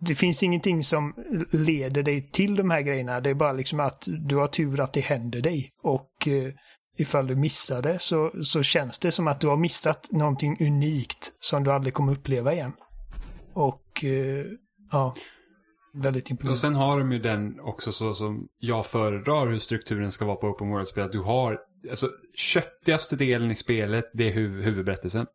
[0.00, 1.14] det finns ingenting som
[1.50, 3.20] leder dig till de här grejerna.
[3.20, 5.70] Det är bara liksom att du har tur att det händer dig.
[5.82, 6.52] Och eh,
[6.96, 11.32] ifall du missar det så, så känns det som att du har missat någonting unikt
[11.40, 12.72] som du aldrig kommer uppleva igen.
[13.54, 14.46] Och eh,
[14.90, 15.14] ja.
[15.94, 16.52] väldigt imponerande.
[16.52, 20.36] Och sen har de ju den också så som jag föredrar hur strukturen ska vara
[20.36, 21.04] på Open World-spel.
[21.04, 21.58] Att du har,
[21.90, 25.26] alltså köttigaste delen i spelet, det är huv huvudberättelsen.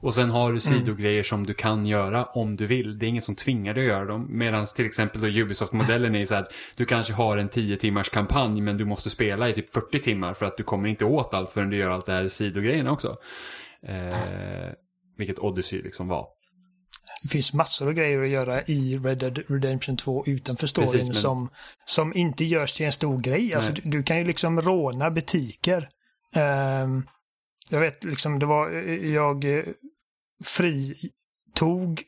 [0.00, 1.24] Och sen har du sidogrejer mm.
[1.24, 2.98] som du kan göra om du vill.
[2.98, 4.26] Det är inget som tvingar dig att göra dem.
[4.30, 8.60] Medan till exempel då Ubisoft-modellen är så att du kanske har en 10 timmars kampanj
[8.60, 11.50] men du måste spela i typ 40 timmar för att du kommer inte åt allt
[11.50, 13.16] förrän du gör allt det här sidogrejerna också.
[13.82, 14.72] Eh,
[15.18, 16.26] vilket Odyssey liksom var.
[17.22, 21.08] Det finns massor av grejer att göra i Red Dead Redemption 2 utanför storyn Precis,
[21.08, 21.16] men...
[21.16, 21.50] som,
[21.86, 23.54] som inte görs till en stor grej.
[23.54, 25.88] Alltså, du, du, kan ju liksom råna butiker.
[26.34, 27.06] Um,
[27.70, 29.44] jag vet liksom, det var, jag
[30.44, 32.02] fritog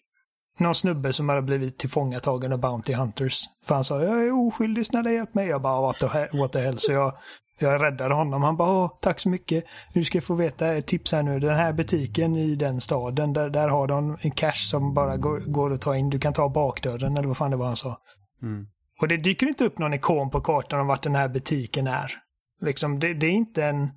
[0.61, 3.45] någon snubbe som hade blivit tillfångatagen av Bounty Hunters.
[3.65, 5.49] För han sa jag är oskyldig, snälla hjälp mig.
[5.49, 6.79] Jag bara what the, what the hell.
[6.79, 7.13] Så jag,
[7.59, 8.43] jag räddade honom.
[8.43, 9.65] Han bara Åh, tack så mycket.
[9.93, 11.41] Du ska få veta ett tips här nu.
[11.41, 15.41] Den här butiken i den staden, där, där har de en cash som bara går,
[15.41, 16.11] går att ta in.
[16.11, 18.01] Du kan ta bakdörren eller vad fan det var han sa.
[18.43, 18.67] Mm.
[19.01, 22.13] Och det dyker inte upp någon ikon på kartan om vart den här butiken är.
[22.61, 23.91] Liksom, det, det är inte en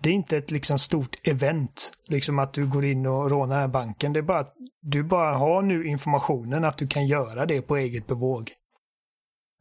[0.00, 3.60] det är inte ett liksom stort event, liksom att du går in och rånar den
[3.60, 4.12] här banken.
[4.12, 7.76] Det är bara att du bara har nu informationen att du kan göra det på
[7.76, 8.52] eget bevåg.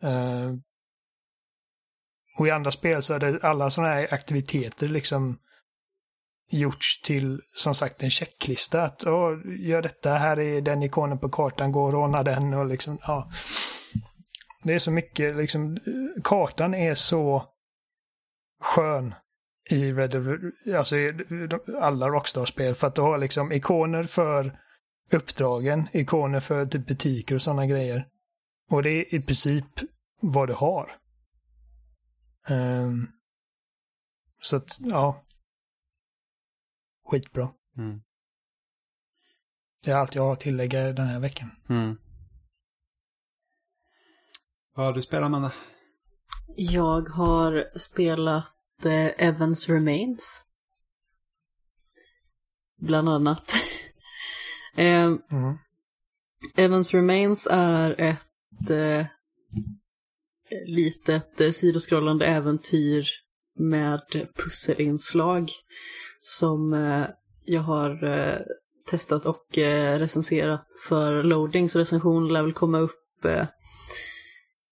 [0.04, 0.56] Uh,
[2.38, 5.40] och i andra spel så är det alla sådana här aktiviteter liksom
[6.50, 8.84] gjorts till, som sagt, en checklista.
[8.84, 12.66] Att oh, gör detta, här är den ikonen på kartan, gå och råna den och
[12.66, 13.30] liksom, ja.
[14.64, 15.78] Det är så mycket, liksom,
[16.24, 17.46] kartan är så
[18.62, 19.14] skön
[19.70, 21.14] i Red Dead, alltså i
[21.82, 22.76] alla Rockstar-spel.
[22.76, 24.60] För att du har liksom ikoner för
[25.12, 28.08] uppdragen, ikoner för typ butiker och sådana grejer.
[28.70, 29.66] Och det är i princip
[30.22, 30.98] vad du har.
[32.50, 33.12] Um,
[34.42, 35.24] så att, ja.
[37.06, 37.50] Skitbra.
[37.78, 38.02] Mm.
[39.86, 41.52] Det är allt jag har att tillägga den här veckan.
[41.70, 41.98] Mm.
[44.76, 45.54] Vad har du spelat, Amanda?
[46.56, 50.44] Jag har spelat eh, Evans Remains.
[52.82, 53.54] Bland annat.
[54.76, 55.58] eh, mm.
[56.56, 59.06] Evans Remains är ett eh,
[60.66, 63.08] litet eh, sidoskrollande äventyr
[63.60, 64.02] med
[64.36, 65.52] pusselinslag
[66.22, 67.06] som eh,
[67.46, 68.40] jag har eh,
[68.90, 69.46] testat och
[69.98, 73.26] recenserat för loading, så recension lär väl komma upp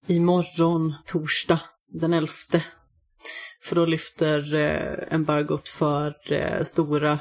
[0.07, 2.29] imorgon, torsdag, den 11
[3.65, 7.11] för då lyfter eh, embargot för eh, stora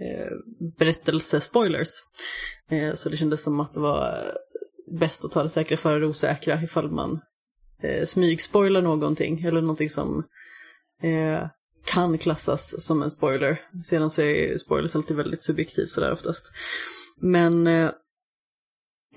[0.00, 0.32] eh,
[0.78, 1.88] berättelsespoilers.
[2.70, 4.32] Eh, så det kändes som att det var
[5.00, 7.20] bäst att ta det säkra före det osäkra ifall man
[7.82, 10.24] eh, smygspoilar någonting eller någonting som
[11.02, 11.48] eh,
[11.84, 13.60] kan klassas som en spoiler.
[13.84, 16.44] Sedan så är spoilers alltid väldigt subjektivt sådär oftast.
[17.20, 17.90] Men eh,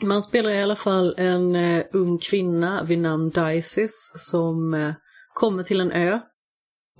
[0.01, 4.93] man spelar i alla fall en eh, ung kvinna vid namn Dices som eh,
[5.33, 6.19] kommer till en ö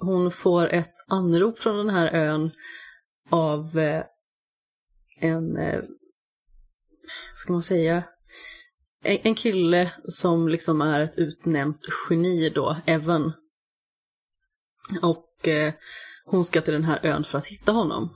[0.04, 2.52] hon får ett anrop från den här ön
[3.30, 4.04] av eh,
[5.20, 5.80] en, eh,
[7.32, 8.04] vad ska man säga,
[9.04, 13.34] en, en kille som liksom är ett utnämnt geni då, Evan.
[15.02, 15.74] Och eh,
[16.26, 18.10] hon ska till den här ön för att hitta honom.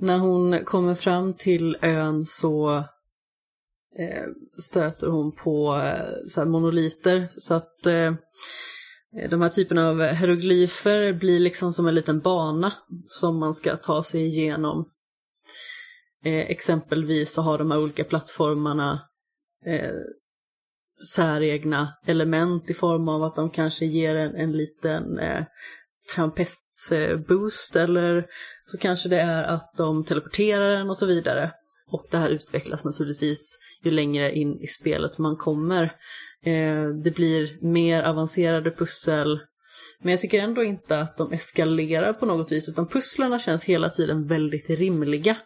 [0.00, 2.76] När hon kommer fram till ön så
[3.98, 4.24] eh,
[4.62, 8.14] stöter hon på eh, så monoliter så att Eh,
[9.16, 12.72] Eh, de här typerna av hieroglyfer blir liksom som en liten bana
[13.06, 14.90] som man ska ta sig igenom.
[16.24, 19.00] Eh, exempelvis så har de här olika plattformarna
[19.66, 19.94] eh,
[21.14, 25.44] säregna element i form av att de kanske ger en, en liten eh,
[26.14, 28.26] trampestboost eller
[28.64, 31.52] så kanske det är att de teleporterar en och så vidare.
[31.90, 35.92] Och det här utvecklas naturligtvis ju längre in i spelet man kommer.
[36.44, 39.40] Eh, det blir mer avancerade pussel.
[40.00, 43.88] Men jag tycker ändå inte att de eskalerar på något vis, utan pusslarna känns hela
[43.88, 45.36] tiden väldigt rimliga.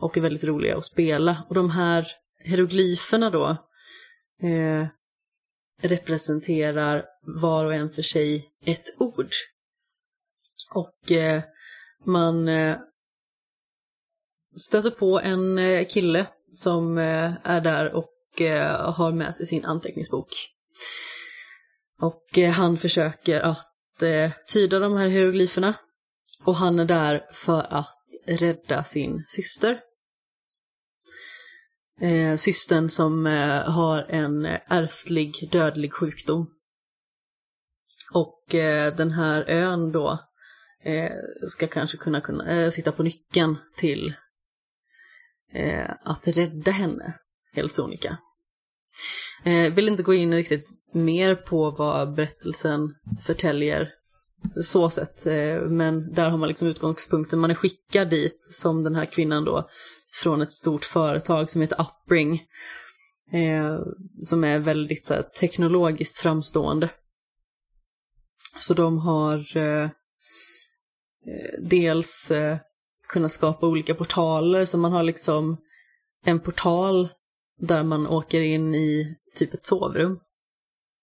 [0.00, 1.44] Och är väldigt roliga att spela.
[1.48, 2.06] Och de här
[2.44, 3.48] hieroglyferna då
[4.42, 4.86] eh,
[5.82, 7.04] representerar
[7.40, 9.30] var och en för sig ett ord.
[10.74, 11.42] Och eh,
[12.04, 12.76] man eh,
[14.56, 19.64] stöter på en eh, kille som eh, är där och Eh, har med sig sin
[19.64, 20.28] anteckningsbok.
[22.00, 25.74] Och eh, han försöker att eh, tyda de här hieroglyferna.
[26.44, 29.80] Och han är där för att rädda sin syster.
[32.00, 36.50] Eh, systern som eh, har en ärftlig dödlig sjukdom.
[38.14, 40.18] Och eh, den här ön då
[40.84, 41.12] eh,
[41.48, 44.14] ska kanske kunna, kunna eh, sitta på nyckeln till
[45.52, 47.18] eh, att rädda henne
[47.52, 48.18] helt sonika.
[49.44, 52.94] Eh, vill inte gå in riktigt mer på vad berättelsen
[53.26, 53.88] förtäljer
[54.62, 55.26] så sett.
[55.26, 59.44] Eh, men där har man liksom utgångspunkten, man är skickad dit som den här kvinnan
[59.44, 59.68] då
[60.22, 62.42] från ett stort företag som heter Upbring.
[63.32, 63.78] Eh,
[64.20, 66.90] som är väldigt så här, teknologiskt framstående.
[68.58, 69.90] Så de har eh, eh
[71.62, 72.58] dels eh,
[73.08, 75.56] kunnat skapa olika portaler, så man har liksom
[76.24, 77.08] en portal
[77.62, 80.20] där man åker in i typ ett sovrum.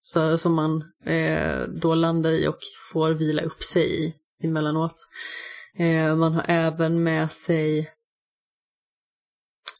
[0.03, 2.57] Så, som man eh, då landar i och
[2.91, 4.95] får vila upp sig i emellanåt.
[5.77, 7.89] Eh, man har även med sig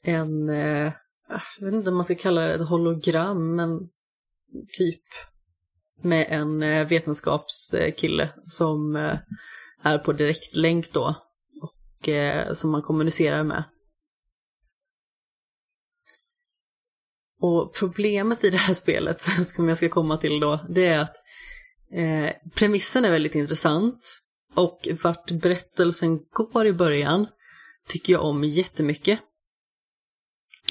[0.04, 0.88] en, eh,
[1.30, 3.80] ah, jag vet inte om man ska kalla det ett hologram, men
[4.78, 5.04] typ
[6.02, 9.18] med en eh, vetenskapskille som eh,
[9.82, 11.16] är på direktlänk då
[11.62, 13.64] och eh, som man kommunicerar med.
[17.42, 19.22] Och problemet i det här spelet,
[19.56, 21.16] som jag ska komma till då, det är att
[21.94, 24.00] eh, premissen är väldigt intressant
[24.56, 27.28] och vart berättelsen går i början
[27.88, 29.20] tycker jag om jättemycket.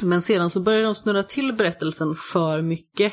[0.02, 3.12] Men sedan så börjar de snurra till berättelsen för mycket.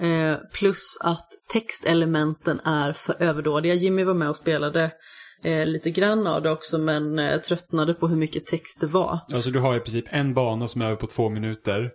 [0.00, 3.74] Eh, plus att textelementen är för överdådiga.
[3.74, 4.92] Jimmy var med och spelade
[5.44, 9.18] eh, lite grann av det också men eh, tröttnade på hur mycket text det var.
[9.32, 11.90] Alltså du har i princip en bana som är över på två minuter.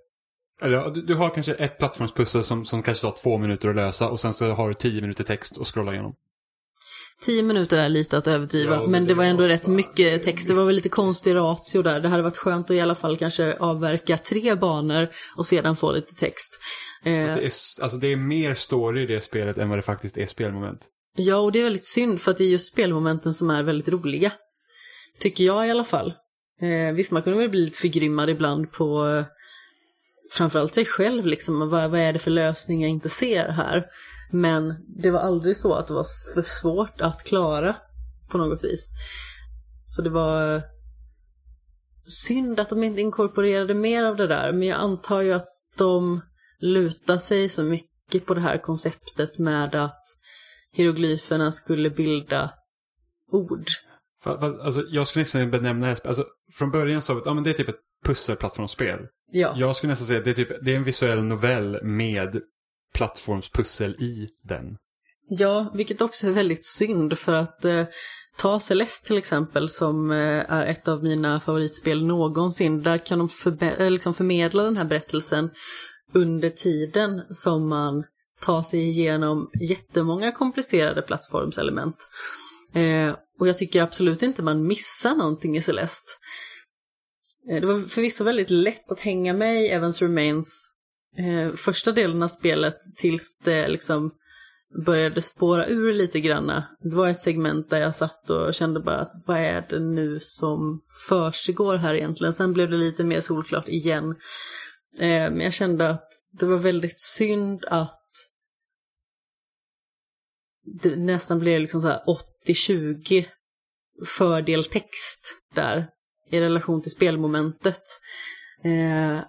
[0.64, 4.10] Eller du, du har kanske ett plattformspussel som, som kanske tar två minuter att lösa
[4.10, 6.16] och sen så har du tio minuter text att scrolla igenom.
[7.22, 10.48] Tio minuter är lite att överdriva, ja, men det var ändå rätt mycket text.
[10.48, 12.00] Det var väl lite konstig ratio där.
[12.00, 15.92] Det hade varit skönt att i alla fall kanske avverka tre banor och sedan få
[15.92, 16.60] lite text.
[17.04, 17.52] Eh, det, är,
[17.82, 20.80] alltså det är mer story i det spelet än vad det faktiskt är spelmoment.
[21.18, 23.90] Ja, och det är väldigt synd för att det är just spelmomenten som är väldigt
[23.90, 24.32] roliga.
[25.20, 26.14] Tycker jag i alla fall.
[26.62, 29.26] Eh, visst, man kunde väl bli lite förgrymmad ibland på eh,
[30.32, 31.70] framförallt sig själv, liksom.
[31.70, 33.86] Vad, vad är det för lösning jag inte ser här?
[34.32, 37.76] Men det var aldrig så att det var för svårt att klara
[38.30, 38.92] på något vis.
[39.86, 40.62] Så det var
[42.08, 45.48] synd att de inte inkorporerade mer av det där, men jag antar ju att
[45.78, 46.22] de
[46.60, 50.04] lutar sig så mycket på det här konceptet med att
[50.72, 52.52] hieroglyferna skulle bilda
[53.32, 53.66] ord.
[54.26, 57.44] Alltså, jag skulle nästan benämna det här, alltså, från början sa vi att ja, men
[57.44, 59.00] det är typ ett pusselplattformsspel.
[59.36, 59.56] Ja.
[59.58, 62.42] Jag skulle nästan säga att det är, typ, det är en visuell novell med
[62.94, 64.78] plattformspussel i den.
[65.30, 67.86] Ja, vilket också är väldigt synd för att eh,
[68.38, 72.84] ta Celeste till exempel som eh, är ett av mina favoritspel någonsin.
[72.84, 75.50] Där kan de förbe- eh, liksom förmedla den här berättelsen
[76.14, 78.04] under tiden som man
[78.42, 81.96] tar sig igenom jättemånga komplicerade plattformselement.
[82.74, 86.12] Eh, och jag tycker absolut inte man missar någonting i Celeste.
[87.50, 90.72] Eh, det var förvisso väldigt lätt att hänga med i Evans Remains
[91.18, 94.12] eh, första delen av spelet tills det liksom
[94.86, 96.68] började spåra ur lite granna.
[96.82, 100.20] Det var ett segment där jag satt och kände bara att vad är det nu
[100.20, 102.34] som försiggår här egentligen?
[102.34, 104.16] Sen blev det lite mer solklart igen.
[104.98, 108.00] Eh, men jag kände att det var väldigt synd att
[110.82, 112.18] det nästan blev liksom så
[112.48, 113.26] 80-20
[114.06, 115.90] fördel text där
[116.34, 117.82] i relation till spelmomentet.
[118.64, 119.20] Eh,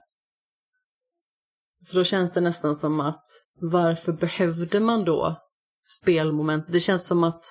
[1.87, 3.25] för då känns det nästan som att
[3.61, 5.37] varför behövde man då
[6.01, 6.65] spelmoment?
[6.69, 7.45] Det känns som att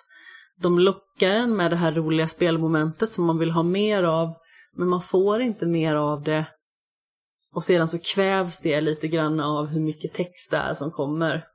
[0.56, 4.30] de lockar en med det här roliga spelmomentet som man vill ha mer av,
[4.76, 6.47] men man får inte mer av det.
[7.54, 11.45] Och sedan så kvävs det lite grann av hur mycket text det är som kommer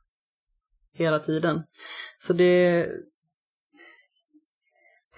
[0.95, 1.63] hela tiden.
[2.19, 2.87] Så det...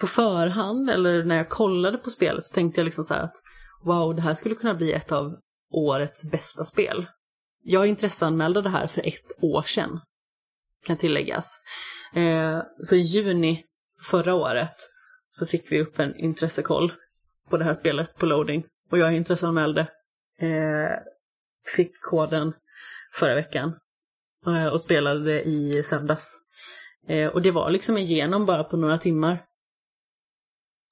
[0.01, 3.35] På förhand, eller när jag kollade på spelet, så tänkte jag liksom så här att
[3.83, 5.35] wow, det här skulle kunna bli ett av
[5.71, 7.05] årets bästa spel.
[7.63, 9.99] Jag intresseanmälde det här för ett år sedan,
[10.85, 11.59] kan tilläggas.
[12.15, 13.63] Eh, så i juni
[14.01, 14.75] förra året
[15.27, 16.93] så fick vi upp en intressekoll
[17.49, 18.63] på det här spelet på loading.
[18.91, 19.81] Och jag intresseanmälde.
[20.39, 20.97] Eh,
[21.75, 22.53] fick koden
[23.13, 23.73] förra veckan.
[24.47, 26.37] Eh, och spelade det i söndags.
[27.07, 29.45] Eh, och det var liksom igenom bara på några timmar.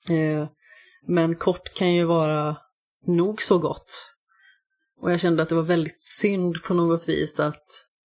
[0.10, 0.47] Eh,
[1.08, 2.58] men kort kan ju vara
[3.08, 4.14] nog så gott.
[5.02, 7.64] Och jag kände att det var väldigt synd på något vis att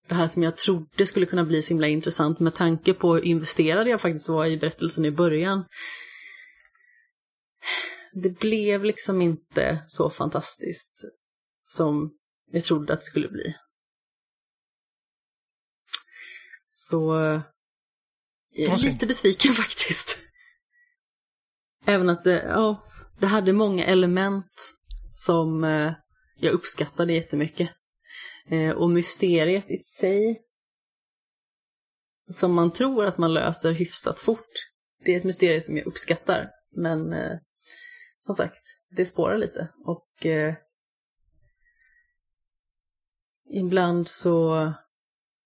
[0.08, 3.24] det här som jag trodde skulle kunna bli så himla intressant med tanke på hur
[3.24, 5.64] investerad jag faktiskt var i berättelsen i början.
[8.12, 11.04] Det blev liksom inte så fantastiskt
[11.64, 12.10] som
[12.50, 13.56] jag trodde att det skulle bli.
[16.68, 17.14] Så
[18.50, 20.23] jag är lite besviken faktiskt.
[21.86, 22.84] Även att det, ja,
[23.20, 24.74] det hade många element
[25.12, 25.92] som eh,
[26.36, 27.70] jag uppskattade jättemycket.
[28.48, 30.40] Eh, och mysteriet i sig,
[32.30, 34.52] som man tror att man löser hyfsat fort,
[35.04, 36.50] det är ett mysterium som jag uppskattar.
[36.76, 37.38] Men eh,
[38.20, 39.68] som sagt, det spårar lite.
[39.84, 40.54] Och eh,
[43.50, 44.72] ibland så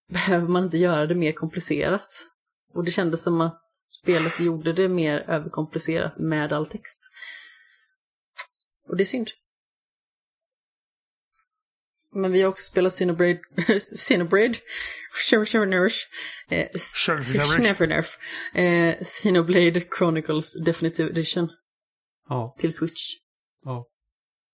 [0.09, 2.09] behöver man inte göra det mer komplicerat.
[2.75, 7.01] Och det kändes som att spelet gjorde det mer överkomplicerat med all text.
[8.89, 9.29] Och det är synd.
[12.15, 14.59] Men vi har också spelat Xenoblade,
[16.79, 18.05] Xenoblade,
[18.55, 21.49] eh, Xenoblade Chronicles Definitive Edition.
[22.29, 22.57] Ja.
[22.59, 23.15] Till Switch.
[23.65, 23.87] Ja.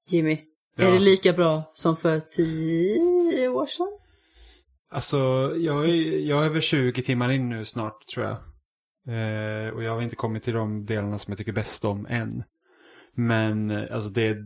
[0.09, 0.39] Jimmy,
[0.77, 0.85] Ja.
[0.85, 3.99] är det lika bra som för tio år sedan?
[4.91, 5.17] Alltså,
[5.57, 8.37] jag är, jag är över 20 timmar in nu snart tror jag.
[9.09, 12.45] Eh, och jag har inte kommit till de delarna som jag tycker bäst om än.
[13.15, 14.37] Men eh, alltså det...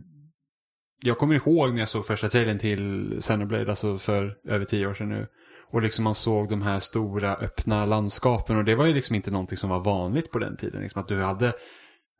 [1.01, 4.93] Jag kommer ihåg när jag såg första trailern till Xenoblade, alltså för över tio år
[4.93, 5.27] sedan nu.
[5.71, 9.31] Och liksom man såg de här stora öppna landskapen och det var ju liksom inte
[9.31, 10.81] någonting som var vanligt på den tiden.
[10.81, 11.53] Liksom att du hade,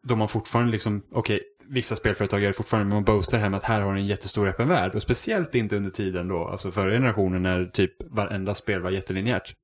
[0.08, 3.50] då man fortfarande liksom, okej, vissa spelföretag gör det fortfarande, men man boastar hem här
[3.50, 4.96] med att här har en jättestor öppen värld.
[4.96, 9.56] Och speciellt inte under tiden då, alltså förra generationen när typ varenda spel var jättelinjärt.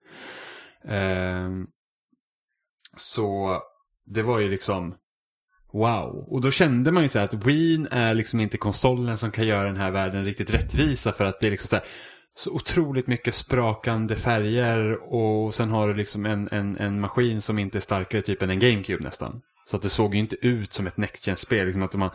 [0.87, 1.67] Ehm,
[2.95, 3.59] så
[4.05, 4.95] det var ju liksom
[5.73, 6.27] wow.
[6.27, 9.47] Och då kände man ju så här att Wien är liksom inte konsolen som kan
[9.47, 11.85] göra den här världen riktigt rättvisa för att det är liksom så här
[12.37, 17.59] så otroligt mycket sprakande färger och sen har du liksom en, en, en maskin som
[17.59, 19.41] inte är starkare typ än en GameCube nästan.
[19.65, 21.65] Så att det såg ju inte ut som ett Next Gen-spel.
[21.65, 22.09] Liksom att man,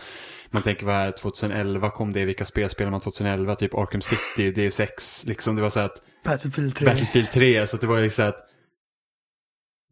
[0.51, 3.55] man tänker vad är 2011 kom det, vilka spel spelar man 2011?
[3.55, 6.87] Typ Arkham City, Deus Ex, liksom det var så att Battlefield 3.
[6.87, 8.50] Battlefield 3, så att det var ju så att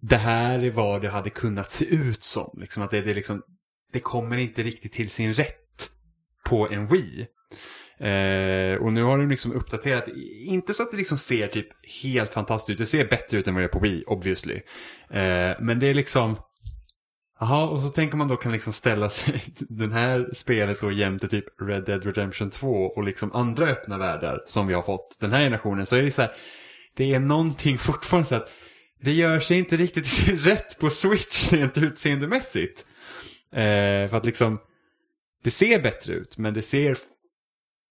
[0.01, 2.59] det här är vad det hade kunnat se ut som.
[2.61, 3.43] Liksom att det, det, liksom,
[3.93, 5.91] det kommer inte riktigt till sin rätt
[6.45, 7.27] på en Wii.
[8.01, 10.09] Eh, och nu har de liksom uppdaterat,
[10.47, 11.67] inte så att det liksom ser typ
[12.03, 14.55] helt fantastiskt ut, det ser bättre ut än vad det är på Wii, obviously.
[15.11, 16.37] Eh, men det är liksom,
[17.41, 21.29] Jaha, och så tänker man då kan liksom ställa sig den här spelet då jämte
[21.29, 25.33] typ Red Dead Redemption 2 och liksom andra öppna världar som vi har fått den
[25.33, 25.87] här generationen.
[25.87, 26.33] Så är det så här,
[26.97, 28.51] det är någonting fortfarande så att
[29.01, 32.85] det gör sig inte riktigt rätt på Switch rent utseendemässigt.
[33.53, 34.59] Eh, för att liksom,
[35.45, 36.99] det ser bättre ut, men det ser,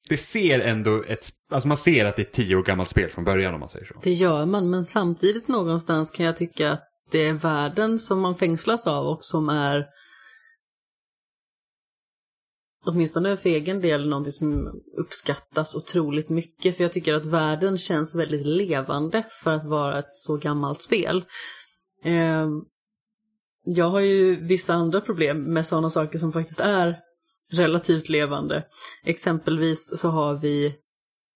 [0.10, 3.10] det ser ändå ett, alltså man ser att det är ett tio år gammalt spel
[3.10, 3.94] från början om man säger så.
[4.04, 8.36] Det gör man, men samtidigt någonstans kan jag tycka att det är världen som man
[8.36, 9.86] fängslas av och som är
[12.88, 16.78] åtminstone för egen del någonting som uppskattas otroligt mycket.
[16.78, 21.26] För jag tycker att världen känns väldigt levande för att vara ett så gammalt spel.
[22.04, 22.48] Eh,
[23.66, 27.00] jag har ju vissa andra problem med sådana saker som faktiskt är
[27.52, 28.64] relativt levande.
[29.06, 30.66] Exempelvis så har vi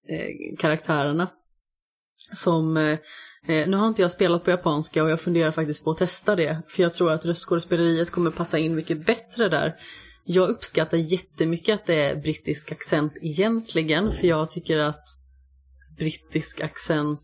[0.10, 1.28] eh, karaktärerna
[2.34, 2.98] som eh,
[3.48, 6.36] eh, nu har inte jag spelat på japanska och jag funderar faktiskt på att testa
[6.36, 6.62] det.
[6.68, 9.76] För jag tror att röstskådespeleriet kommer passa in mycket bättre där.
[10.24, 14.12] Jag uppskattar jättemycket att det är brittisk accent egentligen.
[14.12, 15.04] För jag tycker att
[15.98, 17.22] brittisk accent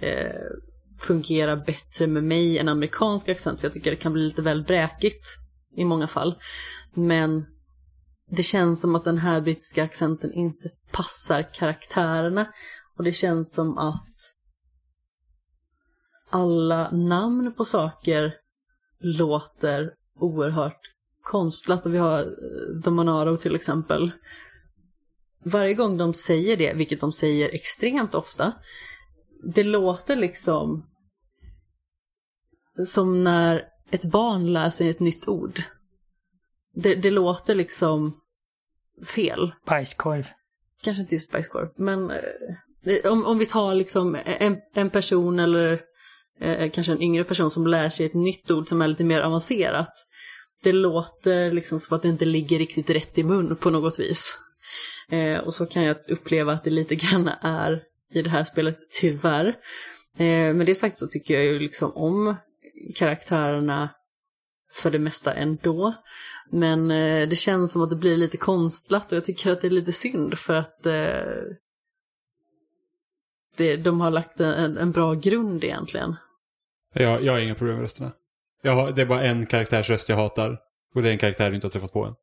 [0.00, 0.30] eh,
[0.98, 3.60] fungerar bättre med mig än amerikansk accent.
[3.60, 5.26] För jag tycker det kan bli lite väl bräkigt
[5.76, 6.38] i många fall.
[6.94, 7.46] Men
[8.30, 12.46] det känns som att den här brittiska accenten inte passar karaktärerna.
[12.96, 14.34] Och det känns som att
[16.30, 18.34] alla namn på saker
[19.00, 20.87] låter oerhört
[21.28, 21.86] konstlat.
[21.86, 24.10] Och vi har eh, The Monaro till exempel.
[25.44, 28.52] Varje gång de säger det, vilket de säger extremt ofta,
[29.54, 30.86] det låter liksom
[32.86, 35.62] som när ett barn lär sig ett nytt ord.
[36.74, 38.20] Det, det låter liksom
[39.06, 39.52] fel.
[39.66, 40.26] Bajskorv.
[40.82, 42.10] Kanske inte just bajskorv, men
[42.84, 45.80] eh, om, om vi tar liksom en, en person eller
[46.40, 49.20] eh, kanske en yngre person som lär sig ett nytt ord som är lite mer
[49.20, 49.92] avancerat.
[50.62, 54.38] Det låter liksom som att det inte ligger riktigt rätt i mun på något vis.
[55.10, 57.82] Eh, och så kan jag uppleva att det lite grann är
[58.12, 59.46] i det här spelet, tyvärr.
[60.18, 62.36] Eh, med det sagt så tycker jag ju liksom om
[62.94, 63.90] karaktärerna
[64.72, 65.94] för det mesta ändå.
[66.50, 69.68] Men eh, det känns som att det blir lite konstlat och jag tycker att det
[69.68, 71.42] är lite synd för att eh,
[73.56, 76.16] det, de har lagt en, en bra grund egentligen.
[76.94, 78.12] Jag, jag har inga problem med rösterna.
[78.68, 80.58] Jag det är bara en karaktärsröst jag hatar.
[80.94, 82.14] Och det är en karaktär du inte har träffat på än.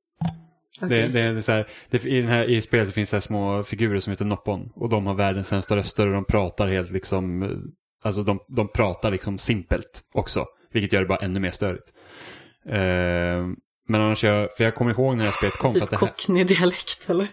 [0.79, 1.09] Det, Okej.
[1.09, 4.11] det, är så här, det, i, den här, I spelet finns det små figurer som
[4.11, 4.71] heter Noppon.
[4.75, 7.43] Och de har världens sämsta röster och de pratar helt liksom...
[7.43, 7.49] eh,
[8.03, 10.45] Alltså de, de pratar liksom simpelt också.
[10.73, 11.93] Vilket gör det bara ännu mer störigt.
[12.69, 12.75] Eh,
[13.87, 15.73] Men annars, jag, för jag kommer ihåg när det här spelet kom.
[15.73, 17.27] Typ att det här, cockney-dialekt eller?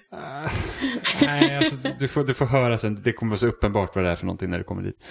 [1.21, 3.01] Nej, alltså, du, får, du får höra sen.
[3.05, 5.05] Det kommer vara så uppenbart vad det är för någonting när det kommer dit.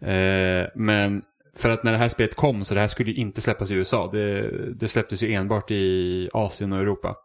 [0.00, 1.22] Eh, men
[1.58, 3.74] för att när det här spelet kom så det här skulle ju inte släppas i
[3.74, 4.10] USA.
[4.12, 7.16] Det, det släpptes ju enbart i Asien och Europa.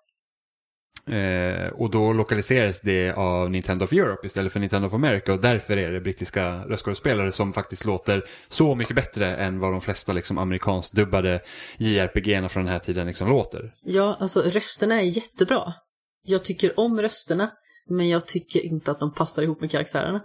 [1.08, 5.42] Eh, och då lokaliserades det av Nintendo of Europe istället för Nintendo of America och
[5.42, 10.14] därför är det brittiska röstskådespelare som faktiskt låter så mycket bättre än vad de flesta
[10.14, 11.40] liksom, amerikanskt dubbade
[11.78, 13.74] JRPG-erna från den här tiden liksom låter.
[13.82, 15.74] Ja, alltså rösterna är jättebra.
[16.24, 17.52] Jag tycker om rösterna,
[17.90, 20.22] men jag tycker inte att de passar ihop med karaktärerna.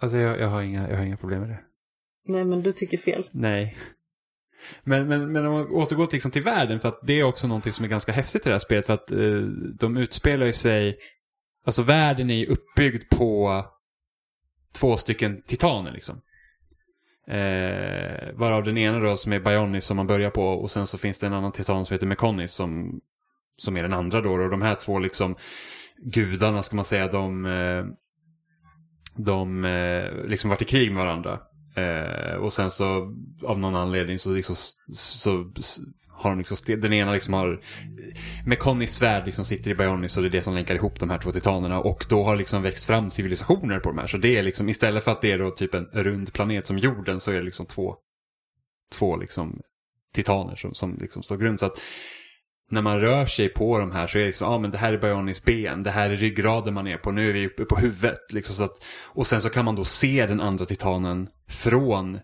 [0.00, 1.58] Alltså jag, jag, har, inga, jag har inga problem med det.
[2.24, 3.24] Nej, men du tycker fel.
[3.32, 3.76] Nej.
[4.84, 7.46] Men, men, men om man återgår till, liksom till världen, för att det är också
[7.46, 9.40] någonting som är ganska häftigt i det här spelet, för att eh,
[9.78, 10.98] de utspelar ju sig,
[11.64, 13.64] alltså världen är ju uppbyggd på
[14.72, 16.20] två stycken titaner liksom.
[17.26, 20.98] Eh, varav den ena då som är Bionis som man börjar på och sen så
[20.98, 23.00] finns det en annan titan som heter Mekonis som,
[23.56, 24.32] som är den andra då.
[24.32, 25.36] Och de här två liksom
[25.96, 27.84] gudarna ska man säga, de, eh,
[29.16, 31.40] de eh, liksom varit i krig med varandra.
[31.74, 34.56] Eh, och sen så av någon anledning så, liksom,
[34.94, 35.82] så, så
[36.22, 37.60] har de liksom, den ena liksom har
[38.46, 41.18] Mekonis svärd liksom sitter i Bionis och det är det som länkar ihop de här
[41.18, 44.06] två titanerna och då har liksom växt fram civilisationer på de här.
[44.06, 46.78] Så det är liksom istället för att det är då typ en rund planet som
[46.78, 47.96] jorden så är det liksom två,
[48.92, 49.60] två liksom
[50.14, 51.60] titaner som, som liksom står grund.
[51.60, 51.80] Så att
[52.72, 54.78] när man rör sig på de här så är det liksom, ja ah, men det
[54.78, 57.64] här är Bionis ben, det här är ryggraden man är på, nu är vi uppe
[57.64, 58.32] på huvudet.
[58.32, 62.20] Liksom så att, och sen så kan man då se den andra titanen från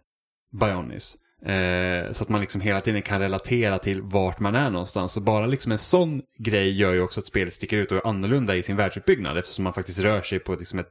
[0.60, 1.16] Bionis.
[1.42, 5.12] Eh, så att man liksom hela tiden kan relatera till vart man är någonstans.
[5.12, 8.08] Så bara liksom en sån grej gör ju också att spelet sticker ut och är
[8.08, 10.88] annorlunda i sin världsuppbyggnad eftersom man faktiskt rör sig på liksom ett,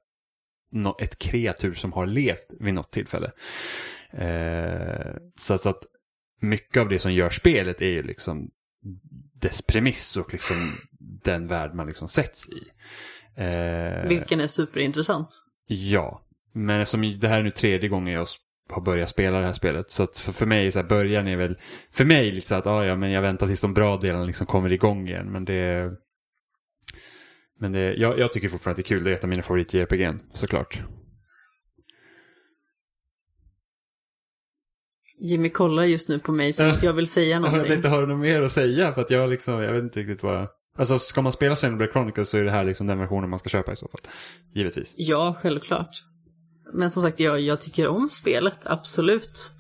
[1.02, 3.32] ett kreatur som har levt vid något tillfälle.
[4.12, 5.84] Eh, så, så att
[6.42, 8.50] mycket av det som gör spelet är ju liksom
[9.40, 10.56] dess premiss och liksom
[11.00, 12.64] den värld man liksom sätts i.
[13.36, 15.30] Eh, Vilken är superintressant.
[15.68, 16.22] Ja,
[16.54, 18.28] men eftersom det här är nu tredje gången jag
[18.70, 19.92] har börjat spela det här spelet.
[19.92, 21.58] Så att för, för mig, så här, början är väl,
[21.92, 24.48] för mig lite så att ah, ja, men jag väntar tills de bra delarna liksom
[24.48, 25.32] kommer igång igen.
[25.32, 25.92] Men det,
[27.60, 29.44] men det, jag, jag tycker fortfarande att det är kul, det är ett av mina
[29.44, 30.82] favorit-JRPG, såklart.
[35.20, 37.68] Jimmy kollar just nu på mig som att jag vill säga Jag någonting.
[37.70, 38.94] tänkte, har du något mer att säga?
[38.94, 40.48] För att jag liksom, jag vet inte riktigt vad...
[40.78, 43.50] Alltså ska man spela Xenoblade Chronicles så är det här liksom den versionen man ska
[43.50, 44.02] köpa i så fall.
[44.56, 44.94] Givetvis.
[44.98, 45.90] Ja, självklart.
[46.74, 49.52] Men som sagt, jag, jag tycker om spelet, absolut.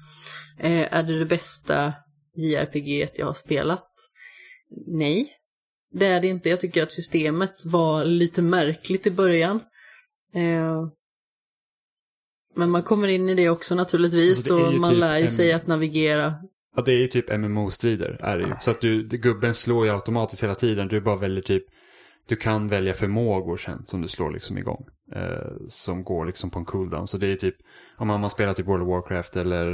[0.59, 1.93] Eh, är det det bästa
[2.35, 3.87] JRPG jag har spelat?
[4.87, 5.29] Nej,
[5.93, 6.49] det är det inte.
[6.49, 9.59] Jag tycker att systemet var lite märkligt i början.
[10.35, 10.87] Eh,
[12.57, 15.23] men man kommer in i det också naturligtvis Alltså, och ju man typ lär ju
[15.23, 16.33] en- sig att navigera.
[16.75, 18.53] Ja, det är ju typ MMO-strider, är det ju.
[18.61, 20.87] Så att du, gubben slår ju automatiskt hela tiden.
[20.87, 21.63] Du bara väljer typ,
[22.27, 24.85] du kan välja förmågor sen som du slår liksom igång.
[25.15, 27.07] Eh, som går liksom på en cooldown.
[27.07, 27.55] Så det är typ,
[27.97, 29.65] om man, man spelar typ World of Warcraft eller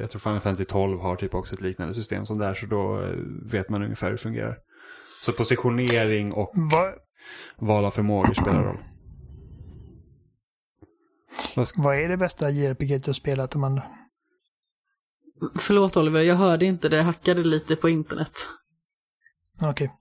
[0.00, 2.54] jag tror Final Fantasy 12 har typ också ett liknande system som där.
[2.54, 3.10] Så då eh,
[3.52, 4.56] vet man ungefär hur det fungerar.
[5.24, 6.92] Så positionering och Vad,
[7.58, 8.78] val av förmågor spelar roll.
[11.56, 13.82] Vad ska, vad är det bästa JRPG du har spelat, Amanda?
[15.58, 18.32] Förlåt Oliver, jag hörde inte det, hackade lite på internet.
[19.62, 19.92] Okej.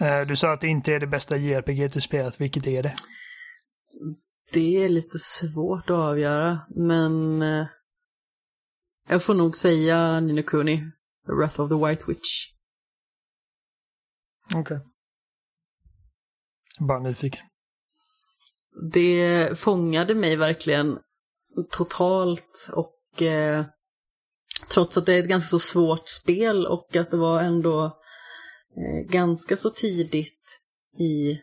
[0.00, 2.94] Eh, Du sa att det inte är det bästa JRPG du spelat, vilket är det?
[4.52, 7.66] Det är lite svårt att avgöra, men eh,
[9.08, 10.82] jag får nog säga Nino Kuni,
[11.26, 12.28] Wrath of the White Witch.
[14.54, 14.80] Okej.
[16.80, 17.47] Bara nyfiken.
[18.92, 20.98] Det fångade mig verkligen
[21.70, 23.64] totalt och eh,
[24.68, 27.84] trots att det är ett ganska så svårt spel och att det var ändå
[28.76, 30.60] eh, ganska så tidigt
[30.98, 31.40] i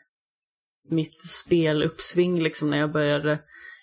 [0.90, 3.40] mitt speluppsving liksom när jag började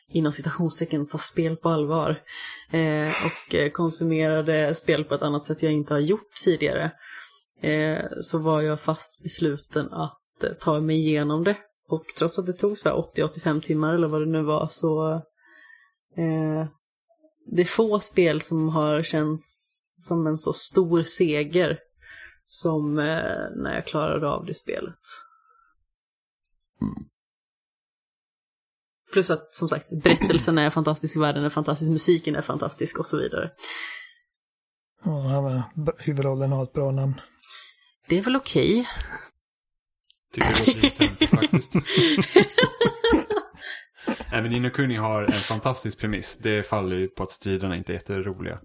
[0.08, 2.22] inom citationstecken ta spel på allvar
[2.70, 6.90] eh, och eh, konsumerade spel på ett annat sätt jag inte har gjort tidigare
[7.60, 11.56] eh, så var jag fast besluten att eh, ta mig igenom det
[11.92, 15.12] och trots att det tog så här 80-85 timmar eller vad det nu var så
[16.16, 16.66] eh,
[17.46, 21.78] det är få spel som har känts som en så stor seger
[22.46, 24.98] som eh, när jag klarade av det spelet.
[29.12, 33.16] Plus att som sagt berättelsen är fantastisk, världen är fantastisk, musiken är fantastisk och så
[33.16, 33.50] vidare.
[35.04, 35.62] Ja,
[35.98, 37.20] huvudrollen har ett bra namn.
[38.08, 38.88] Det är väl okej.
[40.32, 41.74] Tycker det låter lite töntigt faktiskt.
[44.32, 46.38] Nej men Inokuni har en fantastisk premiss.
[46.38, 48.58] Det faller ju på att striderna inte är jätteroliga.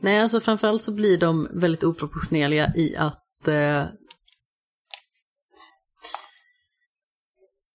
[0.00, 3.84] Nej, alltså framförallt så blir de väldigt oproportionerliga i att eh,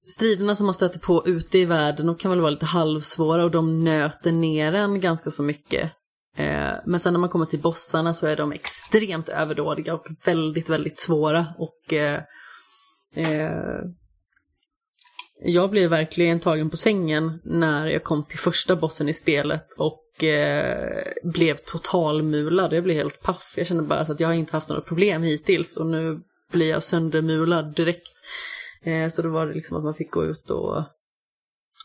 [0.07, 3.51] striderna som man stöter på ute i världen, de kan väl vara lite halvsvåra och
[3.51, 5.91] de nöter ner en ganska så mycket.
[6.37, 10.69] Eh, men sen när man kommer till bossarna så är de extremt överdådiga och väldigt,
[10.69, 12.21] väldigt svåra och eh,
[13.13, 13.79] eh,
[15.45, 20.23] jag blev verkligen tagen på sängen när jag kom till första bossen i spelet och
[20.23, 22.73] eh, blev totalmulad.
[22.73, 23.53] Jag blev helt paff.
[23.57, 26.19] Jag kände bara att jag har inte haft några problem hittills och nu
[26.51, 28.13] blir jag söndermulad direkt.
[28.83, 30.83] Eh, så då var det liksom att man fick gå ut och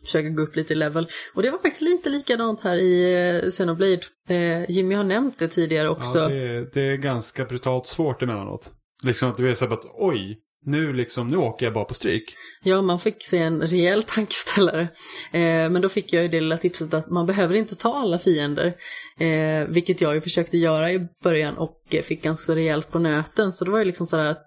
[0.05, 1.09] försöka gå upp lite i level.
[1.35, 3.15] Och det var faktiskt lite likadant här i
[3.45, 4.01] eh, Xenoblade.
[4.29, 6.19] Eh, Jimmy har nämnt det tidigare också.
[6.19, 8.73] Ja, det, är, det är ganska brutalt svårt emellanåt.
[9.03, 12.35] Liksom att det blir så att oj, nu, liksom, nu åker jag bara på stryk.
[12.63, 14.83] Ja, man fick se en rejäl tankeställare.
[15.33, 18.19] Eh, men då fick jag ju det lilla tipset att man behöver inte ta alla
[18.19, 18.75] fiender.
[19.19, 23.53] Eh, vilket jag ju försökte göra i början och eh, fick ganska rejält på nöten.
[23.53, 24.47] Så det var ju liksom sådär att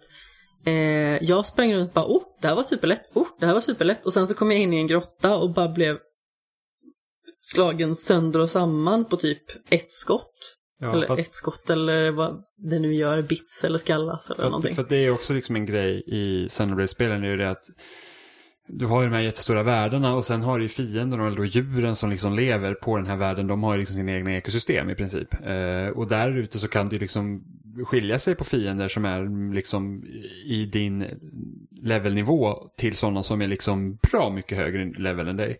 [0.65, 3.61] eh, jag sprang runt och bara, oh, det här var superlätt, oh, det här var
[3.61, 4.05] superlätt.
[4.05, 5.97] Och sen så kom jag in i en grotta och bara blev
[7.37, 10.57] slagen sönder och samman på typ ett skott.
[10.81, 14.49] Ja, eller att, ett skott eller vad det nu gör, bits eller skallas eller för
[14.49, 14.75] någonting.
[14.75, 17.63] För det är också liksom en grej i Xenoblade-spelen, är ju det att
[18.73, 21.95] du har ju de här jättestora världarna och sen har du ju fienderna eller djuren
[21.95, 23.47] som liksom lever på den här världen.
[23.47, 25.33] De har ju liksom sina egna ekosystem i princip.
[25.33, 27.43] Eh, och där ute så kan det liksom
[27.85, 30.03] skilja sig på fiender som är liksom
[30.45, 31.05] i din
[31.81, 35.59] levelnivå till sådana som är liksom bra mycket högre level än dig.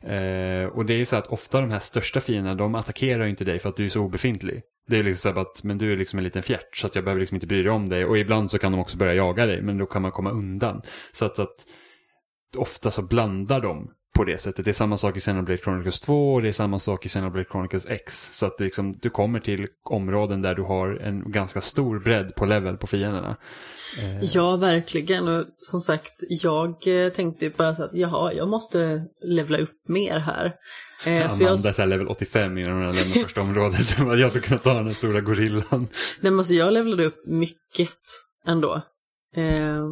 [0.00, 3.30] Eh, och det är ju så att ofta de här största fienderna de attackerar ju
[3.30, 4.62] inte dig för att du är så obefintlig.
[4.88, 7.04] Det är liksom så att men du är liksom en liten fjärt så att jag
[7.04, 8.04] behöver liksom inte bry dig om dig.
[8.04, 10.82] Och ibland så kan de också börja jaga dig men då kan man komma undan.
[11.12, 11.66] Så att, att
[12.56, 14.64] ofta så blandar de på det sättet.
[14.64, 17.44] Det är samma sak i Xenoblade Chronicles 2 och det är samma sak i Xenoblade
[17.50, 18.28] Chronicles X.
[18.32, 22.46] Så att liksom, du kommer till områden där du har en ganska stor bredd på
[22.46, 23.36] level på fienderna.
[24.02, 24.24] Eh.
[24.24, 25.28] Ja, verkligen.
[25.28, 30.18] Och som sagt, jag eh, tänkte bara så att jaha, jag måste levla upp mer
[30.18, 30.54] här.
[31.06, 31.78] Eh, Amanda så jag...
[31.78, 33.98] är level 85 innan hon har lämnat första området.
[33.98, 35.62] jag ska kunna ta den stora gorillan.
[35.70, 35.88] Nej,
[36.20, 37.98] men alltså jag levlade upp mycket
[38.46, 38.82] ändå.
[39.36, 39.84] Eh...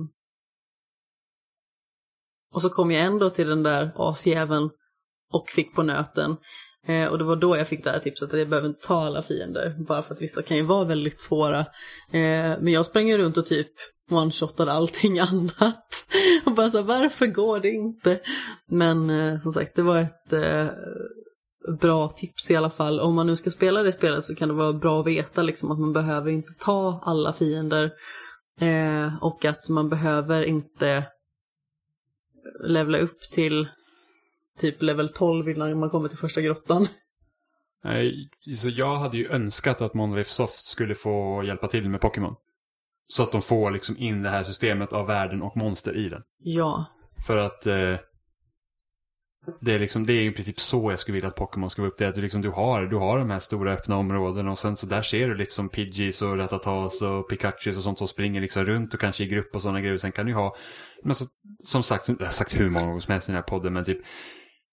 [2.56, 4.70] Och så kom jag ändå till den där asjäveln
[5.32, 6.36] och fick på nöten.
[6.86, 8.94] Eh, och det var då jag fick det här tipset att jag behöver inte ta
[8.94, 9.76] alla fiender.
[9.88, 11.58] Bara för att vissa kan ju vara väldigt svåra.
[12.12, 13.68] Eh, men jag sprang ju runt och typ
[14.10, 16.06] one-shotade allting annat.
[16.46, 18.20] och bara så varför går det inte?
[18.70, 20.66] Men eh, som sagt, det var ett eh,
[21.80, 23.00] bra tips i alla fall.
[23.00, 25.70] Om man nu ska spela det spelet så kan det vara bra att veta liksom
[25.70, 27.90] att man behöver inte ta alla fiender.
[28.60, 31.04] Eh, och att man behöver inte
[32.64, 33.68] levla upp till
[34.58, 36.88] typ level 12 innan man kommer till första grottan.
[37.84, 42.34] Nej, så jag hade ju önskat att Monolith Soft skulle få hjälpa till med Pokémon.
[43.08, 46.22] Så att de får liksom in det här systemet av världen och monster i den.
[46.38, 46.86] Ja.
[47.26, 47.94] För att eh,
[49.60, 51.90] det är liksom, det är i princip så jag skulle vilja att Pokémon ska vara
[51.90, 51.98] upp.
[51.98, 54.58] Det är att du, liksom, du, har, du har de här stora öppna områdena och
[54.58, 58.40] sen så där ser du liksom Pidgeys och Ratatas och Pikachus och sånt som springer
[58.40, 59.96] liksom runt och kanske i grupp och sådana grejer.
[59.96, 60.56] Sen kan du ha,
[61.02, 61.24] men så,
[61.64, 63.84] som sagt, jag har sagt hur många gånger som helst i den här podden, men
[63.84, 63.98] typ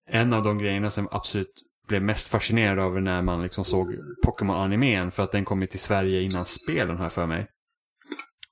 [0.09, 3.95] en av de grejerna som absolut blev mest fascinerad över när man liksom såg
[4.25, 7.47] Pokémon-animen, för att den kom ju till Sverige innan spelen har jag för mig.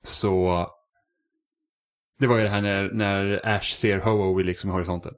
[0.02, 0.66] Så
[2.18, 5.12] det var ju det här när, när Ash ser Ho-Oh liksom i horisonten.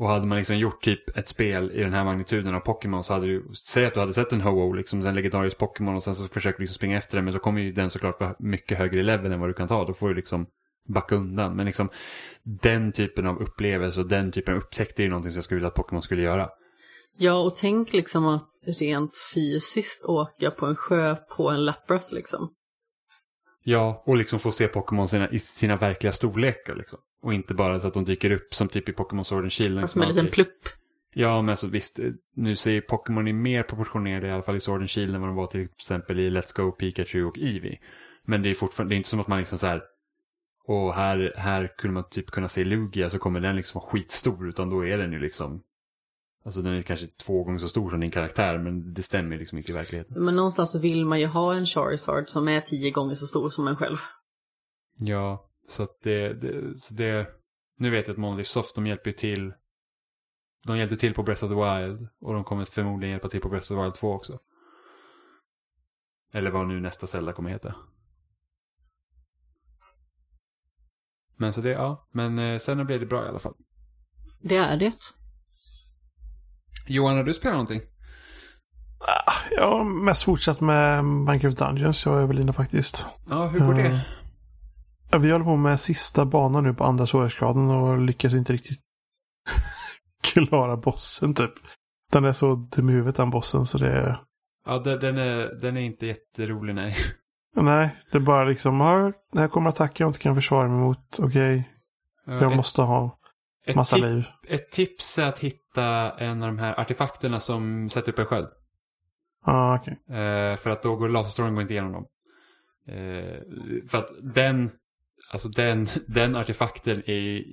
[0.00, 3.12] Och hade man liksom gjort typ ett spel i den här magnituden av Pokémon så
[3.12, 6.14] hade du, säg att du hade sett en Ho-Oh, liksom en legendarisk Pokémon och sen
[6.14, 8.78] så försöker du liksom springa efter den men så kommer ju den såklart vara mycket
[8.78, 9.84] högre level än vad du kan ta.
[9.84, 10.46] Då får du liksom
[10.88, 11.56] backa undan.
[11.56, 11.88] Men liksom
[12.62, 15.56] den typen av upplevelse och den typen av upptäckt är ju någonting som jag skulle
[15.56, 16.48] vilja att Pokémon skulle göra.
[17.18, 18.48] Ja, och tänk liksom att
[18.80, 22.50] rent fysiskt åka på en sjö på en Lapras liksom.
[23.64, 26.98] Ja, och liksom få se Pokémon sina, i sina verkliga storlekar liksom.
[27.22, 29.78] Och inte bara så att de dyker upp som typ i Pokémon Sword and Shield.
[29.78, 30.68] Alltså med en liten plupp.
[31.14, 32.00] Ja, men alltså visst,
[32.36, 35.30] nu ser Pokémon i mer proportionerade i alla fall i Sword and Shield än vad
[35.30, 37.78] de var till exempel i Let's Go, Pikachu och Eevee.
[38.24, 39.82] Men det är fortfarande, det är inte som att man liksom så här,
[40.64, 44.48] och här, här kunde man typ kunna se Lugia så kommer den liksom vara skitstor
[44.48, 45.62] utan då är den ju liksom
[46.44, 49.58] Alltså den är kanske två gånger så stor som din karaktär men det stämmer liksom
[49.58, 50.24] inte i verkligheten.
[50.24, 53.50] Men någonstans så vill man ju ha en Charizard som är tio gånger så stor
[53.50, 53.96] som en själv.
[54.98, 57.26] Ja, så att det, det, så det
[57.78, 59.52] nu vet jag att Monolith Soft de hjälper till
[60.66, 63.48] de hjälpte till på Breath of the Wild och de kommer förmodligen hjälpa till på
[63.48, 64.38] Breath of the Wild 2 också.
[66.34, 67.74] Eller vad nu nästa Zelda kommer heta.
[71.36, 72.08] Men så det, ja.
[72.12, 73.54] Men eh, sen blev det bra i alla fall.
[74.40, 74.96] Det är det.
[76.88, 77.80] Johan, har du spelat någonting?
[79.00, 82.06] Ah, jag har mest fortsatt med Minecraft Dungeons.
[82.06, 83.06] Jag är väl inne faktiskt.
[83.28, 84.06] Ja, hur går det?
[85.18, 88.80] Vi håller på med sista banan nu på andra svårighetsgraden och lyckas inte riktigt
[90.22, 91.52] klara bossen typ.
[92.12, 94.22] Den är så dum i huvudet den bossen så det är...
[94.66, 96.96] Ja, den, är, den är inte jätterolig nej.
[97.56, 98.80] Nej, det är bara liksom,
[99.34, 101.18] här kommer attacker jag inte kan försvara mig mot.
[101.18, 101.70] Okej,
[102.24, 103.18] jag ett, måste ha
[103.74, 104.24] massa tip, liv.
[104.48, 108.48] ett tips är att hitta en av de här artefakterna som sätter upp en sköld.
[109.46, 110.16] Ja, okej.
[110.18, 112.06] Eh, för att då går laserstrålen går inte igenom dem.
[112.86, 113.40] Eh,
[113.88, 114.70] för att den,
[115.32, 117.44] alltså den, den artefakten är,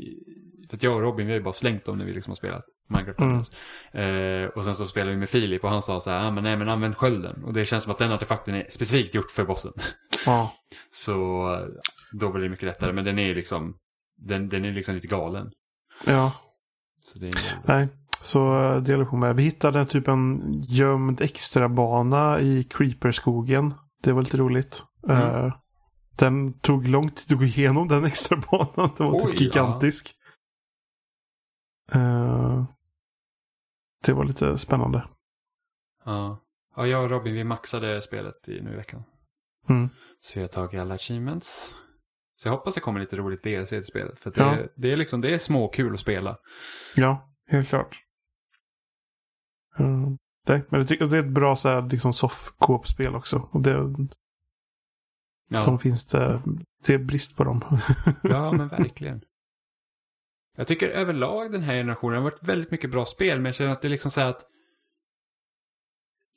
[0.70, 2.36] för att jag och Robin vi har ju bara slängt dem när vi liksom har
[2.36, 3.54] spelat Minecraft.
[3.94, 4.44] Mm.
[4.44, 6.44] Eh, och sen så spelade vi med Filip och han sa så här, ah, men
[6.44, 7.44] nej men använd skölden.
[7.44, 9.74] Och det känns som att den artefakten är specifikt gjort för bossen.
[10.26, 10.52] Ja,
[10.92, 11.48] så
[12.12, 13.76] då blir det mycket lättare, men den är liksom,
[14.18, 15.52] den, den är liksom lite galen.
[16.06, 16.34] ja.
[17.14, 17.34] Så det är,
[17.66, 17.88] Nej,
[18.22, 19.36] så eh, det håller på med.
[19.36, 23.74] Vi hittade typ en gömd extra bana i Creeperskogen.
[24.04, 24.84] Det var lite roligt.
[25.10, 25.22] Mm.
[25.22, 25.54] Eh,
[26.18, 28.96] den tog lång tid att gå igenom den extra banan.
[28.98, 30.14] Den var Oj, typ gigantisk.
[31.92, 32.66] Eh,
[34.06, 35.08] det var lite spännande.
[36.06, 36.44] ja.
[36.76, 39.04] ja, jag och Robin vi maxade spelet i, nu i veckan.
[39.70, 39.90] Mm.
[40.20, 41.76] Så jag har tagit alla achievements.
[42.36, 44.20] Så jag hoppas det kommer lite roligt DLC till spelet.
[44.20, 44.56] För det, Ja.
[44.56, 46.36] är, det är liksom, det är småkul att spela.
[46.96, 47.98] Ja, helt klart.
[49.80, 50.08] Eh,
[50.46, 53.50] det, men jag tycker det är ett bra så här, liksom soft-co-op-spel också.
[53.52, 53.96] Och det,
[55.50, 56.42] de Ja, finns det,
[56.86, 57.82] det är brist på dem.
[58.24, 59.22] ja men verkligen.
[60.58, 63.38] Jag tycker överlag den här generationen har varit väldigt mycket bra spel.
[63.38, 64.46] Men jag känner att det är liksom så här att...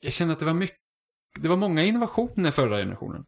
[0.00, 0.76] Jag känner att det var mycket...
[1.40, 3.24] Det var många innovationer förra generationen.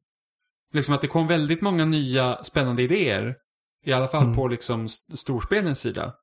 [0.72, 3.36] Liksom att det kom väldigt många nya spännande idéer.
[3.84, 4.36] I alla fall Mm.
[4.36, 6.14] på liksom st- storspelens sida.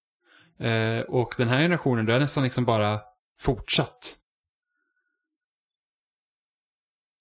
[0.60, 3.00] Eh, och den här generationen, det har nästan liksom bara
[3.40, 4.16] fortsatt.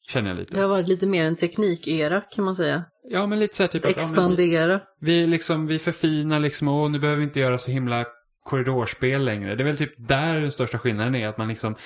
[0.09, 0.55] Känner jag lite.
[0.55, 2.85] Det har varit lite mer en teknikera kan man säga.
[3.10, 4.80] Ja, men lite så här typ att, ja, men Expandera.
[5.01, 8.06] vi, liksom, vi förfinar liksom, och nu behöver vi inte göra så himla
[8.44, 9.55] korridorspel längre.
[9.55, 11.76] Det är väl typ där den största skillnaden är, att man liksom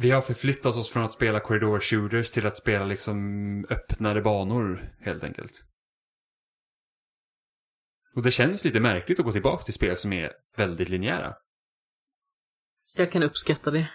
[0.00, 4.94] vi har förflyttat oss från att spela corridor shooters till att spela liksom öppnade banor,
[5.00, 5.52] helt enkelt.
[8.14, 11.34] Och det känns lite märkligt att gå tillbaka till spel som är väldigt linjära.
[12.96, 13.90] Jag kan uppskatta det.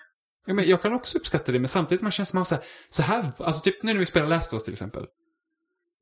[0.45, 3.01] Ja, men jag kan också uppskatta det, men samtidigt man känns att så här, så
[3.01, 5.05] här, alltså typ nu när vi spelar Last of Us till exempel.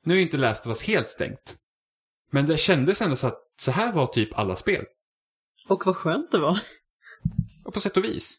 [0.06, 1.56] Nu är inte Last of Us helt stängt.
[2.32, 4.86] Men det kändes ändå så att så här var typ alla spel.
[5.70, 6.60] Och vad skönt det var.
[7.64, 8.38] Och på sätt och vis.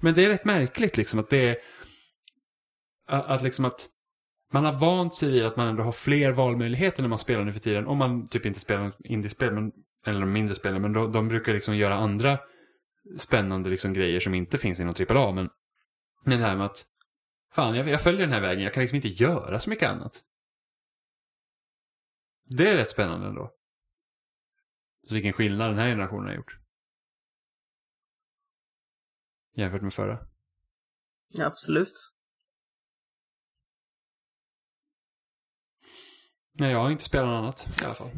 [0.00, 1.56] Men det är rätt märkligt liksom att det är...
[3.08, 3.88] Att, liksom att...
[4.52, 7.52] Man har vant sig vid att man ändå har fler valmöjligheter när man spelar nu
[7.52, 7.86] för tiden.
[7.86, 9.72] Om man typ inte spelar indiespel, men,
[10.06, 10.82] eller de mindre spelen.
[10.82, 12.38] Men de, de brukar liksom göra andra
[13.18, 15.32] spännande liksom grejer som inte finns inom AAA.
[15.32, 15.50] Men,
[16.24, 16.84] men det här med att...
[17.52, 18.64] Fan, jag, jag följer den här vägen.
[18.64, 20.22] Jag kan liksom inte göra så mycket annat.
[22.44, 23.52] Det är rätt spännande ändå.
[25.02, 26.58] Så vilken skillnad den här generationen har gjort.
[29.56, 30.26] Jämfört med förra.
[31.28, 32.12] Ja, absolut.
[36.52, 38.10] Nej, jag har inte spelat något annat i alla fall.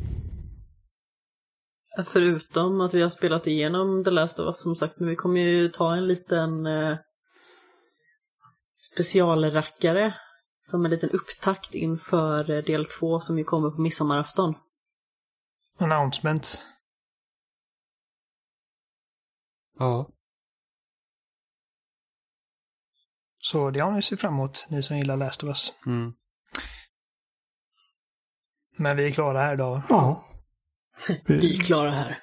[2.04, 5.40] Förutom att vi har spelat igenom The Last of Us som sagt, men vi kommer
[5.40, 6.98] ju ta en liten eh,
[8.76, 10.14] specialrackare
[10.60, 14.54] som en liten upptakt inför eh, del två som ju kommer på midsommarafton.
[15.78, 16.62] Announcement.
[19.78, 20.10] Ja.
[23.38, 25.72] Så det har ni sett fram emot, ni som gillar Last of Us.
[25.86, 26.12] Mm.
[28.76, 29.82] Men vi är klara här idag.
[29.88, 30.27] Ja.
[31.26, 32.18] Vi är klara här.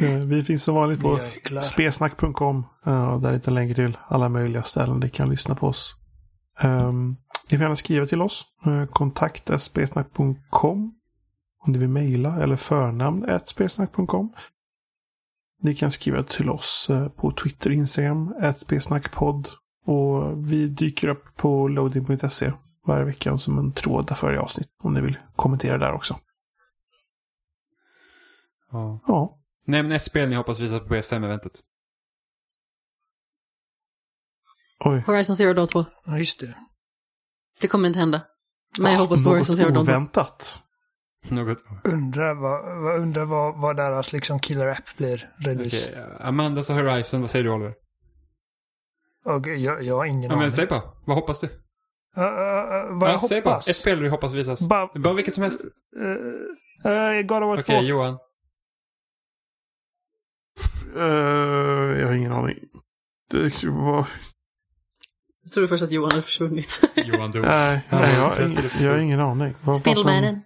[0.00, 1.20] Eh, Vi finns som vanligt på
[1.62, 2.66] spesnack.com.
[2.86, 5.94] eh, Där hittar länkar till alla möjliga ställen ni kan lyssna på oss.
[6.62, 7.16] Um,
[7.50, 8.44] ni får gärna skriva till oss.
[8.66, 10.94] Uh, kontakt spesnack.com
[11.64, 14.32] om ni vill mejla eller förnamn spesnack.com.
[15.62, 19.48] Ni kan skriva till oss eh, på Twitter och Instagram, spesnackpodd.
[19.86, 22.52] Och vi dyker upp på loading.se
[22.86, 24.68] varje vecka som en tråd där för avsnitt.
[24.82, 26.16] Om ni vill kommentera där också.
[28.72, 29.00] Ja.
[29.06, 31.60] Ja, Nämn ett spel ni hoppas visa på PS5-eventet.
[34.84, 35.02] oj.
[35.06, 35.84] Horizon Zero Dawn 2.
[36.04, 36.54] Ja, just det.
[37.60, 38.22] Det kommer inte hända.
[38.80, 39.92] Men jag hoppas på Horizon Zero Dawn 2.
[39.92, 40.62] oväntat.
[41.28, 41.64] Något.
[41.84, 45.90] Undrar vad, vad, undrar vad, vad deras liksom killer app blir release.
[45.92, 47.74] Okej, Amanda sa Horizon, vad säger du Oliver?
[49.24, 50.38] Och jag, jag har ingen Ja, aning.
[50.38, 50.82] men säg bara.
[51.06, 51.46] Vad hoppas du?
[51.46, 51.52] Uh,
[52.16, 53.50] uh, uh, vad ja, jag säg bara.
[53.50, 53.68] hoppas?
[53.68, 54.68] Ett spel du hoppas visas.
[54.68, 55.64] Bara, Bara vilket som helst.
[55.64, 56.10] uh,
[56.92, 57.60] uh, God of War 2.
[57.62, 58.18] Okej, Johan.
[60.96, 62.56] Eh, jag har ingen aning.
[63.30, 64.08] Det var...
[65.42, 66.80] Jag trodde först att Johan hade försvunnit.
[67.04, 67.44] Johan dog.
[67.44, 69.54] Nej, nej har jag, jag, för jag har ingen aning.
[69.80, 70.40] Spindelmannen.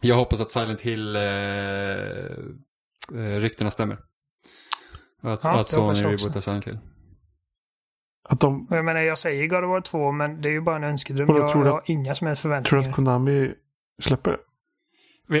[0.00, 3.98] Jag hoppas att Silent Hill eh, eh, ryktena stämmer.
[5.22, 6.78] Att, Ja, att Sony rebootar Silent Hill.
[8.28, 10.76] Att de Jag menar, jag säger God of War 2, men det är ju bara
[10.76, 11.36] en önskedröm.
[11.36, 12.88] Jag, tror du jag har inga som helst tror förväntningar.
[12.88, 13.52] att Konami
[14.02, 14.38] släpper det.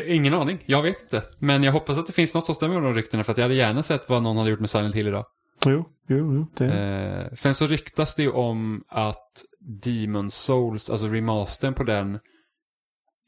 [0.06, 1.22] Ingen aning, jag vet inte.
[1.38, 3.44] Men jag hoppas att det finns något som stämmer med de ryktena för att jag
[3.44, 5.24] hade gärna sett vad någon hade gjort med Silent Hill idag.
[5.64, 6.46] Jo, jo, jo.
[6.56, 6.64] Det.
[6.64, 9.44] Eh, sen så ryktas det ju om att
[9.84, 12.18] Demon Souls, alltså remastern på den,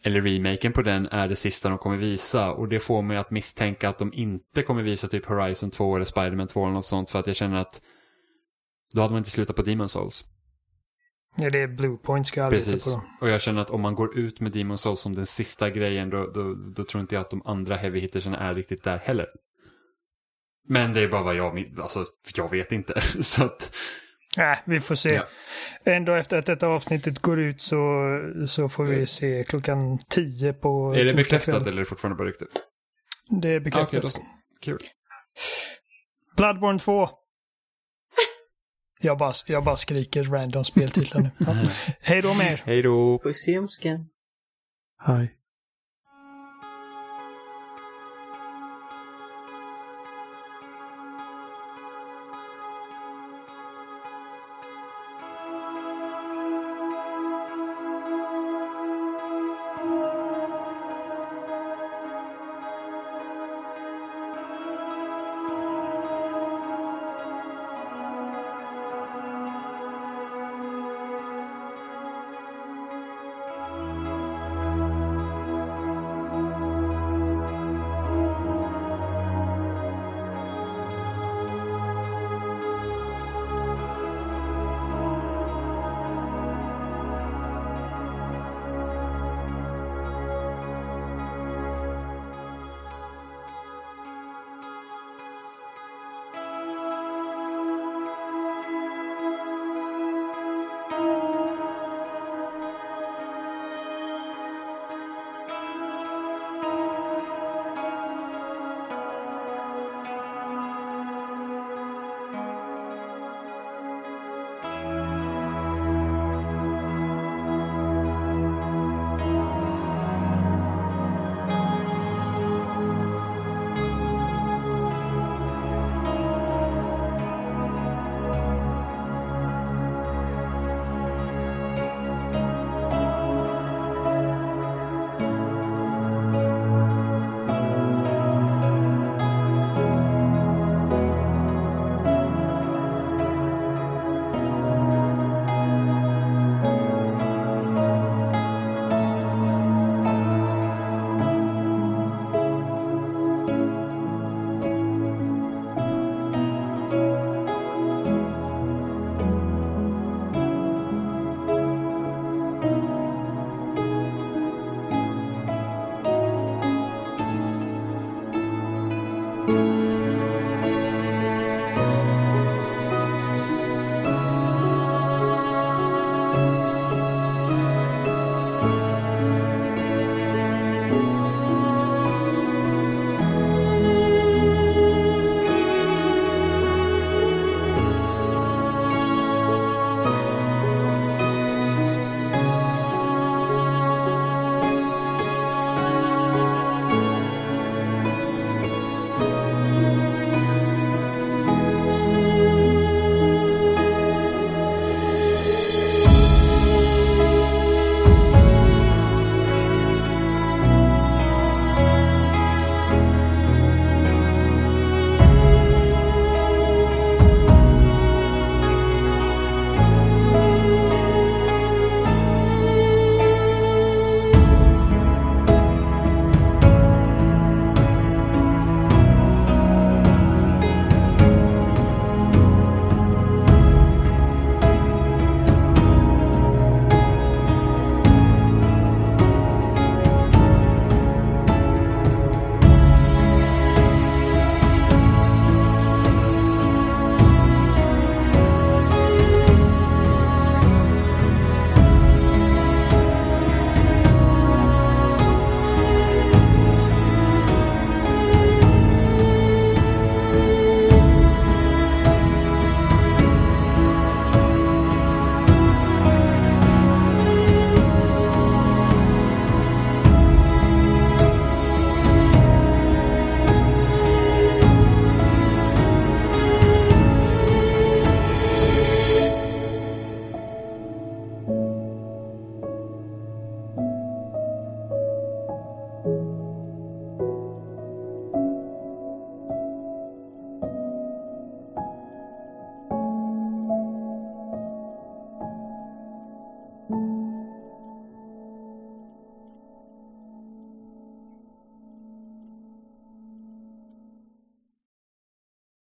[0.05, 2.53] eller remaken på den, är det sista de kommer visa.
[2.53, 6.07] Och det får mig att misstänka att de inte kommer visa typ Horizon 2 eller
[6.07, 7.11] Spider-Man 2 eller något sånt.
[7.11, 7.81] För att jag känner att
[8.93, 10.24] då hade man inte slutat på Demon Souls.
[11.41, 12.95] Ja, det är Bluepoint ska arbeta Precis.
[12.95, 13.03] på.
[13.21, 16.11] Och jag känner att om man går ut med Demon Souls som den sista grejen,
[16.11, 19.27] då, då, då tror inte jag att de andra heavy hittersen är riktigt där heller.
[20.69, 22.05] Men det är bara vad jag, alltså,
[22.35, 23.01] jag vet inte.
[23.21, 23.75] så att,
[24.39, 25.15] Äh, vi får se.
[25.15, 25.25] Ja.
[25.85, 27.77] Ändå efter att detta avsnittet går ut så,
[28.49, 32.29] så får vi se klockan 10 på är det bekräftat eller är det fortfarande bara
[32.29, 32.47] rykte?
[33.43, 34.12] Det är bekräftat.
[34.12, 34.21] Så.
[34.61, 34.79] Kul.
[36.37, 37.09] Bloodborne 2.
[39.02, 41.31] Jag bara, jag bara skriker random speltitlar nu.
[41.39, 41.56] Ja.
[42.01, 42.62] Hej då med er.
[42.64, 43.18] Hej då!
[43.18, 43.59] Puss i.
[44.98, 45.31] Hej.